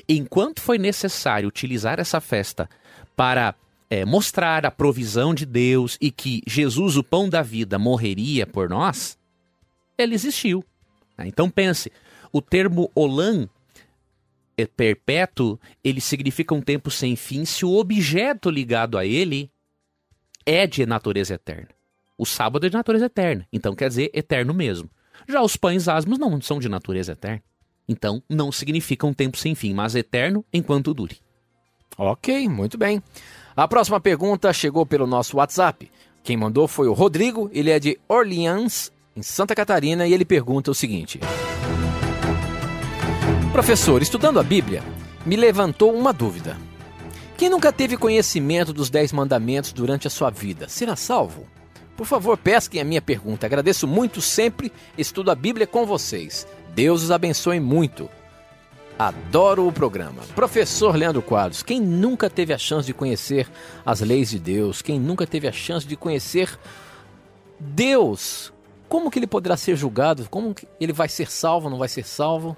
Enquanto 0.08 0.60
foi 0.60 0.78
necessário 0.78 1.48
utilizar 1.48 2.00
essa 2.00 2.20
festa 2.20 2.68
para 3.16 3.54
é, 3.88 4.04
mostrar 4.04 4.66
a 4.66 4.70
provisão 4.70 5.34
de 5.34 5.46
Deus 5.46 5.96
e 6.00 6.10
que 6.10 6.42
Jesus, 6.46 6.96
o 6.96 7.04
pão 7.04 7.28
da 7.28 7.42
vida, 7.42 7.78
morreria 7.78 8.46
por 8.46 8.68
nós, 8.68 9.18
ele 9.96 10.14
existiu. 10.14 10.64
Né? 11.16 11.28
Então 11.28 11.48
pense, 11.50 11.92
o 12.32 12.42
termo 12.42 12.90
Olam 12.94 13.48
é 14.56 14.66
perpétuo, 14.66 15.58
ele 15.82 16.00
significa 16.00 16.54
um 16.54 16.60
tempo 16.60 16.90
sem 16.90 17.16
fim 17.16 17.44
se 17.44 17.64
o 17.64 17.74
objeto 17.74 18.50
ligado 18.50 18.96
a 18.96 19.04
ele 19.04 19.50
é 20.46 20.66
de 20.66 20.86
natureza 20.86 21.34
eterna. 21.34 21.68
O 22.16 22.24
sábado 22.24 22.66
é 22.66 22.68
de 22.68 22.76
natureza 22.76 23.06
eterna, 23.06 23.46
então 23.52 23.74
quer 23.74 23.88
dizer 23.88 24.10
eterno 24.14 24.54
mesmo. 24.54 24.88
Já 25.28 25.42
os 25.42 25.56
pães 25.56 25.88
asmos 25.88 26.18
não 26.18 26.40
são 26.40 26.58
de 26.58 26.68
natureza 26.68 27.12
eterna. 27.12 27.42
Então 27.88 28.22
não 28.28 28.50
significa 28.50 29.06
um 29.06 29.14
tempo 29.14 29.36
sem 29.36 29.54
fim, 29.54 29.74
mas 29.74 29.94
eterno 29.94 30.44
enquanto 30.52 30.94
dure. 30.94 31.18
Ok, 31.96 32.48
muito 32.48 32.76
bem. 32.76 33.02
A 33.56 33.68
próxima 33.68 34.00
pergunta 34.00 34.52
chegou 34.52 34.84
pelo 34.84 35.06
nosso 35.06 35.36
WhatsApp. 35.36 35.90
Quem 36.22 36.36
mandou 36.36 36.66
foi 36.66 36.88
o 36.88 36.92
Rodrigo, 36.92 37.50
ele 37.52 37.70
é 37.70 37.78
de 37.78 37.98
Orleans, 38.08 38.90
em 39.14 39.22
Santa 39.22 39.54
Catarina, 39.54 40.06
e 40.06 40.12
ele 40.12 40.24
pergunta 40.24 40.70
o 40.70 40.74
seguinte: 40.74 41.20
Professor, 43.52 44.02
estudando 44.02 44.40
a 44.40 44.42
Bíblia, 44.42 44.82
me 45.24 45.36
levantou 45.36 45.94
uma 45.94 46.12
dúvida. 46.12 46.56
Quem 47.36 47.48
nunca 47.48 47.72
teve 47.72 47.96
conhecimento 47.96 48.72
dos 48.72 48.90
Dez 48.90 49.12
Mandamentos 49.12 49.72
durante 49.72 50.06
a 50.06 50.10
sua 50.10 50.30
vida, 50.30 50.68
será 50.68 50.96
salvo? 50.96 51.46
Por 51.96 52.06
favor, 52.06 52.36
pesquem 52.36 52.80
a 52.80 52.84
minha 52.84 53.00
pergunta. 53.00 53.46
Agradeço 53.46 53.86
muito 53.86 54.20
sempre 54.20 54.72
estudo 54.98 55.30
a 55.30 55.34
Bíblia 55.34 55.66
com 55.66 55.86
vocês. 55.86 56.46
Deus 56.74 57.04
os 57.04 57.10
abençoe 57.12 57.60
muito. 57.60 58.10
Adoro 58.98 59.66
o 59.66 59.72
programa. 59.72 60.22
Professor 60.34 60.96
Leandro 60.96 61.22
Quadros, 61.22 61.62
quem 61.62 61.80
nunca 61.80 62.28
teve 62.28 62.52
a 62.52 62.58
chance 62.58 62.86
de 62.86 62.92
conhecer 62.92 63.48
as 63.86 64.00
leis 64.00 64.30
de 64.30 64.40
Deus? 64.40 64.82
Quem 64.82 64.98
nunca 64.98 65.26
teve 65.26 65.46
a 65.46 65.52
chance 65.52 65.86
de 65.86 65.96
conhecer 65.96 66.58
Deus? 67.60 68.52
Como 68.88 69.10
que 69.10 69.18
ele 69.18 69.26
poderá 69.26 69.56
ser 69.56 69.76
julgado? 69.76 70.28
Como 70.28 70.52
que 70.52 70.66
ele 70.80 70.92
vai 70.92 71.08
ser 71.08 71.30
salvo, 71.30 71.70
não 71.70 71.78
vai 71.78 71.88
ser 71.88 72.04
salvo? 72.04 72.56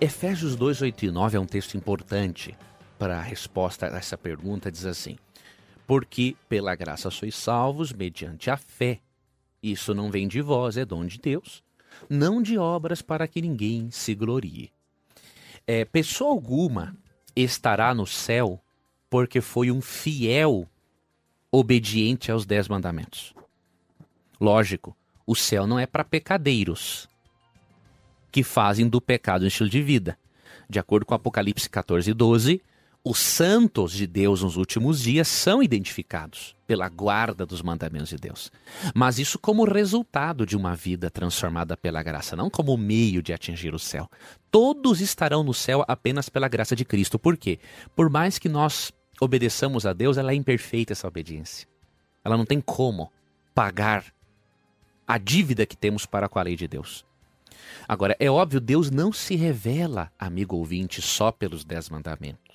Efésios 0.00 0.54
2, 0.54 0.82
8 0.82 1.06
e 1.06 1.10
9 1.10 1.36
é 1.36 1.40
um 1.40 1.46
texto 1.46 1.76
importante 1.76 2.56
para 2.98 3.18
a 3.18 3.22
resposta 3.22 3.86
a 3.86 3.96
essa 3.96 4.18
pergunta. 4.18 4.70
Diz 4.70 4.84
assim: 4.84 5.16
Porque 5.86 6.36
pela 6.48 6.74
graça 6.74 7.10
sois 7.10 7.34
salvos 7.34 7.92
mediante 7.92 8.50
a 8.50 8.56
fé. 8.58 9.00
Isso 9.62 9.94
não 9.94 10.10
vem 10.10 10.28
de 10.28 10.42
vós, 10.42 10.76
é 10.76 10.84
dom 10.84 11.06
de 11.06 11.18
Deus, 11.18 11.62
não 12.08 12.42
de 12.42 12.58
obras 12.58 13.02
para 13.02 13.26
que 13.26 13.40
ninguém 13.40 13.90
se 13.90 14.14
glorie. 14.14 14.70
É, 15.66 15.84
pessoa 15.84 16.30
alguma 16.30 16.96
estará 17.34 17.94
no 17.94 18.06
céu 18.06 18.60
porque 19.10 19.40
foi 19.40 19.70
um 19.70 19.80
fiel 19.80 20.68
obediente 21.50 22.30
aos 22.30 22.44
dez 22.44 22.68
mandamentos. 22.68 23.34
Lógico, 24.40 24.96
o 25.26 25.34
céu 25.34 25.66
não 25.66 25.78
é 25.78 25.86
para 25.86 26.04
pecadeiros 26.04 27.08
que 28.30 28.42
fazem 28.42 28.88
do 28.88 29.00
pecado 29.00 29.44
um 29.44 29.48
estilo 29.48 29.68
de 29.68 29.82
vida. 29.82 30.18
De 30.68 30.78
acordo 30.78 31.06
com 31.06 31.14
Apocalipse 31.14 31.70
14, 31.70 32.12
12, 32.12 32.62
os 33.08 33.20
santos 33.20 33.92
de 33.92 34.04
Deus 34.04 34.42
nos 34.42 34.56
últimos 34.56 35.00
dias 35.00 35.28
são 35.28 35.62
identificados 35.62 36.56
pela 36.66 36.88
guarda 36.88 37.46
dos 37.46 37.62
mandamentos 37.62 38.08
de 38.08 38.16
Deus. 38.16 38.50
Mas 38.92 39.20
isso 39.20 39.38
como 39.38 39.62
resultado 39.62 40.44
de 40.44 40.56
uma 40.56 40.74
vida 40.74 41.08
transformada 41.08 41.76
pela 41.76 42.02
graça, 42.02 42.34
não 42.34 42.50
como 42.50 42.76
meio 42.76 43.22
de 43.22 43.32
atingir 43.32 43.72
o 43.76 43.78
céu. 43.78 44.10
Todos 44.50 45.00
estarão 45.00 45.44
no 45.44 45.54
céu 45.54 45.84
apenas 45.86 46.28
pela 46.28 46.48
graça 46.48 46.74
de 46.74 46.84
Cristo. 46.84 47.16
Por 47.16 47.36
quê? 47.36 47.60
Por 47.94 48.10
mais 48.10 48.40
que 48.40 48.48
nós 48.48 48.92
obedeçamos 49.20 49.86
a 49.86 49.92
Deus, 49.92 50.16
ela 50.16 50.32
é 50.32 50.34
imperfeita 50.34 50.92
essa 50.92 51.06
obediência. 51.06 51.68
Ela 52.24 52.36
não 52.36 52.44
tem 52.44 52.60
como 52.60 53.12
pagar 53.54 54.04
a 55.06 55.16
dívida 55.16 55.64
que 55.64 55.76
temos 55.76 56.06
para 56.06 56.28
com 56.28 56.40
a 56.40 56.42
lei 56.42 56.56
de 56.56 56.66
Deus. 56.66 57.06
Agora, 57.86 58.16
é 58.18 58.28
óbvio, 58.28 58.60
Deus 58.60 58.90
não 58.90 59.12
se 59.12 59.36
revela, 59.36 60.10
amigo 60.18 60.56
ouvinte, 60.56 61.00
só 61.00 61.30
pelos 61.30 61.64
dez 61.64 61.88
mandamentos. 61.88 62.45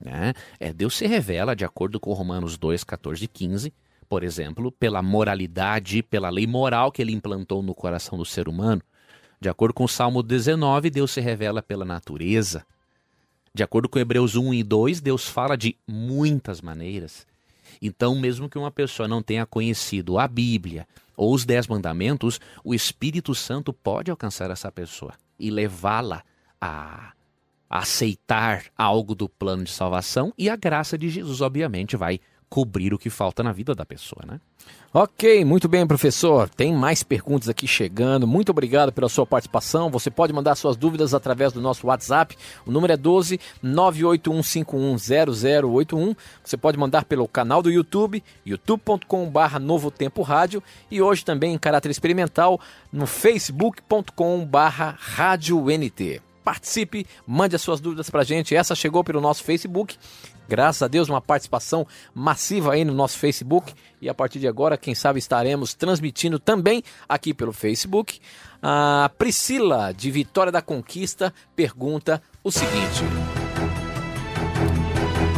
Né? 0.00 0.34
É, 0.58 0.72
Deus 0.72 0.96
se 0.96 1.06
revela, 1.06 1.54
de 1.54 1.64
acordo 1.64 1.98
com 1.98 2.12
Romanos 2.12 2.56
2, 2.58 2.84
14 2.84 3.24
e 3.24 3.28
15, 3.28 3.72
por 4.08 4.22
exemplo, 4.22 4.70
pela 4.70 5.02
moralidade, 5.02 6.02
pela 6.02 6.30
lei 6.30 6.46
moral 6.46 6.92
que 6.92 7.00
ele 7.00 7.12
implantou 7.12 7.62
no 7.62 7.74
coração 7.74 8.18
do 8.18 8.24
ser 8.24 8.48
humano. 8.48 8.82
De 9.40 9.48
acordo 9.48 9.74
com 9.74 9.84
o 9.84 9.88
Salmo 9.88 10.22
19, 10.22 10.90
Deus 10.90 11.10
se 11.10 11.20
revela 11.20 11.62
pela 11.62 11.84
natureza. 11.84 12.64
De 13.54 13.62
acordo 13.62 13.88
com 13.88 13.98
Hebreus 13.98 14.36
1 14.36 14.54
e 14.54 14.62
2, 14.62 15.00
Deus 15.00 15.28
fala 15.28 15.56
de 15.56 15.76
muitas 15.86 16.60
maneiras. 16.60 17.26
Então, 17.80 18.14
mesmo 18.14 18.48
que 18.48 18.58
uma 18.58 18.70
pessoa 18.70 19.08
não 19.08 19.22
tenha 19.22 19.46
conhecido 19.46 20.18
a 20.18 20.26
Bíblia, 20.28 20.86
ou 21.16 21.32
os 21.32 21.44
Dez 21.44 21.66
Mandamentos, 21.66 22.40
o 22.62 22.74
Espírito 22.74 23.34
Santo 23.34 23.72
pode 23.72 24.10
alcançar 24.10 24.50
essa 24.50 24.70
pessoa 24.70 25.12
e 25.38 25.50
levá-la 25.50 26.22
a 26.60 27.12
aceitar 27.74 28.66
algo 28.78 29.14
do 29.16 29.28
plano 29.28 29.64
de 29.64 29.72
salvação 29.72 30.32
e 30.38 30.48
a 30.48 30.54
graça 30.54 30.96
de 30.96 31.08
Jesus, 31.08 31.40
obviamente, 31.40 31.96
vai 31.96 32.20
cobrir 32.48 32.94
o 32.94 32.98
que 32.98 33.10
falta 33.10 33.42
na 33.42 33.50
vida 33.50 33.74
da 33.74 33.84
pessoa, 33.84 34.22
né? 34.24 34.40
Ok, 34.92 35.44
muito 35.44 35.68
bem, 35.68 35.84
professor. 35.84 36.48
Tem 36.48 36.72
mais 36.72 37.02
perguntas 37.02 37.48
aqui 37.48 37.66
chegando. 37.66 38.28
Muito 38.28 38.50
obrigado 38.50 38.92
pela 38.92 39.08
sua 39.08 39.26
participação. 39.26 39.90
Você 39.90 40.08
pode 40.08 40.32
mandar 40.32 40.54
suas 40.54 40.76
dúvidas 40.76 41.14
através 41.14 41.52
do 41.52 41.60
nosso 41.60 41.88
WhatsApp. 41.88 42.38
O 42.64 42.70
número 42.70 42.92
é 42.92 42.96
12 42.96 43.40
981510081. 43.64 46.16
Você 46.44 46.56
pode 46.56 46.78
mandar 46.78 47.06
pelo 47.06 47.26
canal 47.26 47.60
do 47.60 47.72
YouTube, 47.72 48.22
youtube.com/barra 48.46 49.58
Novo 49.58 49.90
Tempo 49.90 50.22
Rádio 50.22 50.62
e 50.88 51.02
hoje 51.02 51.24
também 51.24 51.54
em 51.54 51.58
caráter 51.58 51.90
experimental 51.90 52.60
no 52.92 53.04
facebook.com/barra 53.04 54.96
Rádio 54.96 55.64
NT 55.76 56.22
participe, 56.44 57.06
mande 57.26 57.56
as 57.56 57.62
suas 57.62 57.80
dúvidas 57.80 58.10
para 58.10 58.20
a 58.20 58.24
gente. 58.24 58.54
Essa 58.54 58.74
chegou 58.74 59.02
pelo 59.02 59.20
nosso 59.20 59.42
Facebook. 59.42 59.96
Graças 60.46 60.82
a 60.82 60.88
Deus, 60.88 61.08
uma 61.08 61.22
participação 61.22 61.86
massiva 62.14 62.74
aí 62.74 62.84
no 62.84 62.92
nosso 62.92 63.18
Facebook. 63.18 63.72
E 64.00 64.08
a 64.08 64.14
partir 64.14 64.38
de 64.38 64.46
agora, 64.46 64.76
quem 64.76 64.94
sabe 64.94 65.18
estaremos 65.18 65.72
transmitindo 65.72 66.38
também 66.38 66.82
aqui 67.08 67.32
pelo 67.32 67.52
Facebook. 67.52 68.20
A 68.62 69.10
Priscila, 69.16 69.92
de 69.92 70.10
Vitória 70.10 70.52
da 70.52 70.60
Conquista, 70.60 71.32
pergunta 71.56 72.22
o 72.42 72.50
seguinte: 72.50 73.02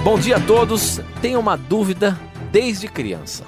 Bom 0.02 0.18
dia 0.18 0.36
a 0.36 0.40
todos. 0.40 1.00
Tenho 1.22 1.38
uma 1.38 1.56
dúvida 1.56 2.18
desde 2.50 2.88
criança. 2.88 3.44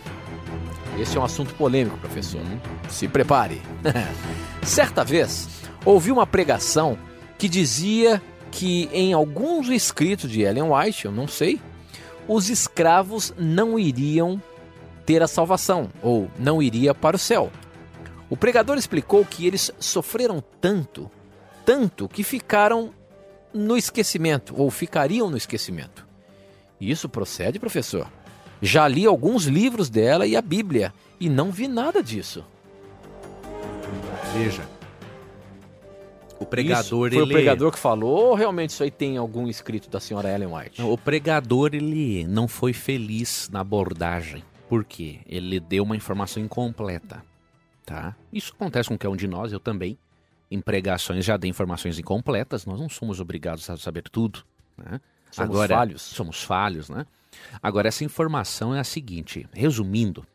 Esse 0.99 1.17
é 1.17 1.21
um 1.21 1.25
assunto 1.25 1.55
polêmico, 1.55 1.97
professor. 1.99 2.43
Se 2.89 3.07
prepare. 3.07 3.63
Certa 4.63 5.05
vez, 5.05 5.49
ouvi 5.85 6.11
uma 6.11 6.27
pregação 6.27 6.99
que 7.39 7.49
dizia 7.49 8.20
que 8.51 8.89
em 8.93 9.12
alguns 9.12 9.68
escritos 9.68 10.30
de 10.30 10.43
Ellen 10.43 10.72
White, 10.72 11.05
eu 11.05 11.12
não 11.12 11.28
sei, 11.28 11.61
os 12.26 12.51
escravos 12.51 13.32
não 13.39 13.78
iriam 13.78 14.43
ter 15.07 15.22
a 15.22 15.28
salvação 15.28 15.89
ou 16.03 16.30
não 16.39 16.61
iria 16.61 16.95
para 16.95 17.16
o 17.16 17.18
céu. 17.18 17.51
O 18.28 18.36
pregador 18.36 18.76
explicou 18.76 19.24
que 19.24 19.47
eles 19.47 19.70
sofreram 19.78 20.43
tanto, 20.61 21.11
tanto 21.64 22.09
que 22.09 22.22
ficaram 22.22 22.93
no 23.55 23.76
esquecimento 23.76 24.55
ou 24.57 24.70
ficariam 24.70 25.30
no 25.30 25.36
esquecimento. 25.36 26.07
Isso 26.78 27.09
procede, 27.09 27.59
professor? 27.59 28.07
Já 28.61 28.86
li 28.86 29.07
alguns 29.07 29.45
livros 29.45 29.89
dela 29.89 30.26
e 30.26 30.36
a 30.36 30.43
Bíblia 30.43 30.93
e 31.18 31.28
não 31.28 31.51
vi 31.51 31.68
nada 31.68 32.03
disso. 32.03 32.45
Veja, 34.34 34.62
o 36.41 36.47
pregador, 36.47 37.09
isso 37.09 37.16
foi 37.16 37.22
ele... 37.22 37.22
o 37.22 37.28
pregador 37.28 37.72
que 37.72 37.78
falou 37.78 38.28
ou 38.28 38.34
realmente 38.34 38.70
isso 38.70 38.82
aí 38.82 38.91
tem 38.91 39.16
algum 39.16 39.49
escrito 39.49 39.91
da 39.91 40.01
senhora 40.01 40.32
Ellen 40.32 40.55
White? 40.55 40.80
Não, 40.80 40.93
o 40.93 40.99
pregador, 40.99 41.70
ele 41.74 42.26
não 42.26 42.47
foi 42.47 42.72
feliz 42.72 43.49
na 43.53 43.61
abordagem. 43.61 44.45
Por 44.68 44.84
quê? 44.84 45.20
Ele 45.26 45.59
deu 45.59 45.82
uma 45.82 45.97
informação 45.97 46.43
incompleta, 46.43 47.22
tá? 47.84 48.14
Isso 48.32 48.53
acontece 48.55 48.89
com 48.89 48.95
qualquer 48.95 49.09
um 49.09 49.16
de 49.16 49.26
nós, 49.26 49.53
eu 49.53 49.61
também. 49.61 49.99
Em 50.51 50.61
pregações 50.61 51.24
já 51.24 51.36
dei 51.36 51.51
informações 51.51 51.99
incompletas, 51.99 52.64
nós 52.64 52.80
não 52.80 52.89
somos 52.89 53.20
obrigados 53.20 53.68
a 53.68 53.76
saber 53.76 54.03
tudo, 54.03 54.45
né? 54.76 55.01
Somos 55.30 55.51
Agora, 55.51 55.74
falhos. 55.74 56.03
Somos 56.03 56.43
falhos, 56.43 56.89
né? 56.89 57.07
Agora, 57.62 57.89
essa 57.89 58.05
informação 58.05 58.74
é 58.74 58.80
a 58.80 58.84
seguinte, 58.84 59.47
resumindo, 59.53 60.26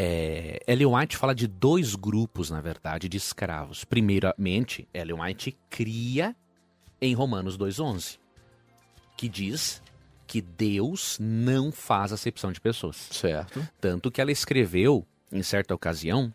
é, 0.00 0.62
Ellen 0.64 0.94
White 0.94 1.16
fala 1.16 1.34
de 1.34 1.48
dois 1.48 1.96
grupos, 1.96 2.50
na 2.50 2.60
verdade, 2.60 3.08
de 3.08 3.16
escravos. 3.16 3.82
Primeiramente, 3.84 4.86
Ellen 4.94 5.20
White 5.20 5.58
cria 5.68 6.36
em 7.00 7.14
Romanos 7.14 7.58
2,11, 7.58 8.16
que 9.16 9.28
diz 9.28 9.82
que 10.24 10.40
Deus 10.40 11.18
não 11.20 11.72
faz 11.72 12.12
acepção 12.12 12.52
de 12.52 12.60
pessoas. 12.60 13.08
Certo. 13.10 13.66
Tanto 13.80 14.08
que 14.08 14.20
ela 14.20 14.30
escreveu, 14.30 15.04
em 15.32 15.42
certa 15.42 15.74
ocasião, 15.74 16.32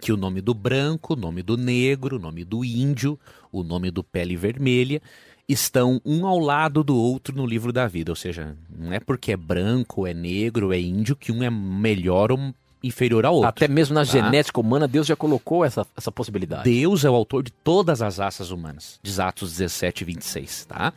que 0.00 0.12
o 0.12 0.16
nome 0.16 0.40
do 0.40 0.52
branco, 0.52 1.12
o 1.12 1.16
nome 1.16 1.44
do 1.44 1.56
negro, 1.56 2.16
o 2.16 2.18
nome 2.18 2.44
do 2.44 2.64
índio, 2.64 3.16
o 3.52 3.62
nome 3.62 3.88
do 3.92 4.02
pele 4.02 4.36
vermelha 4.36 5.00
estão 5.48 6.00
um 6.04 6.26
ao 6.26 6.40
lado 6.40 6.82
do 6.82 6.96
outro 6.96 7.36
no 7.36 7.46
livro 7.46 7.72
da 7.72 7.86
vida. 7.86 8.10
Ou 8.10 8.16
seja, 8.16 8.56
não 8.68 8.92
é 8.92 8.98
porque 8.98 9.30
é 9.30 9.36
branco, 9.36 10.08
é 10.08 10.12
negro, 10.12 10.72
é 10.72 10.80
índio 10.80 11.14
que 11.14 11.30
um 11.30 11.40
é 11.40 11.50
melhor 11.50 12.32
ou 12.32 12.52
inferior 12.86 13.24
ao 13.26 13.34
outro. 13.34 13.48
Até 13.48 13.66
mesmo 13.68 13.94
na 13.94 14.00
Tá. 14.04 14.12
genética 14.12 14.60
humana, 14.60 14.86
Deus 14.86 15.06
já 15.06 15.16
colocou 15.16 15.64
essa, 15.64 15.86
essa 15.96 16.12
possibilidade. 16.12 16.64
Deus 16.64 17.04
é 17.04 17.10
o 17.10 17.14
autor 17.14 17.42
de 17.42 17.50
todas 17.52 18.02
as 18.02 18.18
raças 18.18 18.50
humanas, 18.50 18.98
diz 19.02 19.18
Atos 19.18 19.50
17, 19.52 20.04
26, 20.04 20.66
tá? 20.66 20.92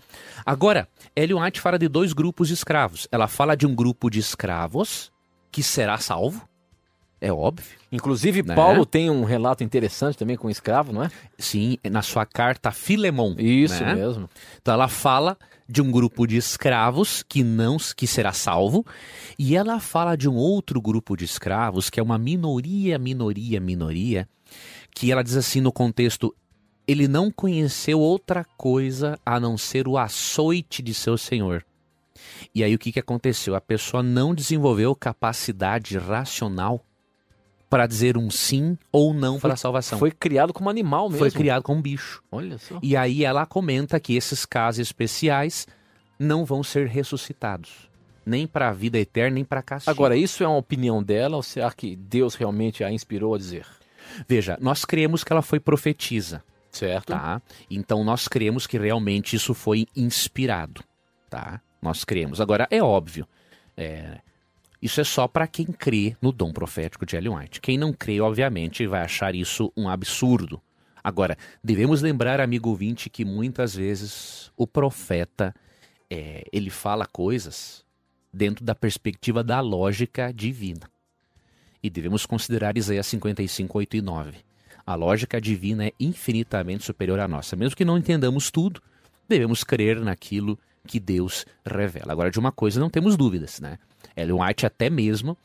Agora, 0.46 0.88
Ellen 1.16 1.42
White 1.42 1.62
fala 1.62 1.80
de 1.80 1.88
dois 1.88 2.14
grupos 2.14 2.48
de 2.50 2.54
escravos. 2.54 3.08
Ela 3.12 3.28
fala 3.28 3.56
de 3.56 3.66
um 3.66 3.74
grupo 3.74 4.10
de 4.10 4.20
escravos 4.20 5.12
que 5.52 5.64
será 5.64 5.98
salvo, 5.98 6.48
é 7.20 7.32
óbvio. 7.34 7.66
Inclusive, 7.92 8.44
Né? 8.44 8.54
Paulo 8.54 8.86
tem 8.86 9.10
um 9.10 9.24
relato 9.24 9.64
interessante 9.64 10.18
também 10.18 10.36
com 10.38 10.48
um 10.48 10.52
escravo, 10.52 10.94
não 10.94 11.04
é? 11.04 11.10
Sim, 11.40 11.78
na 11.90 12.02
sua 12.04 12.26
carta 12.26 12.70
a 12.70 12.72
Filemon. 12.72 13.34
Isso 13.38 13.84
né? 13.84 13.96
mesmo. 13.96 14.30
Então 14.62 14.74
ela 14.74 14.88
fala 14.88 15.36
de 15.68 15.82
um 15.82 15.92
grupo 15.92 16.26
de 16.26 16.38
escravos 16.38 17.24
que 17.24 17.44
não 17.44 17.78
que 17.96 18.08
será 18.08 18.32
salvo, 18.32 18.86
e 19.38 19.56
ela 19.56 19.80
fala 19.80 20.16
de 20.16 20.30
um 20.30 20.36
outro 20.36 20.82
grupo 20.82 21.16
de 21.16 21.26
escravos 21.26 21.90
que 21.90 22.00
é 22.00 22.04
uma 22.04 22.18
minoria, 22.18 22.98
minoria, 22.98 23.60
minoria, 23.60 24.28
que 24.96 25.12
ela 25.12 25.24
diz 25.24 25.36
assim 25.36 25.62
no 25.62 25.72
contexto 25.72 26.34
ele 26.88 27.08
não 27.08 27.30
conheceu 27.30 28.00
outra 28.00 28.46
coisa 28.46 29.20
a 29.26 29.40
não 29.40 29.58
ser 29.58 29.88
o 29.88 29.98
açoite 29.98 30.82
de 30.82 30.94
seu 30.94 31.18
senhor. 31.18 31.66
E 32.56 32.64
aí 32.64 32.74
o 32.74 32.80
que, 32.80 32.94
que 32.94 33.00
aconteceu? 33.00 33.56
A 33.56 33.62
pessoa 33.62 34.02
não 34.02 34.34
desenvolveu 34.34 34.96
capacidade 34.96 35.98
racional 35.98 36.84
para 37.70 37.86
dizer 37.86 38.18
um 38.18 38.30
sim 38.30 38.78
ou 38.92 39.14
não 39.14 39.40
para 39.40 39.54
a 39.54 39.58
salvação. 39.58 40.00
Foi 40.00 40.12
criado 40.12 40.54
como 40.54 40.70
animal 40.70 41.10
mesmo. 41.10 41.20
Foi 41.20 41.32
criado 41.32 41.64
como 41.64 41.80
um 41.80 41.82
bicho. 41.82 42.24
Olha 42.32 42.58
só. 42.58 42.80
E 42.82 42.96
aí 42.96 43.24
ela 43.26 43.46
comenta 43.46 44.00
que 44.00 44.16
esses 44.16 44.46
casos 44.46 44.80
especiais 44.80 45.68
não 46.18 46.46
vão 46.46 46.64
ser 46.64 46.88
ressuscitados. 46.88 47.88
Nem 48.26 48.46
para 48.48 48.70
a 48.70 48.74
vida 48.74 48.98
eterna, 48.98 49.36
nem 49.36 49.46
para 49.46 49.62
castigo. 49.62 49.92
Agora, 49.92 50.16
isso 50.18 50.44
é 50.44 50.48
uma 50.48 50.58
opinião 50.58 51.02
dela 51.02 51.38
ou 51.38 51.44
será 51.44 51.72
que 51.72 51.96
Deus 51.96 52.36
realmente 52.36 52.84
a 52.84 52.92
inspirou 52.92 53.34
a 53.36 53.38
dizer? 53.38 53.66
veja, 54.28 54.58
nós 54.60 54.84
cremos 54.86 55.24
que 55.24 55.32
ela 55.32 55.42
foi 55.42 55.60
profetisa, 55.60 56.44
Certo? 56.72 57.08
tá? 57.08 57.42
Então 57.70 58.04
nós 58.04 58.28
cremos 58.28 58.66
que 58.66 58.78
realmente 58.78 59.36
isso 59.36 59.54
foi 59.54 59.86
inspirado, 59.96 60.82
tá? 61.30 61.62
Nós 61.82 62.04
cremos. 62.04 62.42
Agora, 62.42 62.68
é 62.72 62.82
óbvio, 62.82 63.28
é, 63.76 64.18
isso 64.82 65.02
é 65.02 65.04
só 65.04 65.28
para 65.28 65.48
quem 65.48 65.66
crê 65.66 66.16
no 66.22 66.32
dom 66.32 66.52
profético 66.52 67.06
de 67.06 67.16
Ellen 67.16 67.36
White. 67.36 67.62
Quem 67.62 67.78
não 67.78 67.92
crê, 67.92 68.22
obviamente, 68.22 68.86
vai 68.86 69.02
achar 69.02 69.34
isso 69.34 69.72
um 69.76 69.90
absurdo. 69.90 70.62
Agora, 71.04 71.38
devemos 71.64 72.02
lembrar, 72.02 72.40
amigo 72.40 72.70
ouvinte, 72.70 73.10
que 73.10 73.26
muitas 73.26 73.76
vezes 73.76 74.52
o 74.56 74.68
profeta 74.68 75.54
é, 76.10 76.44
ele 76.52 76.70
fala 76.70 77.06
coisas 77.06 77.86
dentro 78.32 78.64
da 78.64 78.76
perspectiva 78.76 79.44
da 79.44 79.60
lógica 79.62 80.32
divina. 80.32 80.90
E 81.82 81.90
devemos 81.90 82.26
considerar 82.26 82.78
Isaías 82.78 83.08
55, 83.08 83.78
8 83.78 83.98
e 83.98 84.02
9. 84.02 84.38
A 84.86 84.96
lógica 84.96 85.40
divina 85.42 85.88
é 85.88 85.94
infinitamente 86.00 86.84
superior 86.84 87.20
à 87.20 87.28
nossa. 87.28 87.56
Mesmo 87.56 87.76
que 87.76 87.86
não 87.86 87.98
entendamos 87.98 88.52
tudo, 88.52 88.82
devemos 89.28 89.64
crer 89.64 90.00
naquilo 90.00 90.58
que 90.86 91.00
Deus 91.00 91.46
revela. 91.66 92.12
Agora, 92.12 92.32
de 92.32 92.40
uma 92.40 92.52
coisa 92.52 92.80
não 92.80 92.90
temos 92.90 93.18
dúvidas, 93.18 93.60
né? 93.60 93.78
Ellen 94.18 94.42
White 94.42 94.66
até 94.66 94.90
mesmo, 94.90 95.38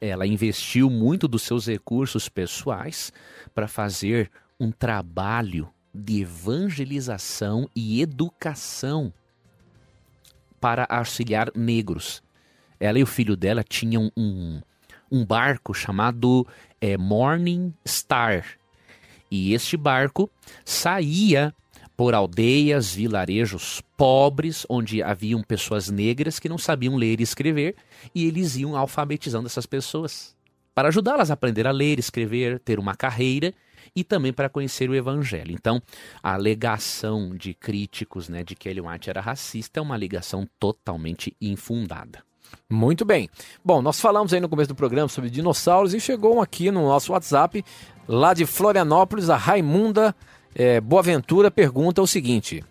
ela 0.00 0.26
investiu 0.26 0.88
muito 0.90 1.26
dos 1.26 1.42
seus 1.42 1.66
recursos 1.66 2.28
pessoais 2.28 3.12
para 3.54 3.66
fazer 3.66 4.30
um 4.60 4.70
trabalho 4.70 5.68
de 5.92 6.20
evangelização 6.20 7.68
e 7.74 8.00
educação 8.00 9.12
para 10.60 10.86
auxiliar 10.88 11.50
negros. 11.54 12.22
Ela 12.78 12.98
e 12.98 13.02
o 13.02 13.06
filho 13.06 13.36
dela 13.36 13.64
tinham 13.64 14.12
um, 14.16 14.60
um 15.10 15.24
barco 15.24 15.74
chamado 15.74 16.46
é, 16.80 16.96
Morning 16.96 17.74
Star. 17.86 18.44
E 19.30 19.52
este 19.52 19.76
barco 19.76 20.30
saía 20.64 21.54
por 21.98 22.14
aldeias, 22.14 22.94
vilarejos 22.94 23.82
pobres, 23.96 24.64
onde 24.68 25.02
haviam 25.02 25.42
pessoas 25.42 25.90
negras 25.90 26.38
que 26.38 26.48
não 26.48 26.56
sabiam 26.56 26.94
ler 26.94 27.18
e 27.18 27.24
escrever, 27.24 27.74
e 28.14 28.24
eles 28.24 28.54
iam 28.54 28.76
alfabetizando 28.76 29.48
essas 29.48 29.66
pessoas 29.66 30.36
para 30.72 30.90
ajudá-las 30.90 31.28
a 31.28 31.34
aprender 31.34 31.66
a 31.66 31.72
ler, 31.72 31.98
escrever, 31.98 32.60
ter 32.60 32.78
uma 32.78 32.94
carreira 32.94 33.52
e 33.96 34.04
também 34.04 34.32
para 34.32 34.48
conhecer 34.48 34.88
o 34.88 34.94
evangelho. 34.94 35.50
Então, 35.50 35.82
a 36.22 36.34
alegação 36.34 37.34
de 37.34 37.52
críticos, 37.52 38.28
né, 38.28 38.44
de 38.44 38.54
que 38.54 38.68
Ellen 38.68 38.86
White 38.86 39.10
era 39.10 39.20
racista 39.20 39.80
é 39.80 39.82
uma 39.82 39.96
alegação 39.96 40.48
totalmente 40.60 41.36
infundada. 41.40 42.22
Muito 42.70 43.04
bem. 43.04 43.28
Bom, 43.64 43.82
nós 43.82 44.00
falamos 44.00 44.32
aí 44.32 44.38
no 44.38 44.48
começo 44.48 44.68
do 44.68 44.76
programa 44.76 45.08
sobre 45.08 45.30
dinossauros 45.30 45.94
e 45.94 46.00
chegou 46.00 46.40
aqui 46.40 46.70
no 46.70 46.82
nosso 46.82 47.10
WhatsApp, 47.10 47.64
lá 48.06 48.32
de 48.34 48.46
Florianópolis, 48.46 49.28
a 49.28 49.36
Raimunda 49.36 50.14
eh, 50.58 50.80
Boaventura 50.80 51.50
pergunta 51.50 52.02
o 52.02 52.06
seguinte: 52.06 52.64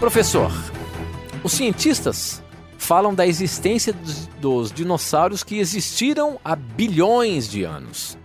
Professor, 0.00 0.50
os 1.44 1.52
cientistas 1.52 2.42
falam 2.78 3.14
da 3.14 3.26
existência 3.26 3.92
dos, 3.92 4.26
dos 4.40 4.72
dinossauros 4.72 5.44
que 5.44 5.58
existiram 5.58 6.40
há 6.42 6.56
bilhões 6.56 7.48
de 7.48 7.62
anos. 7.62 8.18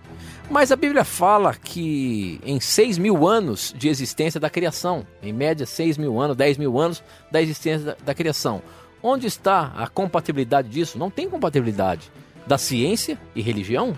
Mas 0.48 0.70
a 0.70 0.76
Bíblia 0.76 1.04
fala 1.04 1.54
que 1.54 2.40
em 2.44 2.60
6 2.60 2.98
mil 2.98 3.26
anos 3.26 3.74
de 3.76 3.88
existência 3.88 4.40
da 4.40 4.48
criação, 4.48 5.06
em 5.22 5.32
média 5.32 5.66
6 5.66 5.98
mil 5.98 6.20
anos, 6.20 6.36
10 6.36 6.56
mil 6.56 6.78
anos 6.80 7.02
da 7.30 7.42
existência 7.42 7.86
da, 7.86 7.96
da 8.06 8.14
criação. 8.14 8.62
Onde 9.02 9.26
está 9.26 9.72
a 9.76 9.86
compatibilidade 9.88 10.68
disso? 10.68 10.98
Não 10.98 11.10
tem 11.10 11.28
compatibilidade 11.28 12.10
da 12.46 12.56
ciência 12.56 13.18
e 13.34 13.42
religião? 13.42 13.96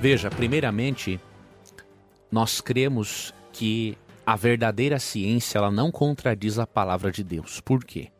Veja, 0.00 0.30
primeiramente, 0.30 1.20
nós 2.34 2.60
cremos 2.60 3.32
que 3.52 3.96
a 4.26 4.34
verdadeira 4.34 4.98
ciência 4.98 5.56
ela 5.56 5.70
não 5.70 5.92
contradiz 5.92 6.58
a 6.58 6.66
palavra 6.66 7.12
de 7.12 7.22
Deus. 7.22 7.60
Por 7.60 7.84
quê? 7.84 8.10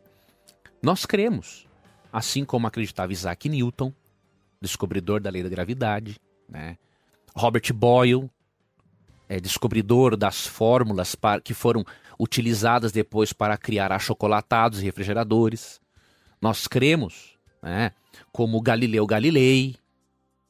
Nós 0.81 1.05
cremos, 1.05 1.67
assim 2.13 2.45
como 2.45 2.69
acreditava 2.69 3.13
Isaac 3.13 3.49
Newton, 3.49 3.93
descobridor 4.61 5.21
da 5.21 5.31
lei 5.31 5.43
da 5.43 5.49
gravidade, 5.49 6.21
né? 6.49 6.79
Robert 7.35 7.73
Boyle, 7.75 8.31
é, 9.29 9.41
descobridor 9.41 10.17
das 10.17 10.47
fórmulas 10.47 11.17
para, 11.17 11.41
que 11.41 11.53
foram 11.53 11.85
utilizadas 12.17 12.93
depois 12.93 13.33
para 13.33 13.59
criar 13.59 13.91
achocolatados 13.91 14.81
e 14.81 14.85
refrigeradores. 14.85 15.81
Nós 16.41 16.69
cremos, 16.69 17.37
né, 17.61 17.91
como 18.31 18.63
Galileu 18.63 19.09
Galilei, 19.09 19.75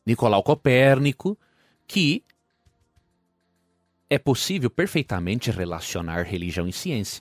Nicolau 0.05 0.43
Copérnico, 0.43 1.39
que 1.89 2.23
é 4.15 4.19
possível 4.19 4.71
perfeitamente 4.71 5.51
relacionar 5.51 6.23
religião 6.23 6.69
e 6.69 6.73
ciência. 6.73 7.21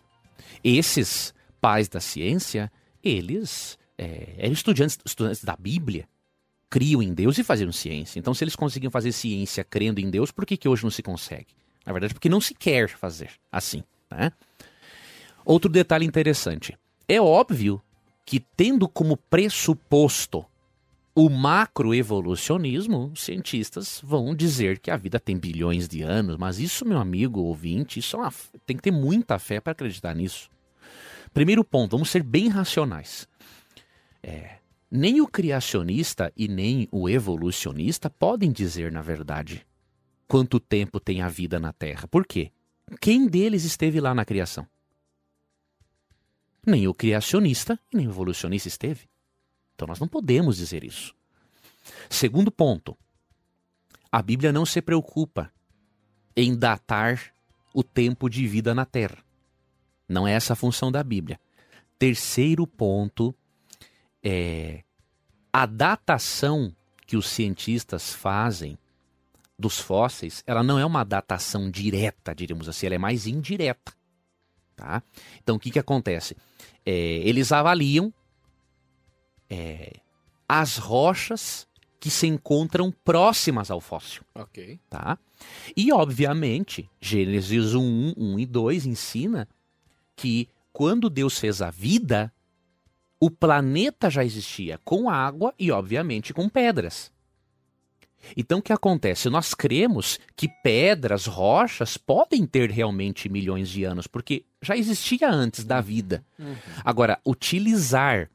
Esses 0.63 1.33
pais 1.59 1.87
da 1.89 1.99
ciência, 1.99 2.71
eles 3.03 3.79
é, 3.97 4.35
eram 4.37 4.53
estudantes, 4.53 4.99
estudantes 5.03 5.43
da 5.43 5.55
Bíblia, 5.55 6.07
criam 6.69 7.01
em 7.01 7.11
Deus 7.11 7.39
e 7.39 7.43
faziam 7.43 7.71
ciência. 7.71 8.19
Então, 8.19 8.31
se 8.31 8.43
eles 8.43 8.55
conseguiam 8.55 8.91
fazer 8.91 9.11
ciência 9.11 9.63
crendo 9.63 9.99
em 9.99 10.09
Deus, 10.09 10.29
por 10.29 10.45
que, 10.45 10.55
que 10.55 10.69
hoje 10.69 10.83
não 10.83 10.91
se 10.91 11.01
consegue? 11.01 11.47
Na 11.83 11.91
verdade, 11.91 12.13
porque 12.13 12.29
não 12.29 12.39
se 12.39 12.53
quer 12.53 12.87
fazer 12.87 13.31
assim. 13.51 13.83
Né? 14.11 14.31
Outro 15.43 15.71
detalhe 15.71 16.05
interessante. 16.05 16.77
É 17.07 17.19
óbvio 17.19 17.81
que, 18.23 18.39
tendo 18.39 18.87
como 18.87 19.17
pressuposto 19.17 20.45
o 21.15 21.29
macroevolucionismo, 21.29 23.13
cientistas 23.15 24.01
vão 24.03 24.35
dizer 24.35 24.79
que 24.79 24.89
a 24.89 24.97
vida 24.97 25.19
tem 25.19 25.37
bilhões 25.37 25.87
de 25.87 26.01
anos, 26.01 26.37
mas 26.37 26.59
isso, 26.59 26.85
meu 26.85 26.97
amigo 26.97 27.39
ouvinte, 27.41 27.99
isso 27.99 28.17
é 28.17 28.19
uma, 28.19 28.33
tem 28.65 28.75
que 28.75 28.83
ter 28.83 28.91
muita 28.91 29.37
fé 29.37 29.59
para 29.59 29.73
acreditar 29.73 30.15
nisso. 30.15 30.49
Primeiro 31.31 31.63
ponto, 31.63 31.91
vamos 31.91 32.09
ser 32.09 32.23
bem 32.23 32.47
racionais. 32.47 33.27
É, 34.23 34.57
nem 34.89 35.21
o 35.21 35.27
criacionista 35.27 36.33
e 36.35 36.47
nem 36.47 36.87
o 36.91 37.07
evolucionista 37.07 38.09
podem 38.09 38.51
dizer, 38.51 38.91
na 38.91 39.01
verdade, 39.01 39.65
quanto 40.27 40.59
tempo 40.59 40.99
tem 40.99 41.21
a 41.21 41.29
vida 41.29 41.59
na 41.59 41.71
Terra. 41.71 42.07
Por 42.07 42.25
quê? 42.25 42.51
Quem 42.99 43.27
deles 43.27 43.65
esteve 43.65 43.99
lá 43.99 44.15
na 44.15 44.25
criação? 44.25 44.67
Nem 46.65 46.87
o 46.87 46.93
criacionista 46.93 47.79
e 47.91 47.97
nem 47.97 48.07
o 48.07 48.11
evolucionista 48.11 48.67
esteve. 48.67 49.12
Então 49.73 49.87
nós 49.87 49.99
não 49.99 50.07
podemos 50.07 50.57
dizer 50.57 50.83
isso. 50.83 51.13
Segundo 52.09 52.51
ponto, 52.51 52.97
a 54.11 54.21
Bíblia 54.21 54.51
não 54.51 54.65
se 54.65 54.81
preocupa 54.81 55.51
em 56.35 56.55
datar 56.55 57.33
o 57.73 57.83
tempo 57.83 58.29
de 58.29 58.47
vida 58.47 58.73
na 58.73 58.85
Terra. 58.85 59.17
Não 60.07 60.27
é 60.27 60.33
essa 60.33 60.53
a 60.53 60.55
função 60.55 60.91
da 60.91 61.03
Bíblia. 61.03 61.39
Terceiro 61.97 62.67
ponto 62.67 63.35
é 64.21 64.83
a 65.51 65.65
datação 65.65 66.75
que 67.05 67.17
os 67.17 67.27
cientistas 67.27 68.13
fazem 68.13 68.77
dos 69.57 69.79
fósseis, 69.79 70.43
ela 70.45 70.63
não 70.63 70.79
é 70.79 70.85
uma 70.85 71.03
datação 71.03 71.69
direta, 71.69 72.33
diríamos 72.33 72.67
assim, 72.67 72.87
ela 72.87 72.95
é 72.95 72.99
mais 72.99 73.27
indireta. 73.27 73.93
Tá? 74.75 75.03
Então 75.41 75.55
o 75.55 75.59
que, 75.59 75.71
que 75.71 75.79
acontece? 75.79 76.35
É, 76.85 76.91
eles 76.91 77.51
avaliam 77.51 78.11
é, 79.53 79.93
as 80.47 80.77
rochas 80.77 81.67
que 81.99 82.09
se 82.09 82.27
encontram 82.27 82.91
próximas 82.91 83.71
ao 83.71 83.79
fóssil, 83.79 84.23
Ok. 84.35 84.79
tá? 84.89 85.17
E, 85.75 85.91
obviamente, 85.91 86.89
Gênesis 86.99 87.73
1, 87.73 88.13
1 88.17 88.39
e 88.39 88.45
2 88.45 88.85
ensina 88.85 89.47
que 90.15 90.49
quando 90.71 91.09
Deus 91.09 91.39
fez 91.39 91.61
a 91.61 91.69
vida, 91.69 92.33
o 93.19 93.29
planeta 93.29 94.09
já 94.09 94.23
existia 94.25 94.79
com 94.83 95.09
água 95.09 95.53
e, 95.57 95.71
obviamente, 95.71 96.33
com 96.33 96.49
pedras. 96.49 97.11
Então, 98.35 98.59
o 98.59 98.61
que 98.61 98.73
acontece? 98.73 99.29
Nós 99.29 99.53
cremos 99.53 100.19
que 100.35 100.47
pedras, 100.47 101.25
rochas, 101.25 101.97
podem 101.97 102.45
ter 102.45 102.71
realmente 102.71 103.29
milhões 103.29 103.69
de 103.69 103.83
anos, 103.83 104.07
porque 104.07 104.45
já 104.61 104.75
existia 104.77 105.29
antes 105.29 105.63
da 105.65 105.81
vida. 105.81 106.23
Agora, 106.85 107.19
utilizar 107.25 108.29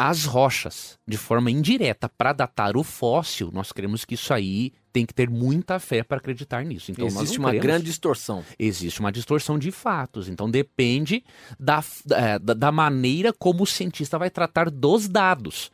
as 0.00 0.24
rochas 0.24 0.96
de 1.06 1.16
forma 1.16 1.50
indireta 1.50 2.08
para 2.08 2.32
datar 2.32 2.76
o 2.76 2.84
fóssil, 2.84 3.50
nós 3.52 3.72
cremos 3.72 4.04
que 4.04 4.14
isso 4.14 4.32
aí 4.32 4.72
tem 4.92 5.04
que 5.04 5.12
ter 5.12 5.28
muita 5.28 5.80
fé 5.80 6.04
para 6.04 6.18
acreditar 6.18 6.64
nisso. 6.64 6.92
Então, 6.92 7.06
Existe 7.06 7.38
uma 7.38 7.48
cremos- 7.50 7.66
grande 7.66 7.84
distorção. 7.86 8.44
existe 8.58 9.00
uma 9.00 9.10
distorção 9.10 9.58
de 9.58 9.72
fatos. 9.72 10.28
Então 10.28 10.48
depende 10.48 11.24
da, 11.58 11.82
da, 12.06 12.38
da 12.54 12.70
maneira 12.72 13.32
como 13.32 13.64
o 13.64 13.66
cientista 13.66 14.16
vai 14.18 14.30
tratar 14.30 14.70
dos 14.70 15.08
dados. 15.08 15.70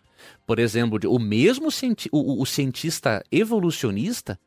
Por 0.46 0.58
exemplo, 0.58 0.98
o 1.06 1.18
mesmo 1.18 1.70
cienti 1.70 2.08
o- 2.10 2.40
o 2.42 2.46
cientista 2.46 3.22
evolucionista 3.30 4.38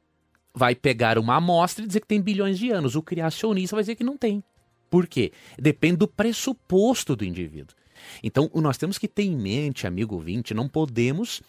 vai 0.56 0.74
pegar 0.74 1.20
uma 1.20 1.36
amostra 1.36 1.84
e 1.84 1.88
dizer 1.88 2.00
que 2.02 2.08
tem 2.08 2.20
bilhões 2.22 2.58
de 2.58 2.72
anos. 2.72 2.96
O 2.96 3.02
criacionista 3.04 3.76
vai 3.76 3.84
dizer 3.84 3.96
que 3.96 4.04
não 4.04 4.18
tem. 4.18 4.44
Por 4.90 5.06
quê? 5.06 5.32
Depende 5.60 5.98
do 5.98 6.08
pressuposto 6.08 7.16
do 7.16 7.24
indivíduo. 7.24 7.76
Então, 8.24 8.50
o- 8.54 8.62
nós 8.62 8.78
temos 8.78 8.98
que 8.98 9.08
ter 9.08 9.24
em 9.24 9.36
mente, 9.36 9.88
amigo 9.88 10.16
ouvinte, 10.16 10.54
não 10.54 10.68
podemos 10.68 11.42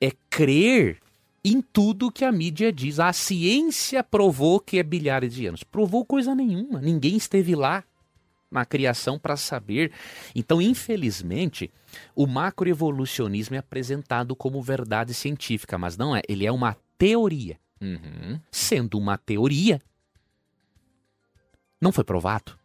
é 0.00 0.12
crer 0.30 0.98
em 1.44 1.60
tudo 1.60 2.10
que 2.12 2.24
a 2.24 2.32
mídia 2.32 2.72
diz. 2.72 2.98
A 3.00 3.12
ciência 3.12 4.02
provou 4.04 4.60
que 4.60 4.78
é 4.78 4.82
bilhares 4.82 5.34
de 5.34 5.46
anos. 5.46 5.62
Provou 5.62 6.04
coisa 6.04 6.34
nenhuma. 6.34 6.80
Ninguém 6.80 7.16
esteve 7.16 7.54
lá 7.54 7.84
na 8.50 8.64
criação 8.64 9.18
para 9.18 9.36
saber. 9.36 9.92
Então, 10.34 10.60
infelizmente, 10.60 11.70
o 12.14 12.26
macroevolucionismo 12.26 13.56
é 13.56 13.58
apresentado 13.58 14.34
como 14.34 14.62
verdade 14.62 15.12
científica, 15.14 15.76
mas 15.76 15.96
não 15.96 16.14
é. 16.16 16.22
Ele 16.28 16.46
é 16.46 16.52
uma 16.52 16.76
teoria. 16.96 17.58
Uhum. 17.80 18.40
Sendo 18.50 18.98
uma 18.98 19.16
teoria, 19.16 19.80
não 21.80 21.92
foi 21.92 22.04
provado. 22.04 22.58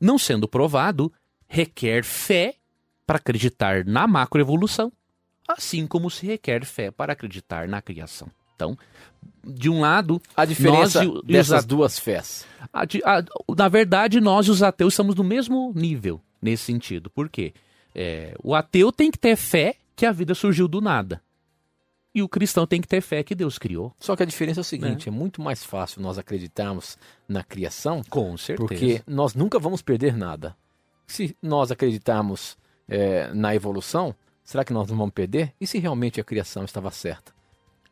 Não 0.00 0.18
sendo 0.18 0.46
provado, 0.46 1.12
requer 1.48 2.04
fé 2.04 2.54
para 3.06 3.16
acreditar 3.18 3.84
na 3.84 4.06
macroevolução, 4.06 4.92
assim 5.46 5.86
como 5.86 6.10
se 6.10 6.26
requer 6.26 6.64
fé 6.64 6.90
para 6.90 7.12
acreditar 7.12 7.68
na 7.68 7.82
criação. 7.82 8.28
Então, 8.56 8.78
de 9.42 9.68
um 9.68 9.80
lado, 9.80 10.20
A 10.36 10.44
diferença 10.44 11.02
Nós 11.04 11.22
dessas 11.24 11.64
duas 11.64 11.98
fés. 11.98 12.46
a 12.72 12.82
a- 12.82 13.24
na 13.56 13.68
verdade, 13.68 14.20
nós 14.20 14.46
e 14.46 14.50
os 14.50 14.62
ateus 14.62 14.94
estamos 14.94 15.14
no 15.16 15.24
mesmo 15.24 15.72
nível 15.74 16.20
nesse 16.40 16.64
sentido. 16.64 17.10
Por 17.10 17.28
quê? 17.28 17.52
É, 17.94 18.34
o 18.42 18.54
ateu 18.54 18.90
tem 18.92 19.10
que 19.10 19.18
ter 19.18 19.36
fé 19.36 19.76
que 19.96 20.06
a 20.06 20.12
vida 20.12 20.34
surgiu 20.34 20.66
do 20.68 20.80
nada. 20.80 21.20
E 22.14 22.22
o 22.22 22.28
cristão 22.28 22.64
tem 22.64 22.80
que 22.80 22.86
ter 22.86 23.00
fé 23.00 23.24
que 23.24 23.34
Deus 23.34 23.58
criou. 23.58 23.92
Só 23.98 24.14
que 24.14 24.22
a 24.22 24.26
diferença 24.26 24.60
é 24.60 24.62
o 24.62 24.64
seguinte: 24.64 25.08
é, 25.08 25.12
muito 25.12 25.42
mais 25.42 25.64
fácil 25.64 26.00
nós 26.00 26.16
acreditarmos 26.16 26.96
na 27.28 27.42
criação, 27.42 28.02
Com 28.08 28.36
certeza. 28.36 28.68
porque 28.68 29.02
nós 29.06 29.34
nunca 29.34 29.58
vamos 29.58 29.82
perder 29.82 30.16
nada. 30.16 30.56
Se 31.08 31.36
nós 31.42 31.72
acreditarmos 31.72 32.56
é, 32.88 33.32
na 33.32 33.54
evolução, 33.54 34.14
será 34.42 34.64
que 34.64 34.72
nós 34.72 34.88
não 34.88 34.96
vamos 34.96 35.14
perder? 35.14 35.52
E 35.60 35.66
se 35.66 35.78
realmente 35.78 36.20
a 36.20 36.24
criação 36.24 36.64
estava 36.64 36.90
certa? 36.90 37.32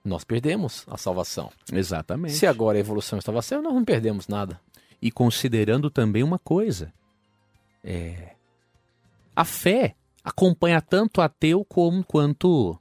Nós 0.05 0.25
perdemos 0.25 0.85
a 0.89 0.97
salvação. 0.97 1.51
Exatamente. 1.73 2.35
Se 2.35 2.47
agora 2.47 2.77
a 2.77 2.81
evolução 2.81 3.19
estava 3.19 3.41
certa, 3.41 3.63
nós 3.63 3.75
não 3.75 3.85
perdemos 3.85 4.27
nada. 4.27 4.61
E 5.01 5.11
considerando 5.11 5.91
também 5.91 6.23
uma 6.23 6.39
coisa: 6.39 6.93
é, 7.85 8.35
a 9.35 9.45
fé 9.45 9.95
acompanha 10.25 10.81
tanto 10.81 11.21
ateu 11.21 11.65
como 11.65 12.05
quanto 12.05 12.79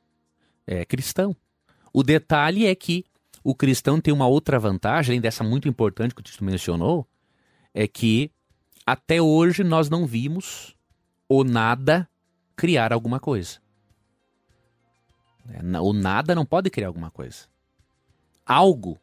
é, 0.65 0.85
cristão. 0.85 1.35
O 1.93 2.03
detalhe 2.03 2.65
é 2.65 2.73
que 2.73 3.05
o 3.43 3.55
cristão 3.55 3.99
tem 3.99 4.13
uma 4.13 4.27
outra 4.27 4.59
vantagem, 4.59 5.13
além 5.13 5.21
dessa 5.21 5.43
muito 5.43 5.67
importante 5.67 6.13
que 6.13 6.21
o 6.21 6.23
Tito 6.23 6.43
mencionou, 6.43 7.07
é 7.73 7.87
que 7.87 8.31
até 8.85 9.21
hoje 9.21 9.63
nós 9.63 9.89
não 9.89 10.05
vimos 10.05 10.75
o 11.33 11.45
nada 11.45 12.09
criar 12.57 12.91
alguma 12.91 13.17
coisa. 13.17 13.59
É, 15.49 15.79
O 15.79 15.93
nada 15.93 16.35
não 16.35 16.45
pode 16.45 16.69
criar 16.69 16.87
alguma 16.87 17.09
coisa. 17.09 17.45
Algo 18.45 18.99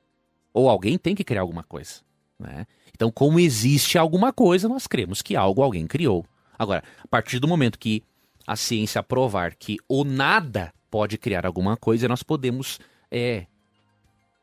ou 0.53 0.69
alguém 0.69 0.99
tem 0.99 1.15
que 1.15 1.25
criar 1.25 1.41
alguma 1.41 1.63
coisa. 1.63 2.03
Né? 2.39 2.67
Então, 2.95 3.11
como 3.11 3.41
existe 3.41 3.97
alguma 3.97 4.31
coisa, 4.31 4.69
nós 4.69 4.87
cremos 4.87 5.23
que 5.23 5.37
algo 5.37 5.63
alguém 5.63 5.87
criou. 5.87 6.27
Agora, 6.59 6.85
a 7.03 7.09
partir 7.09 7.39
do 7.39 7.49
momento 7.49 7.79
que 7.79 8.05
a 8.47 8.57
ciência 8.57 9.03
provar 9.03 9.55
que 9.55 9.79
o 9.89 10.05
nada 10.05 10.71
pode 10.91 11.17
criar 11.17 11.47
alguma 11.47 11.79
coisa, 11.79 12.09
nós 12.09 12.23
podemos 12.23 12.79
é, 13.11 13.47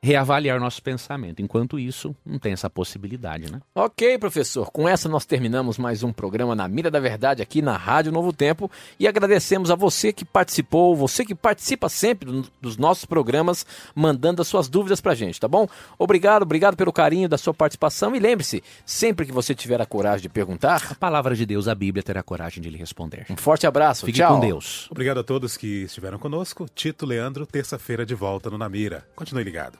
reavaliar 0.04 0.60
nosso 0.60 0.84
pensamento. 0.84 1.42
Enquanto 1.42 1.80
isso, 1.80 2.16
não 2.26 2.38
tem 2.38 2.54
essa 2.54 2.70
possibilidade, 2.70 3.52
né? 3.52 3.60
Ok, 3.74 4.18
professor. 4.20 4.70
Com 4.72 4.88
essa 4.88 5.10
nós 5.10 5.26
terminamos 5.26 5.78
mais 5.80 6.04
um 6.04 6.14
programa 6.14 6.54
na 6.56 6.68
Mira 6.68 6.92
da 6.92 7.00
Verdade 7.00 7.42
aqui 7.42 7.62
na 7.62 7.76
Rádio 7.76 8.12
Novo 8.12 8.32
Tempo 8.32 8.70
e 9.00 9.08
agradecemos 9.08 9.72
a 9.72 9.76
você 9.76 10.14
que 10.14 10.24
participou, 10.24 10.96
você 10.96 11.26
que 11.26 11.34
participa 11.34 11.90
sempre 11.90 12.32
do- 12.32 12.48
dos 12.62 12.78
nossos 12.78 13.06
programas, 13.06 13.66
mandando 13.96 14.42
as 14.44 14.48
suas 14.48 14.70
dúvidas 14.70 15.02
pra 15.02 15.16
gente, 15.16 15.40
tá 15.40 15.48
bom? 15.48 15.68
Obrigado, 15.98 16.44
obrigado 16.44 16.78
pelo 16.78 16.94
carinho 16.94 17.28
da 17.28 17.38
sua 17.38 17.54
participação 17.54 18.16
e 18.16 18.20
lembre-se, 18.20 18.64
sempre 18.86 19.26
que 19.26 19.32
você 19.32 19.56
tiver 19.56 19.82
a 19.82 19.86
coragem 19.88 20.22
de 20.24 20.30
perguntar, 20.30 20.86
A 20.92 20.96
palavra 20.96 21.36
de 21.36 21.46
Deus, 21.46 21.68
a 21.68 21.74
Bíblia, 21.74 22.04
terá 22.04 22.22
coragem 22.22 22.62
de 22.62 22.70
lhe 22.70 22.78
responder. 22.78 23.26
um 23.30 23.38
forte 23.38 23.66
abraço. 23.66 24.06
Fique 24.06 24.20
Tchau. 24.20 24.36
com 24.36 24.40
Deus. 24.40 24.88
Obrigado 24.92 25.20
a 25.20 25.24
todos 25.24 25.58
que 25.58 25.84
estiveram 25.84 26.20
conosco. 26.20 26.68
Tito 26.76 27.06
Leandro, 27.08 27.46
terça-feira 27.48 28.06
de 28.06 28.14
volta 28.14 28.50
no 28.52 28.58
Namira. 28.58 29.08
Continue 29.16 29.44
ligado. 29.44 29.80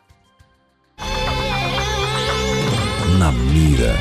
Na 3.18 3.32
mira 3.32 3.96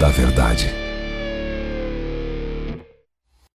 da 0.00 0.08
verdade. 0.08 0.87